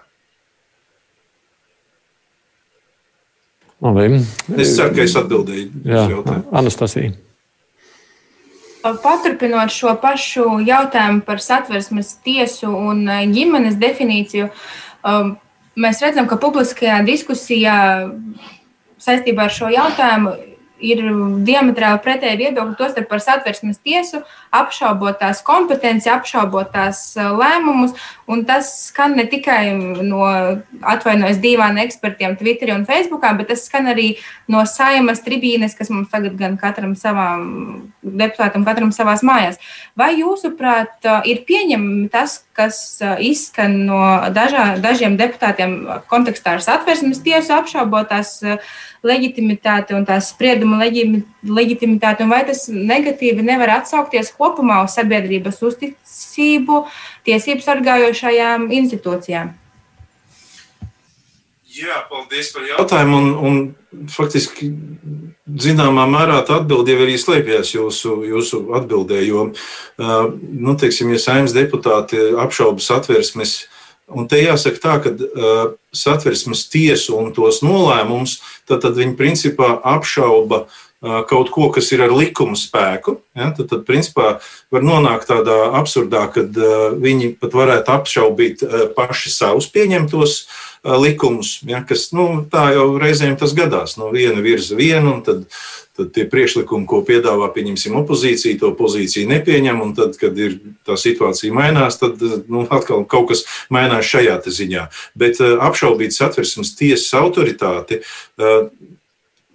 Labi. 3.85 4.23
Es 4.55 4.71
ceru, 4.77 4.95
ka 4.95 5.03
es 5.03 5.13
atbildēju 5.19 5.67
uz 5.83 6.11
jautājumu. 6.15 6.47
Anastasija. 6.55 7.11
Paturpinot 8.85 9.73
šo 9.73 9.95
pašu 9.97 10.59
jautājumu 10.61 11.23
par 11.25 11.39
satversmes 11.41 12.11
tiesu 12.25 12.69
un 12.69 13.07
eh, 13.09 13.23
ģimenes 13.33 13.79
definīciju, 13.81 14.51
um, 15.01 15.31
mēs 15.73 16.03
redzam, 16.05 16.27
ka 16.29 16.37
publiskajā 16.41 16.99
diskusijā 17.07 17.77
saistībā 19.01 19.47
ar 19.47 19.55
šo 19.55 19.71
jautājumu 19.73 20.35
ir 20.83 21.01
diametrāli 21.45 22.01
pretēji 22.03 22.39
viedokļi, 22.41 22.75
tostarp 22.79 23.07
par 23.09 23.21
satversmes 23.23 23.79
tiesu, 23.83 24.21
apšaubot 24.55 25.19
tās 25.21 25.41
kompetenci, 25.45 26.09
apšaubot 26.11 26.71
tās 26.73 27.07
eh, 27.17 27.29
lēmumus. 27.31 27.95
Tas 28.47 28.71
skan 28.87 29.13
ne 29.19 29.27
tikai 29.29 29.75
no 30.01 30.23
atvainojas 30.81 31.37
divām 31.43 31.77
ekspertiem 31.83 32.33
Twitterī 32.39 32.73
un 32.73 32.87
Facebookā, 32.87 33.35
bet 33.37 33.51
tas 33.53 33.67
skan 33.69 33.91
arī 33.91 34.15
no 34.51 34.63
saimas 34.69 35.21
tribīnes, 35.25 35.77
kas 35.77 35.91
mums 35.93 36.09
tagad 36.13 36.33
gan 36.39 36.57
katram 36.61 36.95
savām 36.97 37.91
deputātam, 38.01 38.65
katram 38.65 38.91
savās 38.95 39.23
mājās. 39.25 39.61
Vai 39.97 40.15
jūsuprāt, 40.19 40.97
eh, 41.03 41.31
ir 41.31 41.45
pieņemami 41.47 42.09
tas, 42.11 42.41
kas 42.55 42.99
eh, 43.01 43.15
izskan 43.31 43.85
no 43.87 44.01
dažā, 44.35 44.75
dažiem 44.83 45.19
deputātiem 45.19 45.77
kontekstā 46.11 46.57
ar 46.57 46.65
satversmes 46.65 47.23
tiesu, 47.23 47.53
apšaubot 47.55 48.11
tās 48.11 48.41
leģitimitāti 49.05 49.95
un 49.97 50.05
tās 50.07 50.31
sprieduma 50.33 50.79
leģitimitāti, 50.81 52.25
un 52.25 52.33
vai 52.33 52.41
tas 52.47 52.65
negatīvi 52.69 53.45
nevar 53.45 53.77
atsaukties 53.79 54.33
kopumā 54.37 54.81
uz 54.85 54.95
sabiedrības 54.97 55.61
uzticību 55.69 56.81
tiesību 57.27 57.65
sargājošajām 57.65 58.71
institūcijām? 58.81 59.53
Jā, 61.75 62.05
paldies 62.07 62.53
par 62.55 62.63
jautājumu. 62.69 63.17
Un, 63.19 63.25
un 63.95 64.07
faktiski, 64.11 64.69
zināmā 65.59 66.05
mērā, 66.07 66.39
tā 66.47 66.61
atbilde 66.61 66.93
jau 66.93 67.03
arī 67.03 67.17
slēpjas 67.19 67.73
jūsu, 67.75 68.13
jūsu 68.29 68.61
atbildē. 68.79 69.19
Jo, 69.27 69.49
nu, 69.99 70.75
teiksim, 70.79 71.11
ja 71.11 71.19
saimnes 71.19 71.55
deputāti 71.55 72.21
apšauba 72.39 72.83
satversmes 72.83 73.57
Un 74.05 74.27
te 74.29 74.37
jāsaka 74.37 74.81
tā, 74.81 74.95
ka 75.01 75.11
uh, 75.11 75.61
satversmes 75.95 76.67
tiesu 76.69 77.15
un 77.17 77.31
tos 77.33 77.63
nolēmumus, 77.65 78.37
tad, 78.69 78.83
tad 78.83 78.99
viņi 78.99 79.15
principā 79.17 79.71
apšauba 79.81 80.59
uh, 80.67 81.23
kaut 81.25 81.49
ko, 81.53 81.71
kas 81.73 81.89
ir 81.95 82.03
ar 82.05 82.13
likuma 82.13 82.53
spēku. 82.59 83.17
Ja? 83.33 83.49
Tad, 83.57 83.65
tad 83.71 83.81
principā 83.87 84.35
var 84.73 84.85
nonākt 84.85 85.25
tādā 85.31 85.57
absurdā, 85.81 86.27
kad 86.35 86.53
uh, 86.53 86.93
viņi 87.01 87.33
pat 87.41 87.57
varētu 87.57 87.95
apšaubīt 87.95 88.61
uh, 88.61 88.85
paši 88.93 89.33
savus 89.33 89.71
pieņemtos 89.73 90.37
uh, 90.37 90.93
likumus, 91.01 91.57
ja? 91.65 91.81
kas 91.81 92.11
nu, 92.13 92.45
tā 92.51 92.69
jau 92.77 92.91
reizēm 93.01 93.39
tas 93.41 93.57
gadās. 93.57 93.97
No 93.97 94.13
viena 94.13 94.37
virza 94.45 94.77
vienu, 94.77 95.17
un 95.17 95.25
tad 95.25 95.47
tad 95.95 96.11
tie 96.15 96.25
priekšlikumi, 96.29 96.87
ko 96.89 97.01
piedāvā 97.07 97.47
pieņemsim 97.55 97.95
opozīcija, 98.01 98.59
to 98.61 98.71
pozīciju 98.77 99.29
nepieņem, 99.31 99.83
tad, 99.97 100.17
kad 100.19 100.37
ir 100.39 100.57
tā 100.87 100.97
situācija 100.99 101.55
mainās, 101.55 101.99
tad 102.01 102.21
nu, 102.51 102.65
atkal 102.69 103.05
kaut 103.09 103.31
kas 103.31 103.45
mainās 103.73 104.09
šajā 104.11 104.41
ziņā. 104.45 104.89
Bet 105.15 105.39
uh, 105.43 105.55
apšaubīt 105.69 106.15
satversmes 106.15 106.75
tiesas 106.79 107.13
autoritāti. 107.21 108.03
Uh, 108.39 108.67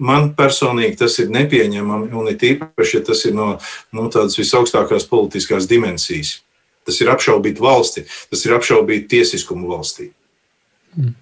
Man 0.01 0.30
personīgi 0.32 0.97
tas 0.97 1.18
ir 1.20 1.28
nepieņemami, 1.28 2.07
un 2.16 2.30
it 2.32 2.41
īpaši, 2.49 2.95
ja 2.97 3.05
tas 3.05 3.20
ir 3.28 3.34
no 3.36 3.51
nu, 3.93 4.07
tādas 4.09 4.38
visaugstākās 4.41 5.05
politiskās 5.11 5.68
dimensijas. 5.68 6.38
Tas 6.88 7.03
ir 7.05 7.12
apšaubīt 7.12 7.61
valsti, 7.61 8.07
tas 8.32 8.47
ir 8.47 8.57
apšaubīt 8.57 9.11
tiesiskumu 9.12 9.68
valstī. 9.68 10.09
Mm. 10.97 11.12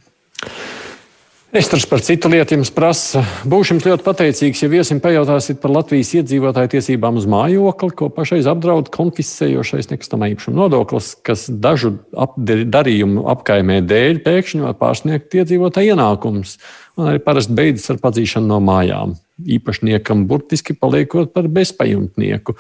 Estras 1.49 1.87
par 1.89 2.03
citu 2.05 2.29
lietu 2.29 2.59
jums 2.59 2.69
prasa. 2.69 3.23
Būšu 3.49 3.73
jums 3.73 3.87
ļoti 3.89 4.05
pateicīgs, 4.05 4.61
ja 4.61 4.69
viesim 4.69 4.99
pajautāsiet 5.01 5.63
par 5.63 5.73
Latvijas 5.73 6.11
iedzīvotāju 6.19 6.69
tiesībām 6.75 7.17
uz 7.17 7.25
mājokli, 7.25 7.95
ko 7.97 8.11
pašreiz 8.13 8.45
apdraud 8.53 8.91
konfiscējošais 8.93 9.89
nekustamā 9.89 10.29
īpašuma 10.35 10.59
nodoklis, 10.59 11.15
kas 11.25 11.47
dažu 11.49 11.95
darījumu 12.13 13.25
apkaimē 13.33 13.79
dēļ 13.89 14.21
pēkšņi 14.29 14.61
var 14.67 14.77
pārsniegt 14.77 15.39
iedzīvotāju 15.41 15.97
ienākumus. 15.97 16.59
Un 17.01 17.15
arī 17.15 17.25
parasti 17.25 17.57
beidzas 17.57 17.95
ar 17.95 18.03
padzīšanu 18.05 18.53
no 18.53 18.61
mājām. 18.69 19.17
Īpašniekam 19.57 20.29
burtiski 20.29 20.77
paliekot 20.77 21.33
par 21.33 21.49
bezpajumtnieku. 21.49 22.59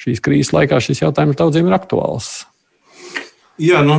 Šīs 0.00 0.24
krīzes 0.24 0.56
laikā 0.56 0.80
šis 0.80 1.04
jautājums 1.04 1.36
daudziem 1.36 1.68
ir 1.68 1.76
aktuāls. 1.76 2.38
Jā, 3.60 3.82
nu, 3.84 3.96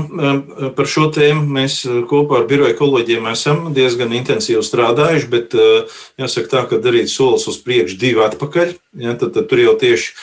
par 0.74 0.88
šo 0.90 1.08
tēmu 1.14 1.46
mēs 1.54 1.82
eh, 1.86 2.00
kopā 2.10 2.40
ar 2.40 2.48
biroja 2.50 2.74
kolēģiem 2.80 3.28
esam 3.30 3.68
diezgan 3.76 4.14
intensīvi 4.18 4.64
strādājuši, 4.66 5.28
bet 5.30 5.54
eh, 5.54 5.92
jāsaka 6.22 6.50
tā, 6.50 6.64
ka 6.72 6.80
darīt 6.82 7.12
solis 7.14 7.46
uz 7.52 7.60
priekšu, 7.62 8.00
divi 8.02 8.24
atpakaļ. 8.26 8.74
Ja, 9.04 9.14
tad, 9.20 9.36
tad 9.36 9.50
tur 9.52 9.62
jau 9.62 9.76
tieši 9.80 10.16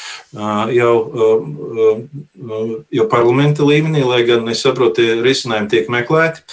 jau, 0.76 0.95
jau 2.93 3.07
parlamenta 3.09 3.64
līmenī, 3.64 4.03
lai 4.05 4.24
gan 4.28 4.51
es 4.53 4.61
saprotu, 4.66 5.01
tie 5.01 5.22
risinājumi 5.24 5.70
tiek 5.72 5.89
meklēti. 5.93 6.45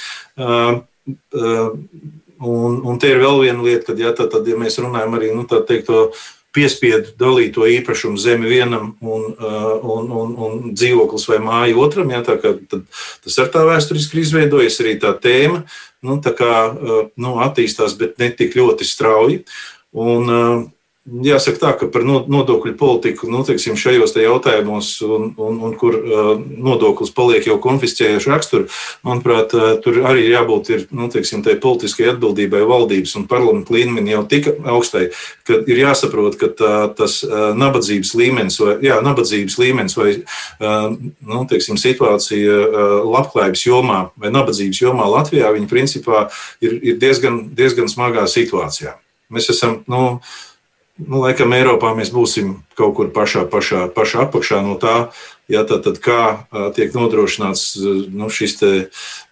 Un, 2.46 2.80
un 2.84 2.98
te 3.00 3.10
ir 3.12 3.22
vēl 3.24 3.42
viena 3.46 3.64
lieta, 3.64 3.90
kad, 3.90 4.00
ja, 4.00 4.14
tad, 4.16 4.30
tad, 4.34 4.48
ja 4.48 4.58
mēs 4.60 4.76
runājam 4.84 5.14
arī 5.18 5.32
nu, 5.36 5.46
teikt, 5.48 5.88
to 5.88 6.10
piespiedu 6.56 7.14
dalīt 7.20 7.54
to 7.58 7.68
īpašumu 7.70 8.20
zemi 8.22 8.50
vienam 8.50 8.94
un, 9.02 9.26
uh, 9.36 9.74
un, 9.96 10.12
un, 10.22 10.36
un 10.48 10.62
dzīvoklis 10.74 11.28
vai 11.32 11.42
māju 11.44 11.82
otram. 11.84 12.14
Kā, 12.26 12.56
tas 13.26 13.40
ar 13.44 13.52
tā 13.54 13.66
vēsturiski 13.68 14.18
ir 14.18 14.26
izveidojies 14.26 14.80
arī 14.84 14.96
tā 15.02 15.14
tēma. 15.22 15.66
Nu, 16.06 16.20
tā 16.24 16.36
kā 16.38 16.54
uh, 16.70 17.02
nu, 17.20 17.38
attīstās, 17.44 17.98
bet 18.00 18.20
ne 18.22 18.32
tik 18.32 18.56
ļoti 18.58 18.88
strauji. 18.88 19.44
Un, 19.96 20.32
uh, 20.32 20.64
Jāsaka 21.06 21.60
tā, 21.62 21.72
ka 21.78 21.88
par 21.94 22.02
nodokļu 22.02 22.72
politiku 22.80 23.28
nu, 23.30 23.44
teiksim, 23.46 23.76
šajos 23.78 24.16
te 24.16 24.24
jautājumos, 24.24 24.88
un, 25.06 25.28
un, 25.38 25.60
un 25.68 25.74
kur 25.78 25.94
nodoklis 26.42 27.12
paliek 27.14 27.46
jau 27.46 27.60
konfiscējuši 27.62 28.32
raksturu, 28.32 28.66
manuprāt, 29.06 29.54
tur 29.86 30.00
arī 30.10 30.24
jābūt 30.32 30.72
ir, 30.74 30.88
nu, 30.90 31.06
teiksim, 31.14 31.44
tai 31.46 31.60
atbildībai 31.62 32.64
valdības 32.66 33.14
un 33.20 33.28
parlamentu 33.30 33.76
līmenī 33.76 34.16
jau 34.16 34.24
tik 34.32 34.50
augstai, 34.66 35.12
ka 35.46 35.60
ir 35.70 35.84
jāsaprot, 35.84 36.40
ka 36.42 36.50
tā, 36.58 36.72
tas 36.98 37.20
nabadzības 37.54 38.16
līmenis 38.18 38.58
vai, 38.64 38.74
jā, 38.88 38.98
nabadzības 39.06 39.60
līmenis 39.62 39.98
vai 40.02 40.10
nu, 40.58 41.44
teiksim, 41.54 41.78
situācija 41.78 42.58
labklājības 43.06 43.68
jomā 43.68 44.02
vai 44.18 44.34
nabadzības 44.34 44.82
jomā 44.82 45.06
Latvijā, 45.20 45.54
viņi 45.54 45.70
principā 45.70 46.26
ir, 46.66 46.80
ir 46.82 46.98
diezgan, 46.98 47.44
diezgan 47.54 47.94
smagā 47.94 48.26
situācijā. 48.26 48.98
Mēs 49.30 49.54
esam, 49.54 49.84
nu, 49.90 50.18
nu, 51.02 51.22
laikam 51.24 51.54
Eiropā 51.56 51.94
mēs 51.98 52.12
būsim 52.14 52.56
kaut 52.78 52.96
kur 52.98 53.12
pašā, 53.16 53.46
pašā, 53.52 53.86
pašā 53.96 54.26
apakšā 54.26 54.62
no 54.66 54.78
tā, 54.82 54.96
ja, 55.52 55.66
tad, 55.68 55.84
tad 55.88 56.00
kā 56.04 56.22
tiek 56.78 56.96
nodrošināts 56.96 57.66
nu, 58.14 58.30
šis 58.32 58.56
te, 58.62 58.72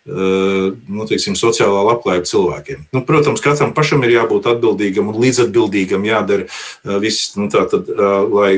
nu, 0.05 1.07
teiksim, 1.09 1.37
sociālā 1.39 1.85
labklājība 1.89 2.29
cilvēkiem. 2.29 2.83
Nu, 2.95 3.03
protams, 3.07 3.43
katram 3.43 3.73
pašam 3.75 4.03
ir 4.03 4.17
jābūt 4.17 4.51
atbildīgam 4.53 5.09
un 5.13 5.19
līdzatbildīgam 5.23 6.05
jādara 6.07 6.99
viss, 7.03 7.33
nu, 7.39 7.49
tā 7.53 7.65
tad, 7.71 7.89
lai 8.33 8.53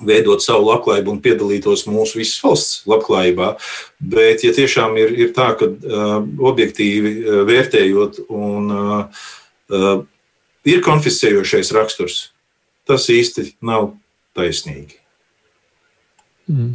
veidot 0.00 0.40
savu 0.40 0.68
labklājību 0.70 1.12
un 1.12 1.20
piedalītos 1.24 1.84
mūsu 1.88 2.20
visas 2.20 2.40
valsts 2.44 2.86
labklājībā. 2.88 3.50
Bet, 4.00 4.44
ja 4.46 4.54
tiešām 4.56 4.96
ir, 5.00 5.12
ir 5.26 5.34
tā, 5.36 5.52
ka 5.60 5.68
objektīvi 6.52 7.44
vērtējot 7.48 8.24
un 8.28 8.72
ir 10.68 10.82
konfiscējošais 10.84 11.72
raksturs. 11.76 12.30
Tas 12.88 13.06
īsti 13.12 13.52
nav 13.66 13.92
taisnīgi. 14.36 14.98
Mm. 16.50 16.74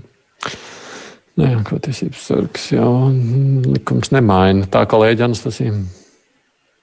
Nē, 1.35 1.49
nu 1.57 1.63
ko 1.67 1.77
tiesības 1.83 2.27
sargs 2.29 2.69
jau 2.71 2.91
likums 3.65 4.13
nemaina. 4.15 4.69
Tā 4.71 4.85
kā 4.85 4.93
kolēģi 4.93 5.25
Anastasija. 5.25 5.73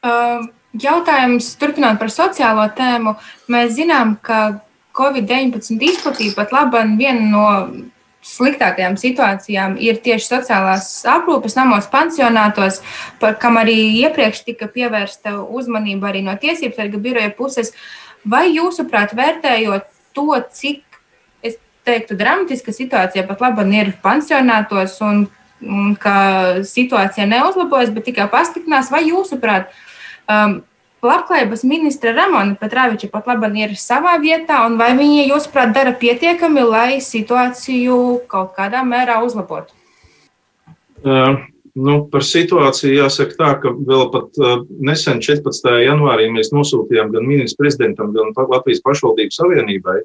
Uh, 0.03 0.45
jautājums 0.83 1.55
turpināt 1.61 2.01
par 2.03 2.13
sociālo 2.13 2.67
tēmu. 2.77 3.15
Mēs 3.53 3.79
zinām, 3.79 4.19
ka 4.21 4.61
Covid-19 4.97 5.81
izplatība 5.89 6.43
pat 6.43 6.53
labam 6.53 6.99
viena 7.01 7.31
no 7.33 7.47
sliktākajām 8.23 8.97
situācijām 9.01 9.75
ir 9.83 9.99
tieši 10.03 10.29
sociālās 10.29 10.87
aprūpes 11.11 11.57
namos, 11.59 11.89
pansionātos, 11.91 12.81
par 13.21 13.37
kam 13.43 13.59
arī 13.61 13.77
iepriekš 14.05 14.45
tika 14.47 14.69
pievērsta 14.71 15.41
uzmanība 15.43 16.13
arī 16.13 16.23
no 16.27 16.37
tiesības 16.39 16.79
sarga 16.79 17.03
biroja 17.03 17.33
puses. 17.37 17.73
Vai 18.23 18.47
jūsuprāt, 18.55 19.17
vērtējot 19.19 19.89
to, 20.15 20.29
cik, 20.55 20.85
es 21.43 21.59
teiktu, 21.87 22.15
dramatiska 22.19 22.75
situācija 22.75 23.27
pat 23.27 23.43
labi 23.43 23.67
ir 23.81 23.95
pansionātos 24.05 25.01
un, 25.03 25.25
un 25.63 25.97
ka 25.99 26.63
situācija 26.67 27.27
neuzlabojas, 27.27 27.91
bet 27.91 28.07
tikai 28.11 28.29
pasliktinās, 28.31 28.93
vai 28.95 29.03
jūsuprāt, 29.09 29.75
um, 30.31 30.61
Labklājības 31.03 31.65
ministra 31.67 32.13
Ramona 32.15 32.55
Petrāviča 32.61 33.09
pat 33.11 33.27
labi 33.27 33.65
ir 33.65 33.73
savā 33.75 34.15
vietā, 34.23 34.61
un 34.69 34.77
vai 34.79 34.93
viņa, 34.95 35.25
jūsuprāt, 35.33 35.73
dara 35.75 35.97
pietiekami, 35.99 36.63
lai 36.63 37.01
situāciju 37.03 37.97
kaut 38.31 38.53
kādā 38.55 38.85
mērā 38.87 39.17
uzlabotu? 39.27 39.75
Uh, 41.03 41.43
nu, 41.75 41.97
par 42.13 42.23
situāciju 42.23 43.01
jāsaka 43.01 43.35
tā, 43.41 43.51
ka 43.65 43.73
vēl 43.75 44.05
pat 44.15 44.39
uh, 44.39 44.61
nesen 44.79 45.19
14. 45.19 45.67
janvārī 45.83 46.29
mēs 46.31 46.53
nosūtījām 46.55 47.11
gan 47.17 47.27
ministrs 47.27 47.59
prezidentam, 47.59 48.15
gan 48.15 48.31
Latvijas 48.39 48.85
pašvaldības 48.87 49.43
savienībai, 49.43 49.99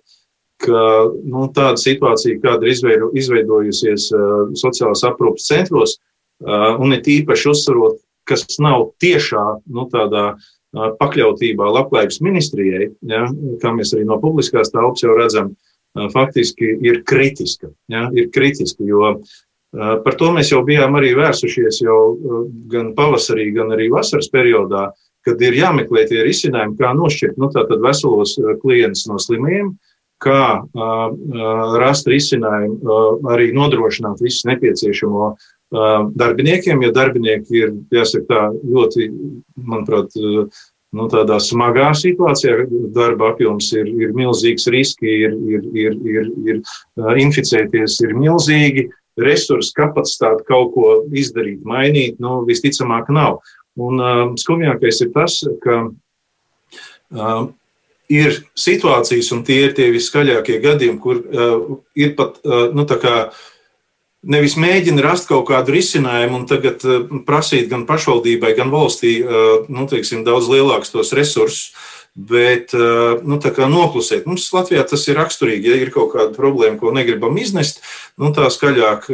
ka 0.66 0.82
nu, 1.14 1.46
tāda 1.54 1.78
situācija, 1.78 2.42
kāda 2.42 2.74
ir 2.74 3.08
izveidojusies 3.22 4.10
uh, 4.18 4.50
sociālās 4.58 5.06
aprūpas 5.06 5.46
centros, 5.54 6.00
uh, 6.42 6.74
un 6.82 6.98
it 6.98 7.06
īpaši 7.06 7.54
uzsverot, 7.54 8.02
kas 8.28 8.50
nav 8.58 8.96
tiešā 8.98 9.46
nu, 9.70 9.86
tādā 9.94 10.32
pakļautībā 10.76 11.70
labklājības 11.78 12.22
ministrijai, 12.26 12.90
ja, 13.08 13.26
kā 13.62 13.72
mēs 13.76 13.94
arī 13.96 14.06
no 14.08 14.20
publiskās 14.22 14.74
telpas 14.74 15.06
jau 15.06 15.16
redzam, 15.18 15.54
faktiski 16.14 16.76
ir 16.86 17.02
kritiska. 17.08 17.72
Ja, 17.90 18.08
ir 18.14 18.28
kritiska 18.34 18.86
jo 18.86 19.16
par 19.72 20.16
to 20.20 20.30
mēs 20.36 20.52
jau 20.54 20.62
bijām 20.66 20.96
arī 21.00 21.14
vērsušies 21.18 21.82
jau 21.84 22.00
gan 22.72 22.94
pavasarī, 22.98 23.50
gan 23.56 23.74
arī 23.76 23.90
vasaras 23.92 24.30
periodā, 24.34 24.90
kad 25.28 25.42
ir 25.44 25.58
jāmeklē 25.60 26.06
tie 26.08 26.24
risinājumi, 26.24 26.78
kā 26.80 26.94
nošķirt 26.96 27.38
nu, 27.42 27.50
veselos 27.84 28.38
klientus 28.62 29.08
no 29.10 29.20
slimiem, 29.20 29.74
kā 30.24 30.64
uh, 30.64 31.12
rast 31.78 32.08
risinājumu, 32.10 32.80
uh, 32.82 33.34
arī 33.34 33.52
nodrošināt 33.54 34.24
visu 34.24 34.48
nepieciešamo 34.50 35.28
darbiniekiem, 35.72 36.82
jo 36.82 36.92
darbinieki 36.96 37.60
ir, 37.60 37.76
jāsaka, 37.92 38.26
tā 38.30 38.42
ļoti, 38.72 39.10
manuprāt, 39.68 40.16
nu, 40.96 41.08
tādā 41.12 41.40
smagā 41.44 41.92
situācijā. 41.98 42.68
Darba 42.96 43.34
apjoms 43.34 43.72
ir, 43.76 43.90
ir 44.00 44.16
milzīgs, 44.16 44.70
riski 44.72 45.10
ir, 45.26 45.36
ir, 45.36 45.68
ir, 45.76 46.00
ir, 46.08 46.32
ir 46.48 47.22
inficēties, 47.24 48.00
ir 48.06 48.16
milzīgi. 48.18 48.88
Resursu 49.18 49.74
kapacitāte 49.74 50.46
kaut 50.46 50.76
ko 50.76 50.90
izdarīt, 51.10 51.64
mainīt, 51.66 52.20
nu, 52.22 52.44
visticamāk, 52.46 53.10
nav. 53.10 53.40
Un 53.78 54.02
uh, 54.02 54.20
skumjākais 54.38 55.02
ir 55.02 55.10
tas, 55.16 55.40
ka 55.64 55.80
uh, 55.90 57.48
ir 58.14 58.38
situācijas, 58.58 59.32
un 59.34 59.42
tie 59.46 59.64
ir 59.66 59.74
tie 59.78 59.90
viskaļākie 59.94 60.60
gadījumi, 60.62 61.02
kur 61.02 61.22
uh, 61.26 61.80
ir 61.98 62.14
pat 62.18 62.38
uh, 62.46 62.70
nu, 62.78 62.86
tā 62.90 63.00
kā 63.02 63.16
uh, 63.26 63.42
nevis 64.26 64.58
mēģina 64.58 65.04
rast 65.06 65.30
kaut 65.30 65.48
kādu 65.52 65.76
risinājumu 65.76 66.42
un 66.42 66.48
tagad 66.50 66.86
eh, 66.86 67.06
prasīt 67.28 67.70
gan 67.72 67.86
pašvaldībai, 67.90 68.56
gan 68.58 68.74
valstī 68.74 69.20
eh, 69.22 69.46
nu, 69.70 69.86
teiksim, 69.90 70.26
daudz 70.28 70.50
lielākus 70.52 70.94
tos 70.94 71.14
resursus, 71.18 71.76
bet 72.18 72.74
eh, 72.74 73.22
nu, 73.22 73.38
noklusēt. 73.38 74.26
Mums 74.26 74.50
Latvijā 74.56 74.82
tas 74.90 75.06
ir 75.06 75.20
raksturīgi. 75.22 75.70
Ja 75.70 75.78
ir 75.78 75.94
kaut 75.94 76.16
kāda 76.16 76.34
problēma, 76.34 76.80
ko 76.82 76.92
negribam 76.96 77.38
iznest, 77.38 77.84
nu, 78.18 78.32
tā 78.34 78.50
skaļāk 78.50 79.06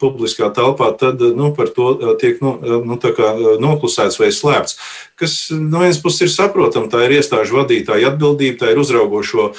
publiskā 0.00 0.48
telpā, 0.56 0.90
tad 0.96 1.20
nu, 1.20 1.52
par 1.56 1.68
to 1.76 2.16
tiek 2.20 2.40
nu, 2.40 2.56
nu, 2.88 2.98
noklusēts 3.60 4.20
vai 4.22 4.32
slēpts. 4.32 4.80
Kas 5.20 5.38
no 5.52 5.84
vienas 5.84 6.00
puses 6.00 6.26
ir 6.26 6.32
saprotama, 6.32 6.88
tā 6.92 7.04
ir 7.04 7.18
iestāžu 7.20 7.60
vadītāja 7.60 8.14
atbildība, 8.14 8.64
tā 8.64 8.72
ir 8.72 8.80
uzraugošo 8.80 9.52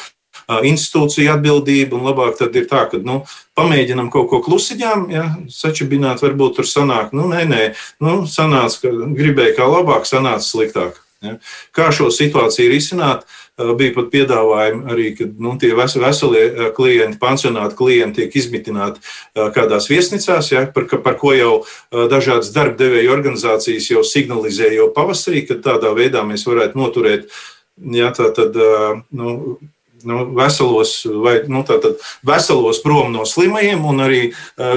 institūcija 0.47 1.35
atbildība, 1.37 1.97
un 1.97 2.07
labāk 2.07 2.37
tad 2.39 2.55
ir 2.55 2.67
tā, 2.69 2.85
ka 2.91 3.01
nu, 3.03 3.21
pamēģinam 3.57 4.11
kaut 4.13 4.29
ko 4.31 4.41
klusiņām, 4.45 5.09
ja, 5.11 5.25
sačibināt, 5.51 6.23
varbūt 6.23 6.59
tur 6.59 6.69
sanāk, 6.69 7.11
nu, 7.15 7.27
nē, 7.31 7.43
nē, 7.49 7.65
nu, 8.03 8.21
sanāca, 8.29 8.85
ka 8.85 9.11
gribēja 9.17 9.57
kā 9.59 9.67
labāk, 9.67 10.07
sanāca 10.07 10.45
sliktāk. 10.45 11.03
Ja. 11.25 11.39
Kā 11.73 11.89
šo 11.95 12.11
situāciju 12.13 12.69
risināt? 12.69 13.25
Bija 13.57 13.89
pat 13.95 14.11
piedāvājumi 14.13 14.83
arī, 14.93 15.05
ka 15.17 15.25
nu, 15.41 15.55
tie 15.57 15.71
veselie 15.73 16.69
klienti, 16.77 17.17
pansionāti 17.17 17.73
klienti 17.79 18.21
tiek 18.21 18.35
izmitināti 18.37 19.01
kādās 19.33 19.89
viesnīcās, 19.89 20.51
ja, 20.53 20.67
par, 20.75 20.85
par 21.01 21.17
ko 21.17 21.33
jau 21.33 21.53
dažādas 21.89 22.51
darbdevēju 22.53 23.15
organizācijas 23.15 23.89
jau 23.89 24.03
signalizēja 24.05 24.77
jau 24.77 24.91
pavasarī, 24.93 25.41
ka 25.49 25.57
tādā 25.65 25.95
veidā 25.97 26.21
mēs 26.21 26.45
varētu 26.45 26.77
noturēt 26.77 27.33
ja, 27.97 28.11
tā, 28.13 28.29
tad, 28.37 28.61
nu, 29.09 29.57
nu, 30.07 30.23
veselos, 30.37 30.93
vai, 31.23 31.37
nu, 31.51 31.63
tātad, 31.67 31.99
veselos 32.27 32.81
prom 32.83 33.11
no 33.13 33.25
slimajiem, 33.27 33.85
un 33.87 34.03
arī 34.05 34.21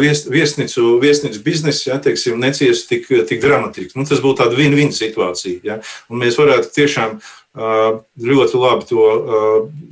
vies, 0.02 0.24
viesnīcu, 0.30 0.96
viesnīcu 1.02 1.42
biznesa 1.46 1.92
ja, 1.92 1.98
teiksim, 2.02 2.40
neciest 2.42 2.90
tik, 2.90 3.08
tik 3.28 3.42
dramatiski. 3.42 3.96
Nu, 3.98 4.06
tas 4.08 4.22
būtu 4.22 4.42
tāda 4.42 4.58
win-win 4.58 4.92
situācija. 4.94 5.62
Ja, 5.66 5.78
un 6.10 6.24
mēs 6.24 6.38
varētu 6.40 6.74
tiešām 6.76 7.20
ļoti 7.50 8.58
labi 8.62 8.86
to 8.86 9.06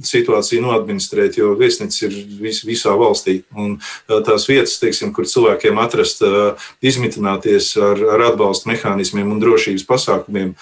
situāciju 0.06 0.62
noadministrēt, 0.62 1.40
jo 1.40 1.56
viesnīca 1.58 2.04
ir 2.06 2.18
vis, 2.38 2.60
visā 2.66 2.94
valstī. 2.94 3.40
Un 3.58 3.80
tās 4.06 4.46
vietas, 4.46 4.76
teiksim, 4.78 5.10
kur 5.14 5.26
cilvēkiem 5.26 5.80
atrast, 5.82 6.22
izmitināties 6.78 7.72
ar, 7.82 8.04
ar 8.14 8.28
atbalsta 8.30 8.70
mehānismiem 8.70 9.34
un 9.34 9.42
drošības 9.42 9.88
pasākumiem, 9.90 10.54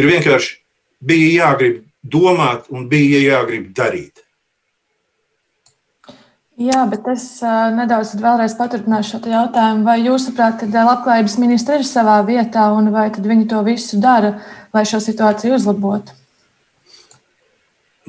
ir 0.00 0.10
vienkārši 0.10 0.58
bija 1.00 1.30
jāgrib 1.44 1.84
domāt 2.02 2.68
un 2.70 2.88
bija 2.88 3.20
jāgrib 3.22 3.70
darīt. 3.76 4.24
Jā, 6.60 6.82
bet 6.84 7.06
es 7.08 7.22
uh, 7.40 7.70
nedaudz 7.72 8.12
vēlreiz 8.20 8.52
paturpināšu 8.58 9.14
šo 9.16 9.30
jautājumu. 9.32 9.84
Vai 9.86 9.96
jūsuprāt, 10.02 10.60
ka 10.60 10.84
labklājības 10.84 11.38
ministri 11.40 11.78
ir 11.80 11.86
savā 11.88 12.18
vietā 12.26 12.66
un 12.76 12.90
vai 12.92 13.06
viņi 13.08 13.46
to 13.48 13.62
visu 13.64 14.00
dara, 14.00 14.34
lai 14.76 14.82
šo 14.84 15.00
situāciju 15.00 15.56
uzlabotu? 15.56 16.12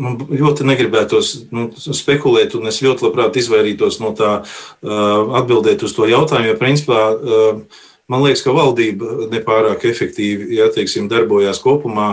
Man 0.01 0.17
ļoti 0.19 0.67
negribētos 0.67 1.29
nu, 1.55 1.69
spekulēt, 1.77 2.57
un 2.59 2.67
es 2.67 2.81
ļoti 2.83 3.05
labprāt 3.05 3.39
izvairītos 3.39 4.01
no 4.03 4.11
tā 4.19 4.33
uh, 4.41 5.39
atbildēt 5.39 5.87
uz 5.87 5.95
to 5.95 6.09
jautājumu, 6.11 6.51
jo 6.51 6.59
principā 6.59 7.01
uh, 7.07 7.81
Man 8.11 8.25
liekas, 8.25 8.41
ka 8.43 8.51
valdība 8.51 9.29
nepārāk 9.31 9.85
efektīvi 9.87 10.57
ja, 10.57 10.65
teiksim, 10.73 11.07
darbojās 11.11 11.61
kopumā 11.63 12.09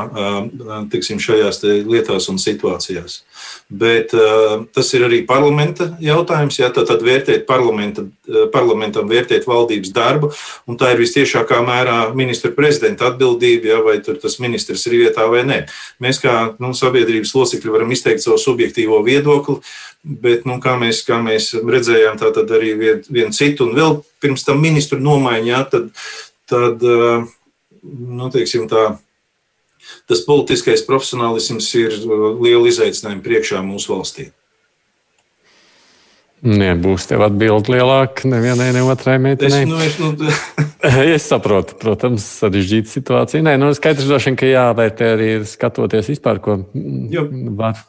teiksim, 0.92 1.18
šajās 1.18 1.58
te 1.58 1.80
lietās 1.82 2.28
un 2.30 2.38
situācijās. 2.38 3.22
Bet 3.68 4.14
tas 4.76 4.92
ir 4.94 5.04
arī 5.08 5.18
parlamenta 5.26 5.90
jautājums. 6.02 6.60
Ja, 6.60 6.70
tad, 6.74 6.86
tad 6.92 7.02
vērtēt 7.04 7.48
parlamenta, 7.48 8.06
parlamentam, 8.54 9.10
vērtēt 9.10 9.48
valdības 9.50 9.90
darbu, 9.96 10.30
un 10.70 10.78
tā 10.78 10.92
ir 10.94 11.02
visciešākā 11.02 11.58
mērā 11.66 11.98
ministra 12.16 12.52
prezidenta 12.54 13.10
atbildība, 13.10 13.72
ja, 13.72 13.82
vai 13.82 13.98
tas 14.06 14.38
ministrs 14.40 14.86
ir 14.86 15.00
vietā 15.02 15.26
vai 15.28 15.42
nē. 15.50 15.58
Mēs 16.04 16.22
kā 16.22 16.36
nu, 16.62 16.70
sabiedrības 16.78 17.34
locekļi 17.34 17.74
varam 17.74 17.92
izteikt 17.96 18.22
savu 18.22 18.38
subjektīvo 18.44 19.02
viedokli. 19.06 19.58
Bet, 20.08 20.46
nu, 20.48 20.56
kā, 20.64 20.72
mēs, 20.80 21.02
kā 21.04 21.18
mēs 21.20 21.50
redzējām, 21.58 22.16
tā 22.16 22.30
tad 22.32 22.48
arī 22.56 22.72
vienu 22.80 23.12
vien 23.12 23.34
citu, 23.36 23.66
un 23.68 23.76
vēl 23.76 23.98
pirms 24.24 24.46
tam 24.46 24.62
ministru 24.64 24.96
nomaiņā, 25.04 25.58
tad, 25.68 25.90
tad 26.48 26.80
nu, 26.80 28.30
teiksim, 28.32 28.64
tā, 28.72 28.86
tas 30.08 30.24
politiskais 30.24 30.86
profesionālisms 30.88 31.68
ir 31.76 31.98
liela 32.40 32.64
izaicinājuma 32.70 33.24
priekšā 33.26 33.60
mūsu 33.66 33.92
valstī. 33.92 34.30
Nebūs 36.38 37.08
tev 37.10 37.24
atbildi 37.26 37.72
lielāka 37.74 38.28
nevienai, 38.30 38.68
ne 38.76 38.84
otrai 38.86 39.16
meitenei. 39.18 39.64
Es, 39.64 39.68
nu, 39.68 39.78
es, 39.82 39.96
nu, 39.98 40.68
es 41.16 41.24
saprotu, 41.26 41.74
protams, 41.80 42.22
sarežģīta 42.38 42.92
situācija. 42.92 43.42
Nē, 43.42 43.56
nu, 43.58 43.72
skaidrs, 43.74 44.06
droši, 44.06 44.36
ka 44.38 44.46
jāvērtē 44.46 45.08
arī 45.16 45.30
skatoties 45.48 46.12
vispār, 46.12 46.38
ko 46.42 46.54
jo, 47.10 47.24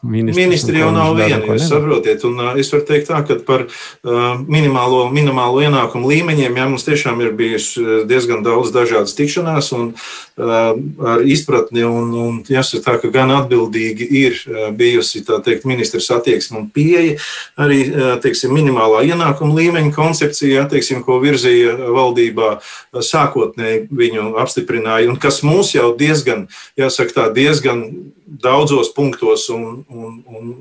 ministri. 0.02 0.47
Ministri 0.47 0.82
jau 0.82 0.89
nav 0.95 1.14
viena, 1.20 1.38
jūs 1.45 1.68
saprotiet. 1.70 2.26
Un 2.26 2.41
uh, 2.41 2.56
es 2.58 2.72
varu 2.74 2.88
teikt 2.88 3.12
tā, 3.12 3.20
ka 3.28 3.38
par 3.45 3.68
uh, 3.68 4.41
minimālo, 4.50 5.04
minimālo 5.14 5.62
ienākumu 5.68 6.10
līmeņiem, 6.10 6.58
jā, 6.58 6.66
mums 6.74 6.88
tiešām 6.89 7.22
ir 7.22 7.38
bijusi 7.38 7.86
diezgan 8.10 8.41
daudz 8.45 8.74
dažādas 8.74 9.14
tikšanās 9.20 9.70
un 9.78 9.91
uh, 9.93 10.74
ar 11.14 11.22
izpratni 11.22 11.86
un, 11.86 12.10
un 12.18 12.41
jāsaka 12.50 12.88
tā, 12.88 12.97
ka 13.04 13.14
gan 13.14 13.36
atbildīgi 13.38 14.10
ir 14.24 14.41
bijusi, 14.74 15.22
tā 15.28 15.38
teikt, 15.45 15.70
ministrs 15.70 16.10
attieksme 16.18 16.64
un 16.64 16.68
pieeja 16.74 17.20
arī, 17.62 17.84
uh, 17.93 18.18
teiksim, 18.40 18.56
minimālā 18.56 19.04
ienākuma 19.10 19.56
līmeņa 19.58 19.94
koncepcija, 19.96 20.68
teiksim, 20.72 21.04
ko 21.04 21.20
virzīja 21.20 21.76
valdībā. 21.92 22.60
Sākotnēji 22.94 23.88
viņu 23.92 24.36
apstiprināja, 24.40 25.10
un 25.10 25.18
kas 25.20 25.42
mūs 25.44 25.76
jau 25.76 25.96
diezgan, 25.98 26.48
jāsaka, 26.78 27.14
tā, 27.16 27.28
diezgan 27.34 27.84
daudzos 28.26 28.94
punktos 28.96 29.50
un, 29.50 29.84
un, 29.90 30.24
un 30.26 30.54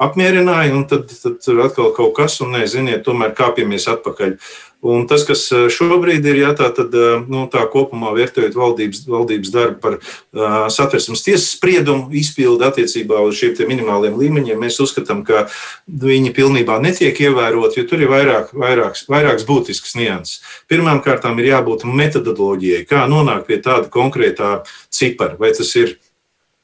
apmierināja, 0.00 0.74
un 0.74 0.88
tad, 0.90 1.12
tad 1.22 1.38
tur 1.44 1.62
atkal 1.66 1.94
kaut 1.96 2.16
kas, 2.16 2.40
un 2.44 2.56
neziniet, 2.56 3.04
tomēr 3.06 3.36
kāpjamies 3.36 3.88
atpakaļ. 3.92 4.36
Un 4.80 5.02
tas, 5.04 5.26
kas 5.28 5.42
eh, 5.52 5.66
šobrīd 5.68 6.24
ir, 6.24 6.38
jā, 6.40 6.50
tā, 6.56 6.70
tad, 6.72 6.94
eh, 6.96 7.18
nu, 7.28 7.44
tā 7.52 7.66
kopumā 7.68 8.14
vērtējot 8.16 8.56
valdības, 8.56 9.02
valdības 9.12 9.52
darbu 9.52 9.76
par 9.82 9.96
uh, 9.98 10.70
satversmes 10.72 11.20
tiesas 11.26 11.50
spriedumu 11.52 12.08
izpildu 12.16 12.64
attiecībā 12.64 13.18
uz 13.26 13.36
šiem 13.36 13.58
minimāliem 13.68 14.16
līmeņiem, 14.16 14.56
mēs 14.56 14.80
uzskatām, 14.80 15.20
ka 15.26 15.44
viņi 15.84 16.32
pilnībā 16.36 16.78
netiek 16.80 17.18
ievēroti, 17.26 17.82
jo 17.82 17.88
tur 17.90 18.06
ir 18.06 18.12
vairāk, 18.12 18.54
vairāks, 18.56 19.04
vairāks 19.12 19.44
būtisks 19.48 19.98
nianses. 20.00 20.40
Pirmkārt, 20.70 21.28
ir 21.28 21.50
jābūt 21.50 21.84
metodoloģijai, 21.84 22.86
kā 22.88 23.04
nonākt 23.10 23.50
pie 23.50 23.60
tāda 23.60 23.90
konkrētā 23.92 24.62
cipara, 24.88 25.36
vai 25.36 25.52
tas 25.52 25.74
ir 25.76 25.98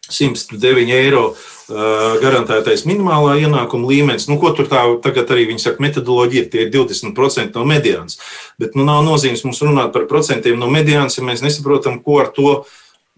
109 0.09 0.97
eiro 0.97 1.35
garantētais 1.67 2.85
minimālā 2.87 3.37
ienākuma 3.43 3.89
līmenis. 3.91 4.29
Nu, 4.31 4.39
ko 4.43 4.53
tur 4.55 4.69
tā 4.71 4.85
tagad 5.03 5.31
arī 5.35 5.49
viņi 5.51 5.64
saka, 5.64 5.83
metodoloģija 5.83 6.51
tie 6.53 6.67
ir 6.67 6.71
20% 6.75 7.59
no 7.59 7.64
mediānas. 7.67 8.21
Bet 8.61 8.79
nu, 8.79 8.87
nav 8.87 9.03
nozīmes 9.07 9.43
mums 9.47 9.62
runāt 9.64 9.91
par 9.97 10.07
procentiem 10.11 10.59
no 10.61 10.71
mediānas, 10.71 11.19
ja 11.19 11.27
mēs 11.27 11.43
nesaprotam, 11.43 11.99
ko 12.05 12.21
ar 12.23 12.31
to, 12.37 12.53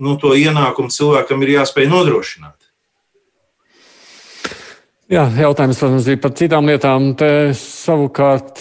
nu, 0.00 0.16
to 0.20 0.32
ienākumu 0.32 0.92
cilvēkam 0.94 1.44
ir 1.44 1.58
jāspēj 1.58 1.90
nodrošināt. 1.92 2.56
Jā, 5.08 5.24
jautājums, 5.40 5.78
protams, 5.80 6.08
bija 6.08 6.20
par 6.20 6.34
citām 6.36 6.66
lietām. 6.68 7.12
Te 7.16 7.30
savukārt 7.56 8.60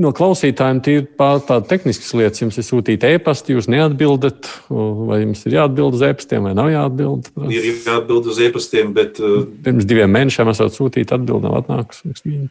no 0.00 0.10
klausītājiem 0.14 0.80
ir 0.90 1.04
tādas 1.18 1.68
tehniskas 1.70 2.14
lietas. 2.18 2.42
Jums 2.42 2.58
ir 2.58 2.66
sūtīta 2.66 3.10
e-pasta, 3.14 3.54
jūs 3.54 3.68
neatbildat, 3.70 4.48
vai 4.70 5.20
jums 5.22 5.44
ir 5.46 5.58
jāatbild 5.58 5.98
uz 5.98 6.06
e-pastiem, 6.08 6.48
vai 6.48 6.54
nav 6.58 6.72
jāatbild? 6.72 7.30
Ir 7.50 7.68
jāatbild 7.70 8.30
uz 8.32 8.40
e-pastiem, 8.42 8.94
bet. 8.96 9.20
Uh, 9.22 9.44
Pirms 9.66 9.86
diviem 9.88 10.10
mēnešiem 10.14 10.50
esat 10.54 10.74
sūtīti 10.74 11.14
atbildi, 11.14 11.46
nav 11.46 11.62
atnākusi. 11.62 12.42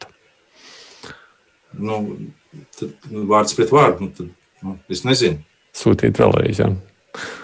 Nu, 1.74 2.00
tad, 2.78 2.96
vārds 3.10 3.56
pret 3.58 3.74
vārdu. 3.74 4.08
Nu, 4.08 4.16
tad, 4.16 4.32
nu, 4.64 4.78
es 4.92 5.04
nezinu. 5.06 5.42
Sūtīt 5.74 6.20
vēlreiz. 6.22 6.62
Jā. 6.62 6.72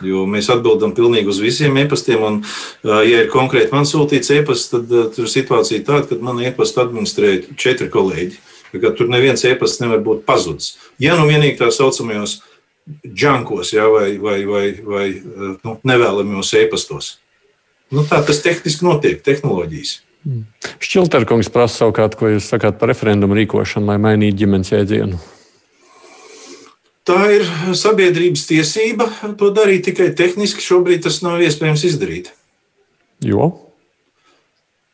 Jo 0.02 0.24
mēs 0.26 0.48
atbildam 0.50 0.90
pilnīgi 0.96 1.30
uz 1.30 1.38
visiem 1.42 1.76
e-pastiem. 1.78 2.22
Un, 2.26 2.38
uh, 2.42 3.02
ja 3.04 3.26
ir 3.26 3.28
konkrēti 3.30 3.74
man 3.74 3.86
sūtīts 3.86 4.32
e-pasts, 4.38 4.72
tad 4.72 4.88
uh, 4.94 5.10
tur 5.12 5.28
ir 5.28 5.34
situācija 5.34 5.84
tāda, 5.86 6.08
ka 6.08 6.24
man 6.24 6.40
e-pastu 6.46 6.82
administrē 6.86 7.36
četri 7.60 7.90
kolēģi. 7.92 8.40
Tur 8.72 9.10
neviens 9.10 9.42
e-pasts 9.48 9.82
nevar 9.82 10.02
būt 10.04 10.22
pazudis. 10.28 10.76
Ja 11.02 11.16
nu 11.18 11.26
vienīgi 11.30 11.58
tā 11.58 11.70
saucamajos 11.74 12.38
džankos 13.06 13.72
ja, 13.74 13.88
vai, 13.90 14.14
vai, 14.18 14.38
vai, 14.46 14.66
vai 14.84 15.08
nu, 15.64 15.74
nevēlamajos 15.86 16.54
e-pastos. 16.62 17.10
Nu, 17.90 18.04
tā 18.06 18.20
tas 18.26 18.38
tehniski 18.44 18.86
notiek, 18.86 19.18
tehnoloģijas. 19.26 19.96
Mm. 20.28 20.44
Šķilterkungs 20.84 21.50
prasa 21.52 21.82
savukārt, 21.82 22.14
ko 22.18 22.30
jūs 22.30 22.50
sakāt 22.52 22.78
par 22.78 22.92
referendumu 22.92 23.38
rīkošanu, 23.38 23.88
lai 23.90 23.98
mainītu 24.02 24.44
ģimenes 24.44 24.72
jēdzienu. 24.74 25.20
Tā 27.08 27.18
ir 27.34 27.46
sabiedrības 27.74 28.44
tiesība 28.46 29.08
to 29.40 29.48
darīt 29.56 29.88
tikai 29.88 30.10
tehniski. 30.14 30.62
Šobrīd 30.62 31.02
tas 31.06 31.18
nav 31.24 31.40
iespējams 31.42 31.82
izdarīt. 31.88 32.30
Jo? 33.24 33.48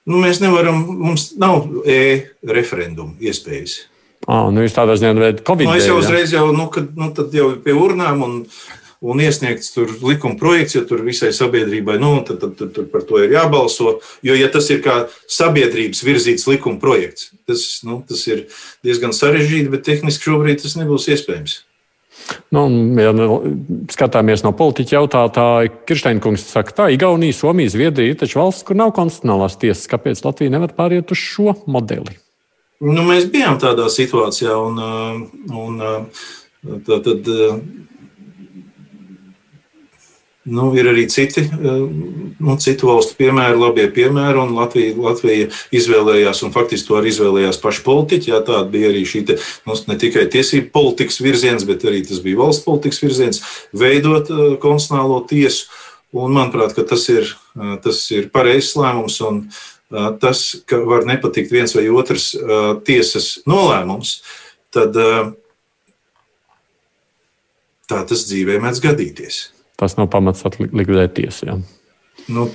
Nu, 0.06 0.20
mēs 0.22 0.38
nevaram, 0.38 0.84
mums 1.02 1.32
nav 1.40 1.66
e-referendumu 1.82 3.16
iespējas. 3.26 3.80
Ah, 4.26 4.48
nu 4.54 4.62
jūs 4.64 4.74
tādā 4.74 4.94
ziņā 4.98 5.14
veidat 5.18 5.44
Covid. 5.46 5.68
Nu, 5.68 5.76
es 5.78 5.86
jau 5.86 5.98
uzreiz 6.00 6.32
jau, 6.34 6.48
nu, 6.54 6.68
kad, 6.72 6.88
nu, 6.98 7.10
jau 7.34 7.48
pie 7.62 7.74
urnām 7.74 8.22
un, 8.26 8.36
un 9.02 9.22
iesniegts 9.22 9.74
tur 9.74 9.90
likuma 10.06 10.38
projekts, 10.38 10.78
ja 10.78 10.84
tur 10.86 11.02
visai 11.06 11.32
sabiedrībai, 11.34 11.98
nu, 12.02 12.14
tad, 12.26 12.40
tad, 12.42 12.54
tad, 12.58 12.72
tad 12.78 12.88
par 12.94 13.02
to 13.06 13.20
ir 13.22 13.34
jābalso. 13.34 13.98
Jo, 14.26 14.38
ja 14.38 14.50
tas 14.52 14.70
ir 14.74 14.82
kā 14.86 15.04
sabiedrības 15.30 16.02
virzīts 16.06 16.46
likuma 16.50 16.78
projekts, 16.82 17.32
tas, 17.46 17.66
nu, 17.86 18.00
tas 18.06 18.22
ir 18.30 18.46
diezgan 18.86 19.14
sarežģīti, 19.14 19.72
bet 19.74 19.86
tehniski 19.90 20.30
šobrīd 20.30 20.62
tas 20.62 20.78
nebūs 20.78 21.10
iespējams. 21.14 21.60
Nu, 22.54 22.66
ja 22.98 23.12
skatāmies 23.92 24.42
no 24.46 24.52
politiķa 24.56 24.96
jautātāja, 24.96 25.72
Kirsteinkungs 25.88 26.46
saka, 26.50 26.74
tā 26.80 26.86
Igaunija, 26.94 27.36
Somija, 27.36 27.72
Zviedrija 27.74 28.14
ir 28.14 28.20
taču 28.20 28.40
valsts, 28.40 28.66
kur 28.66 28.78
nav 28.78 28.94
konstitucionālās 28.96 29.58
tiesas. 29.62 29.88
Kāpēc 29.90 30.22
Latvija 30.26 30.54
nevar 30.54 30.74
pāriet 30.76 31.12
uz 31.14 31.22
šo 31.22 31.56
modeli? 31.70 32.16
Nu, 32.84 33.06
mēs 33.06 33.28
bijām 33.32 33.60
tādā 33.62 33.86
situācijā, 33.92 34.52
un, 34.58 34.80
un 35.56 35.78
tā, 36.84 36.98
tad 37.00 37.30
Nu, 40.46 40.68
ir 40.78 40.86
arī 40.86 41.08
citi, 41.10 41.42
eh, 41.42 41.78
nu, 42.38 42.54
citu 42.62 42.86
valstu 42.86 43.16
piemēri, 43.18 43.58
labie 43.58 43.88
piemēri, 43.90 44.38
un 44.38 44.52
Latvija, 44.54 44.92
Latvija 44.94 45.48
izvēlējās, 45.74 46.44
un 46.46 46.52
faktiski 46.54 46.86
to 46.86 46.98
arī 47.00 47.10
izvēlējās 47.10 47.58
paši 47.58 47.82
politiķi. 47.82 48.30
Jā, 48.30 48.38
tāda 48.46 48.70
bija 48.70 48.92
arī 48.92 49.02
šī 49.02 49.24
te, 49.26 49.38
nu, 49.66 49.74
ne 49.88 49.96
tikai 49.98 50.28
tiesību 50.30 50.70
politikas 50.70 51.18
virziens, 51.18 51.66
bet 51.66 51.82
arī 51.82 52.04
tas 52.06 52.22
bija 52.22 52.38
valsts 52.38 52.62
politikas 52.62 53.02
virziens, 53.02 53.42
veidot 53.74 54.30
uh, 54.30 54.44
konstitucionālo 54.62 55.24
tiesu. 55.26 55.66
Un, 56.14 56.30
manuprāt, 56.30 56.78
tas 56.78 57.08
ir, 57.10 57.34
uh, 57.58 57.74
tas 57.82 58.04
ir 58.14 58.30
pareizs 58.30 58.76
lēmums, 58.78 59.18
un 59.26 59.48
tas, 60.22 60.40
ka 60.66 60.78
var 60.82 61.04
nepatikt 61.06 61.52
viens 61.54 61.74
vai 61.76 61.84
otrs 61.94 62.32
tiesas 62.86 63.36
nolēmums, 63.46 64.16
tad 64.74 64.98
tā 67.86 68.00
tas 68.10 68.24
dzīvē 68.26 68.58
mēdz 68.64 68.82
gadīties 68.82 69.44
tas 69.80 69.96
nav 69.98 70.10
pamats 70.12 70.46
likvidēt 70.58 71.16
tiesu. 71.18 71.50
Jā. 71.50 71.56
Nu, 72.32 72.48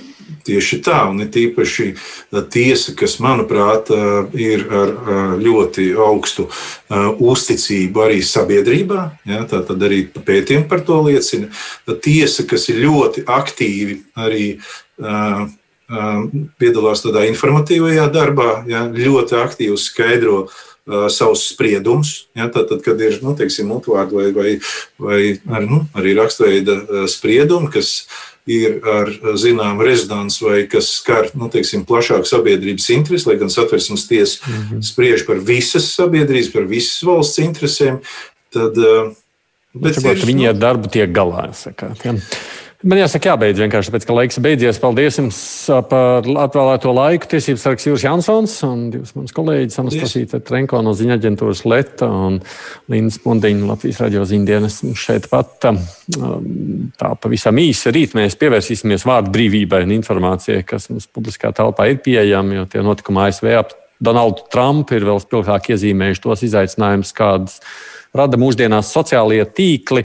tieši 0.44 0.80
tā, 0.84 0.98
un 1.08 1.22
it 1.24 1.36
īpaši 1.38 1.92
tiesa, 2.52 2.92
kas, 2.98 3.16
manuprāt, 3.24 3.88
ir 4.36 4.66
ar 4.68 4.92
ļoti 5.40 5.92
augstu 5.96 6.48
uzticību 7.22 8.04
arī 8.04 8.20
sabiedrībā, 8.26 9.06
ja, 9.28 9.44
tā 9.48 9.62
tad 9.68 9.86
arī 9.86 10.04
pētījumi 10.12 10.68
par 10.68 10.84
to 10.86 11.00
liecina. 11.06 11.48
Tiesa, 12.04 12.44
kas 12.48 12.68
ir 12.72 12.82
ļoti 12.84 13.24
aktīvi 13.30 13.98
arī 14.18 14.46
piedalās 16.60 17.04
tādā 17.04 17.24
informatīvajā 17.28 18.04
darbā, 18.12 18.50
ja, 18.70 18.84
ļoti 18.88 19.36
aktīvi 19.40 19.80
skaidro 19.80 20.44
uh, 20.44 20.52
uh, 20.52 20.71
savus 20.86 21.46
spriedumus. 21.52 22.26
Ja, 22.34 22.48
tad, 22.50 22.68
tad, 22.68 22.82
kad 22.82 23.00
ir 23.00 23.20
nu, 23.22 23.36
teiksim, 23.38 23.68
mutvārdi 23.70 24.18
vai, 24.18 24.28
vai, 24.34 24.52
vai 24.98 25.22
ar, 25.46 25.66
nu, 25.68 25.82
arī 25.98 26.16
rakstveida 26.18 27.06
spriedumi, 27.10 27.70
kas 27.72 27.92
ir 28.50 28.80
ar 28.88 29.10
zināmu 29.38 29.84
rezonanci 29.86 30.42
vai 30.42 30.62
kas 30.70 30.88
skar 30.98 31.30
nu, 31.38 31.46
teiksim, 31.52 31.84
plašāku 31.86 32.26
sabiedrības 32.26 32.88
interesi, 32.94 33.28
lai 33.30 33.38
gan 33.38 33.52
satversmes 33.52 34.08
tiesa 34.08 34.42
mm 34.42 34.62
-hmm. 34.62 34.82
spriež 34.82 35.26
par 35.26 35.38
visas 35.38 35.92
sabiedrības, 35.94 36.52
par 36.52 36.66
visas 36.66 37.02
valsts 37.02 37.38
interesēm, 37.38 38.00
tad. 38.50 38.74
Bet, 39.74 40.02
bet 40.02 40.18
ir, 40.18 40.26
viņi 40.26 40.48
ar 40.48 40.58
darbu 40.58 40.88
tiek 40.88 41.10
galā. 41.10 41.48
Sakāt, 41.56 42.04
ja? 42.04 42.12
Man 42.82 42.98
jāsaka, 42.98 43.30
jābeidz 43.30 43.60
vienkārši, 43.62 43.92
tāpēc, 43.92 44.04
ka 44.08 44.14
laiks 44.16 44.38
beidzies. 44.42 44.78
Paldies 44.82 45.18
jums 45.20 45.36
par 45.90 46.26
atvēlēto 46.26 46.90
laiku. 46.96 47.28
Tiesības 47.30 47.66
sargs 47.66 47.86
Jūras 47.86 48.04
Jansons 48.06 48.54
un 48.66 48.80
divas 48.90 49.12
manas 49.14 49.34
kolēģis 49.36 49.78
Anastasīta 49.84 50.40
Trenko 50.42 50.80
no 50.82 50.94
ziņa 50.98 51.14
aģentūras 51.20 51.62
Leta 51.70 52.08
un 52.10 52.40
Lindas 52.90 53.20
Pundiņa 53.22 53.68
Latvijas 53.70 54.02
radio 54.02 54.26
ziņdienas 54.26 54.80
šeit 54.98 55.30
pat. 55.30 55.62
Tā 55.62 57.12
pavisam 57.22 57.62
īsi 57.62 57.94
rīt 57.94 58.18
mēs 58.18 58.34
pievērsīsimies 58.40 59.06
vārdu 59.06 59.30
brīvībai 59.36 59.84
un 59.86 59.94
informācijai, 60.00 60.66
kas 60.66 60.90
mums 60.90 61.06
publiskā 61.06 61.54
telpā 61.54 61.86
ir 61.92 62.02
pieejama, 62.02 62.58
jo 62.58 62.66
tie 62.74 62.82
notikumi 62.82 63.28
ASV 63.28 63.54
ap 63.60 63.78
Donaldu 64.02 64.48
Trumpu 64.50 64.98
ir 64.98 65.06
vēl 65.06 65.22
spilgtāk 65.22 65.70
iezīmējuši 65.76 66.22
tos 66.24 66.42
izaicinājumus, 66.48 67.14
kādas 67.14 67.60
rada 68.16 68.38
mūsdienās 68.40 68.90
sociālie 68.92 69.44
tīkli. 69.56 70.04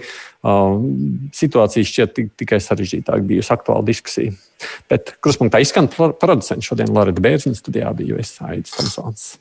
Situācija 1.38 1.88
šķiet 1.88 2.22
tikai 2.38 2.60
sarežģītāk, 2.64 3.26
bijusi 3.28 3.54
aktuāla 3.56 3.86
diskusija. 3.88 4.36
Bet 4.90 5.16
kruspunktā 5.24 5.62
izskan 5.64 5.90
producents 5.90 6.66
šodien 6.66 6.94
Lorita 6.94 7.24
Bērziņa 7.24 7.58
studijā, 7.58 7.92
biju 7.98 8.20
es 8.22 8.36
Aits 8.46 8.78
Tomsons. 8.78 9.36